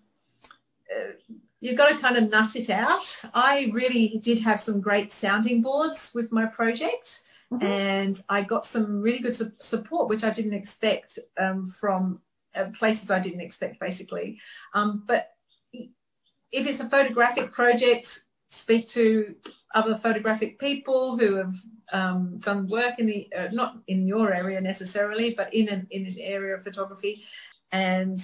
uh, 0.95 1.13
you've 1.61 1.77
got 1.77 1.91
to 1.91 1.99
kind 1.99 2.17
of 2.17 2.31
nut 2.31 2.57
it 2.57 2.71
out. 2.71 3.23
I 3.35 3.71
really 3.73 4.21
did 4.23 4.41
have 4.41 4.61
some 4.61 4.81
great 4.81 5.13
sounding 5.13 5.63
boards 5.63 6.13
with 6.15 6.33
my 6.33 6.47
project, 6.47 7.23
mm-hmm. 7.53 7.65
and 7.65 8.23
I 8.29 8.43
got 8.43 8.65
some 8.65 9.01
really 9.01 9.21
good 9.21 9.35
su- 9.35 9.53
support, 9.59 10.09
which 10.09 10.25
I 10.25 10.31
didn't 10.31 10.55
expect 10.55 11.19
um, 11.39 11.67
from 11.67 12.21
uh, 12.55 12.67
places 12.73 13.11
I 13.11 13.21
didn't 13.21 13.41
expect, 13.41 13.79
basically. 13.81 14.39
Um, 14.75 15.05
but 15.07 15.33
if 15.73 16.67
it's 16.67 16.81
a 16.81 16.89
photographic 16.89 17.53
project, 17.53 18.21
speak 18.51 18.87
to 18.89 19.35
other 19.75 19.95
photographic 19.95 20.59
people 20.59 21.17
who 21.17 21.37
have 21.37 21.55
um, 21.93 22.39
done 22.39 22.67
work 22.67 22.99
in 22.99 23.07
the 23.07 23.29
uh, 23.37 23.49
not 23.53 23.79
in 23.87 24.07
your 24.07 24.33
area 24.33 24.61
necessarily, 24.61 25.35
but 25.35 25.53
in 25.55 25.69
an 25.69 25.87
in 25.91 26.07
an 26.07 26.17
area 26.19 26.57
of 26.57 26.65
photography, 26.65 27.23
and 27.73 28.19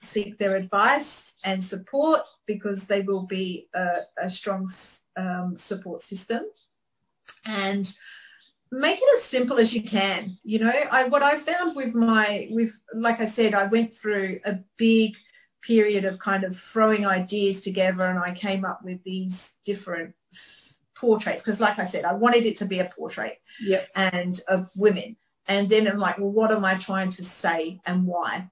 seek 0.00 0.38
their 0.38 0.56
advice 0.56 1.36
and 1.44 1.62
support 1.62 2.20
because 2.46 2.86
they 2.86 3.00
will 3.00 3.26
be 3.26 3.68
a, 3.74 4.00
a 4.22 4.30
strong 4.30 4.68
um, 5.16 5.56
support 5.56 6.02
system, 6.02 6.42
and 7.44 7.94
make 8.72 8.98
it 8.98 9.14
as 9.16 9.22
simple 9.22 9.58
as 9.58 9.72
you 9.72 9.82
can. 9.82 10.36
You 10.42 10.60
know, 10.60 10.72
I 10.90 11.04
what 11.08 11.22
I 11.22 11.36
found 11.36 11.76
with 11.76 11.94
my 11.94 12.48
with 12.50 12.74
like 12.94 13.20
I 13.20 13.26
said, 13.26 13.54
I 13.54 13.64
went 13.64 13.94
through 13.94 14.40
a 14.44 14.58
big 14.78 15.16
period 15.66 16.04
of 16.04 16.18
kind 16.18 16.44
of 16.44 16.56
throwing 16.56 17.06
ideas 17.06 17.60
together 17.60 18.04
and 18.04 18.18
I 18.18 18.32
came 18.32 18.64
up 18.64 18.80
with 18.84 19.02
these 19.04 19.54
different 19.64 20.14
portraits 20.94 21.42
because 21.42 21.60
like 21.60 21.78
I 21.78 21.84
said 21.84 22.04
I 22.04 22.14
wanted 22.14 22.46
it 22.46 22.56
to 22.58 22.66
be 22.66 22.78
a 22.78 22.90
portrait 22.96 23.38
yep. 23.60 23.88
and 23.94 24.40
of 24.48 24.70
women. 24.76 25.16
And 25.48 25.68
then 25.68 25.86
I'm 25.86 25.98
like 25.98 26.18
well 26.18 26.30
what 26.30 26.52
am 26.52 26.64
I 26.64 26.76
trying 26.76 27.10
to 27.10 27.24
say 27.24 27.80
and 27.86 28.06
why? 28.06 28.48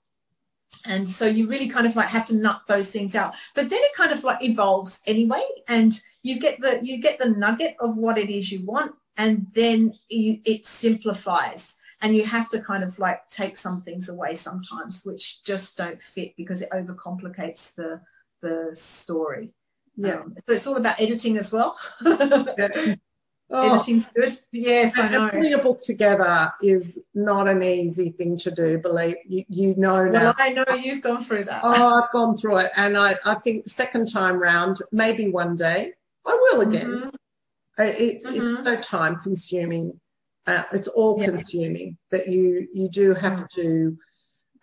And 0.87 1.09
so 1.09 1.27
you 1.27 1.47
really 1.47 1.69
kind 1.69 1.87
of 1.87 1.97
like 1.97 2.09
have 2.09 2.27
to 2.27 2.37
nut 2.37 2.63
those 2.67 2.91
things 2.91 3.15
out. 3.15 3.35
But 3.55 3.71
then 3.71 3.79
it 3.81 3.95
kind 3.95 4.13
of 4.13 4.25
like 4.25 4.43
evolves 4.43 5.01
anyway 5.07 5.45
and 5.69 5.99
you 6.23 6.39
get 6.39 6.61
the 6.61 6.81
you 6.83 7.01
get 7.01 7.19
the 7.19 7.31
nugget 7.31 7.77
of 7.81 7.97
what 7.97 8.19
it 8.19 8.29
is 8.29 8.51
you 8.51 8.65
want 8.65 8.93
and 9.17 9.47
then 9.55 9.93
you, 10.09 10.41
it 10.45 10.67
simplifies 10.67 11.77
and 12.05 12.15
you 12.15 12.25
have 12.25 12.51
to 12.51 12.61
kind 12.61 12.85
of 12.85 12.99
like 12.99 13.27
take 13.31 13.57
some 13.57 13.81
things 13.81 14.11
away 14.11 14.37
sometimes 14.37 15.05
which 15.05 15.43
just 15.43 15.77
don't 15.77 16.01
fit 16.03 16.37
because 16.37 16.61
it 16.61 16.69
overcomplicates 16.71 17.75
the 17.75 18.01
the 18.43 18.69
story. 18.75 19.55
Yeah. 19.97 20.17
Um, 20.17 20.35
so 20.47 20.55
it's 20.55 20.67
all 20.67 20.77
about 20.77 21.01
editing 21.01 21.39
as 21.39 21.51
well. 21.51 21.79
Yeah. 22.05 22.95
oh, 23.51 23.75
editing's 23.75 24.11
good. 24.11 24.35
Yes 24.53 24.99
i 24.99 25.09
know. 25.09 25.31
putting 25.31 25.55
a 25.55 25.59
book 25.59 25.81
together 25.83 26.53
is 26.61 27.03
not 27.15 27.49
an 27.49 27.63
easy 27.63 28.11
thing 28.11 28.37
to 28.39 28.51
do 28.51 28.79
believe 28.79 29.17
you, 29.27 29.45
you 29.49 29.75
know 29.77 30.05
now 30.05 30.25
well, 30.25 30.35
i 30.39 30.51
know 30.51 30.65
you've 30.75 31.03
gone 31.03 31.25
through 31.25 31.45
that. 31.45 31.61
Oh 31.65 32.03
i've 32.03 32.13
gone 32.13 32.37
through 32.37 32.59
it 32.59 32.71
and 32.77 32.97
i 32.99 33.15
i 33.25 33.35
think 33.37 33.67
second 33.69 34.11
time 34.11 34.39
round 34.39 34.79
maybe 34.93 35.31
one 35.31 35.57
day 35.57 35.93
i 36.27 36.33
will 36.33 36.61
again. 36.63 36.91
Mm-hmm. 36.91 37.83
it, 37.83 38.25
mm-hmm. 38.25 38.57
it's 38.57 38.69
so 38.69 38.77
time 38.81 39.17
consuming 39.21 40.01
uh, 40.47 40.65
it's 40.73 40.89
all 40.89 41.19
yeah. 41.19 41.27
consuming 41.27 41.97
that 42.11 42.29
you 42.29 42.69
you 42.73 42.89
do 42.89 43.15
have 43.15 43.49
to 43.51 43.97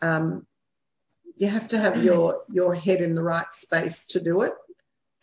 um, 0.01 0.45
you 1.37 1.47
have 1.47 1.67
to 1.69 1.79
have 1.79 2.03
your 2.03 2.43
your 2.49 2.75
head 2.75 3.01
in 3.01 3.15
the 3.15 3.23
right 3.23 3.51
space 3.51 4.05
to 4.05 4.19
do 4.19 4.41
it 4.41 4.53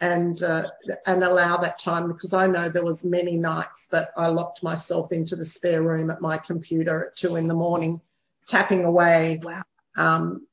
and 0.01 0.43
uh, 0.43 0.65
and 1.07 1.25
allow 1.25 1.57
that 1.57 1.79
time 1.79 2.09
because 2.09 2.33
I 2.33 2.47
know 2.47 2.69
there 2.69 2.85
was 2.85 3.05
many 3.05 3.37
nights 3.37 3.87
that 3.91 4.11
I 4.17 4.29
locked 4.29 4.63
myself 4.63 5.13
into 5.13 5.37
the 5.37 5.45
spare 5.45 5.83
room 5.83 6.11
at 6.11 6.21
my 6.21 6.39
computer 6.39 7.07
at 7.07 7.17
two 7.17 7.37
in 7.37 7.49
the 7.49 7.55
morning 7.55 8.01
tapping 8.47 8.85
away 8.85 9.41
wow. 9.43 9.63
um, 9.97 10.47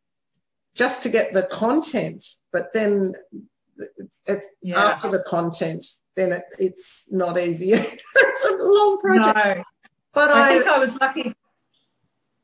just 0.74 1.04
to 1.04 1.10
get 1.10 1.34
the 1.34 1.44
content 1.44 2.24
but 2.52 2.74
then 2.74 3.14
it's, 3.98 4.22
it's 4.28 4.48
yeah. 4.62 4.80
after 4.80 5.10
the 5.10 5.24
content 5.24 5.86
then 6.16 6.32
it, 6.32 6.44
it's 6.60 7.12
not 7.12 7.40
easy 7.40 7.72
it's 7.74 8.46
a 8.46 8.58
long 8.60 9.00
project. 9.00 9.66
But 10.16 10.32
I, 10.32 10.46
I 10.46 10.50
think 10.50 10.68
I 10.68 10.80
was 10.80 11.00
lucky. 11.00 11.36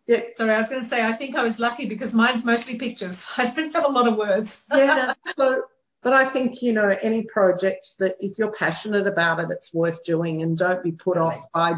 Yeah. 0.06 0.20
Sorry, 0.36 0.54
I 0.54 0.58
was 0.58 0.68
going 0.70 0.82
to 0.82 0.88
say 0.88 1.06
I 1.06 1.14
think 1.14 1.36
I 1.36 1.44
was 1.44 1.60
lucky 1.60 1.86
because 1.86 2.14
mine's 2.14 2.44
mostly 2.44 2.76
pictures. 2.76 3.26
I 3.38 3.50
don't 3.50 3.74
have 3.74 3.86
a 3.86 3.92
lot 3.92 4.08
of 4.08 4.18
words. 4.18 4.66
yeah. 4.74 5.14
So, 5.38 5.64
but 6.04 6.14
I 6.14 6.26
think 6.26 6.62
you 6.62 6.74
know 6.74 6.96
any 7.02 7.24
project 7.24 7.98
that 8.00 8.16
if 8.20 8.38
you're 8.38 8.52
passionate 8.52 9.08
about 9.08 9.40
it, 9.40 9.50
it's 9.52 9.74
worth 9.74 10.04
doing, 10.04 10.42
and 10.42 10.58
don't 10.58 10.84
be 10.84 10.92
put 10.92 11.18
off 11.18 11.50
by 11.54 11.76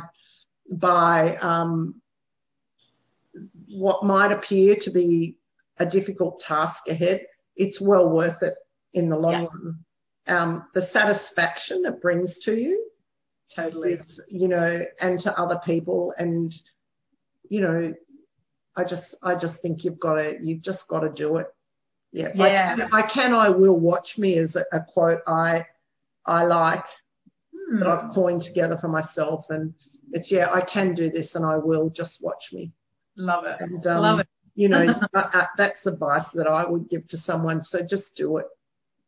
by 0.72 1.36
um, 1.38 2.02
what 3.70 4.04
might 4.04 4.32
appear 4.32 4.76
to 4.78 4.90
be 4.90 5.38
a 5.78 5.86
difficult 5.86 6.40
task 6.40 6.88
ahead. 6.88 7.28
It's 7.56 7.80
well 7.80 8.10
worth 8.10 8.42
it 8.42 8.56
in 8.94 9.10
the 9.10 9.18
long 9.18 9.44
yeah. 9.44 9.48
run. 9.48 9.80
Um, 10.26 10.68
the 10.74 10.82
satisfaction 10.82 11.86
it 11.86 12.02
brings 12.02 12.40
to 12.40 12.56
you 12.56 12.93
totally. 13.54 13.96
with, 13.96 14.20
you 14.30 14.48
know 14.48 14.84
and 15.02 15.20
to 15.20 15.38
other 15.40 15.60
people. 15.64 16.14
And 16.18 16.54
you 17.50 17.62
know 17.62 17.94
i 18.76 18.84
just 18.84 19.14
i 19.22 19.36
just 19.36 19.62
think 19.62 19.84
you've 19.84 20.00
got 20.00 20.16
to 20.16 20.38
you've 20.42 20.62
just 20.62 20.88
got 20.88 21.02
to 21.02 21.10
do 21.10 21.38
it. 21.38 21.48
Yeah. 22.12 22.32
Yeah. 22.36 22.74
I 22.74 22.76
can, 22.76 22.94
I, 22.94 23.02
can, 23.02 23.34
I 23.34 23.50
will 23.50 23.80
watch 23.80 24.18
me 24.18 24.38
as 24.38 24.56
a, 24.56 24.66
a 24.72 24.82
quote 24.82 25.22
i 25.28 25.66
i 26.26 26.44
like 26.44 26.86
hmm. 27.70 27.80
that 27.80 27.88
i've 27.88 28.12
coined 28.12 28.42
together 28.42 28.78
for 28.78 28.88
myself. 28.88 29.50
And 29.50 29.74
it's 30.12 30.32
yeah 30.32 30.50
i 30.54 30.62
can 30.62 30.94
do 30.94 31.10
this 31.10 31.36
and 31.36 31.46
i 31.46 31.58
will. 31.58 31.90
Just 31.90 32.24
watch 32.24 32.54
me. 32.54 32.72
Love 33.16 33.46
it. 33.46 33.58
And 33.60 33.86
um, 33.88 34.02
love 34.02 34.20
it. 34.20 34.28
you 34.56 34.70
know 34.70 35.00
that's 35.58 35.86
advice 35.86 36.32
that 36.32 36.48
i 36.48 36.66
would 36.66 36.90
give 36.90 37.08
to 37.08 37.18
someone. 37.18 37.64
So 37.64 37.82
just 37.84 38.16
do 38.16 38.38
it. 38.38 38.48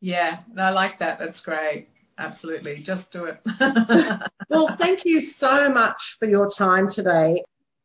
Yeah. 0.02 0.40
I 0.58 0.70
like 0.72 1.00
that. 1.00 1.20
That's 1.20 1.40
great 1.40 1.90
absolutely. 2.18 2.78
Just 2.82 3.12
do 3.12 3.26
it. 3.26 3.40
well, 4.50 4.68
thank 4.78 5.06
you 5.06 5.22
so 5.22 5.70
much 5.70 6.18
for 6.20 6.28
your 6.28 6.50
time 6.50 6.90
today. 6.90 7.44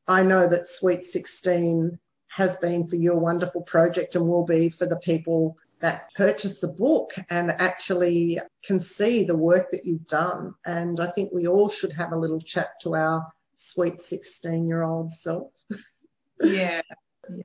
I 0.08 0.22
know 0.22 0.46
that 0.48 0.66
Sweet 0.66 1.04
16 1.04 1.98
has 2.28 2.56
been 2.56 2.86
for 2.86 2.96
you 2.96 3.12
a 3.12 3.18
wonderful 3.18 3.62
project 3.62 4.14
and 4.16 4.26
will 4.26 4.44
be 4.44 4.68
for 4.68 4.86
the 4.86 4.98
people 4.98 5.56
that 5.80 6.12
purchase 6.14 6.60
the 6.60 6.68
book 6.68 7.12
and 7.30 7.52
actually 7.52 8.38
can 8.64 8.78
see 8.78 9.24
the 9.24 9.36
work 9.36 9.70
that 9.72 9.84
you've 9.84 10.06
done. 10.06 10.54
And 10.66 11.00
I 11.00 11.06
think 11.06 11.32
we 11.32 11.48
all 11.48 11.68
should 11.68 11.92
have 11.92 12.12
a 12.12 12.18
little 12.18 12.40
chat 12.40 12.80
to 12.82 12.94
our 12.94 13.26
sweet 13.56 13.98
16 13.98 14.66
year 14.66 14.82
old 14.82 15.10
self. 15.10 15.52
Yeah. 16.40 16.82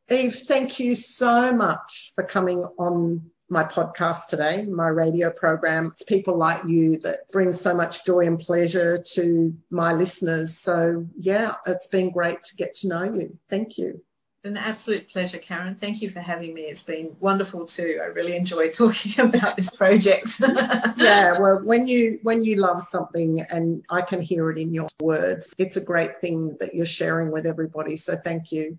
Yve, 0.09 0.47
thank 0.47 0.79
you 0.79 0.95
so 0.95 1.53
much 1.53 2.11
for 2.15 2.23
coming 2.23 2.65
on 2.79 3.29
my 3.49 3.63
podcast 3.63 4.27
today, 4.27 4.65
my 4.65 4.87
radio 4.87 5.29
program. 5.29 5.87
It's 5.87 6.03
people 6.03 6.37
like 6.37 6.63
you 6.65 6.97
that 6.99 7.29
bring 7.29 7.53
so 7.53 7.75
much 7.75 8.05
joy 8.05 8.21
and 8.21 8.39
pleasure 8.39 8.97
to 9.13 9.55
my 9.71 9.93
listeners. 9.93 10.57
So, 10.57 11.05
yeah, 11.19 11.53
it's 11.67 11.87
been 11.87 12.11
great 12.11 12.43
to 12.43 12.55
get 12.55 12.75
to 12.75 12.87
know 12.87 13.03
you. 13.03 13.37
Thank 13.49 13.77
you. 13.77 14.01
An 14.43 14.57
absolute 14.57 15.09
pleasure, 15.09 15.39
Karen. 15.39 15.73
Thank 15.73 16.03
you 16.03 16.11
for 16.11 16.19
having 16.19 16.53
me. 16.53 16.61
It's 16.61 16.83
been 16.83 17.15
wonderful 17.19 17.65
too. 17.65 17.99
I 17.99 18.05
really 18.05 18.35
enjoyed 18.35 18.73
talking 18.75 19.25
about 19.25 19.55
this 19.55 19.71
project. 19.71 20.39
yeah, 20.97 21.33
well, 21.39 21.61
when 21.63 21.87
you 21.87 22.19
when 22.21 22.43
you 22.43 22.57
love 22.57 22.83
something 22.83 23.41
and 23.49 23.83
I 23.89 24.01
can 24.01 24.21
hear 24.21 24.51
it 24.51 24.59
in 24.59 24.71
your 24.71 24.87
words, 25.01 25.53
it's 25.57 25.77
a 25.77 25.81
great 25.81 26.21
thing 26.21 26.57
that 26.59 26.75
you're 26.75 26.85
sharing 26.85 27.31
with 27.31 27.47
everybody. 27.47 27.95
So 27.95 28.15
thank 28.17 28.51
you. 28.51 28.77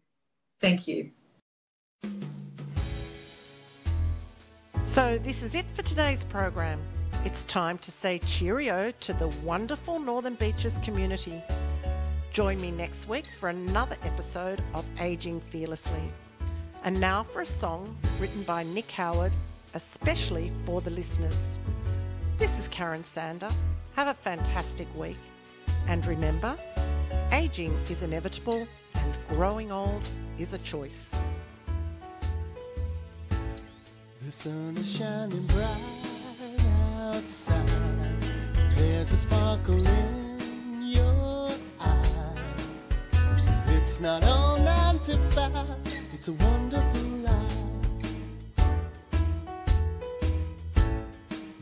Thank 0.61 0.87
you. 0.87 1.11
So, 4.97 5.19
this 5.19 5.43
is 5.43 5.55
it 5.55 5.67
for 5.75 5.83
today's 5.83 6.25
program. 6.25 6.81
It's 7.27 7.45
time 7.45 7.77
to 7.79 7.91
say 7.91 8.19
cheerio 8.21 8.91
to 9.01 9.13
the 9.13 9.29
wonderful 9.45 9.99
Northern 9.99 10.37
Beaches 10.37 10.79
community. 10.83 11.43
Join 12.33 12.59
me 12.63 12.71
next 12.71 13.07
week 13.07 13.27
for 13.39 13.51
another 13.51 13.99
episode 14.05 14.63
of 14.73 14.87
Aging 14.99 15.43
Fearlessly. 15.43 16.01
And 16.83 16.99
now 16.99 17.25
for 17.25 17.43
a 17.43 17.45
song 17.45 17.95
written 18.19 18.43
by 18.45 18.63
Nick 18.63 18.91
Howard, 18.93 19.35
especially 19.75 20.51
for 20.65 20.81
the 20.81 20.89
listeners. 20.89 21.59
This 22.39 22.59
is 22.59 22.67
Karen 22.67 23.05
Sander. 23.05 23.51
Have 23.97 24.09
a 24.09 24.15
fantastic 24.15 24.89
week. 24.97 25.19
And 25.89 26.07
remember, 26.07 26.57
aging 27.33 27.79
is 27.91 28.01
inevitable 28.01 28.67
and 28.95 29.19
growing 29.29 29.71
old 29.71 30.09
is 30.39 30.55
a 30.55 30.59
choice. 30.61 31.15
The 34.27 34.33
sun 34.33 34.77
is 34.77 34.97
shining 34.97 35.47
bright 35.47 35.71
outside. 37.15 37.63
There's 38.75 39.13
a 39.13 39.17
sparkle 39.17 39.87
in 39.87 40.83
your 40.83 41.53
eye. 41.79 42.35
It's 43.69 44.01
not 44.01 44.25
all 44.25 44.59
nine 44.59 44.99
to 45.05 45.17
five, 45.31 45.79
it's 46.13 46.27
a 46.27 46.33
wonderful 46.33 47.03
life. 47.23 47.57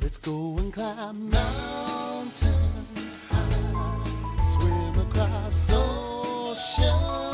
Let's 0.00 0.16
go 0.16 0.56
and 0.56 0.72
climb 0.72 1.28
mountains 1.28 3.24
high, 3.28 4.40
swim 4.54 5.00
across 5.06 5.68
oceans 5.70 7.33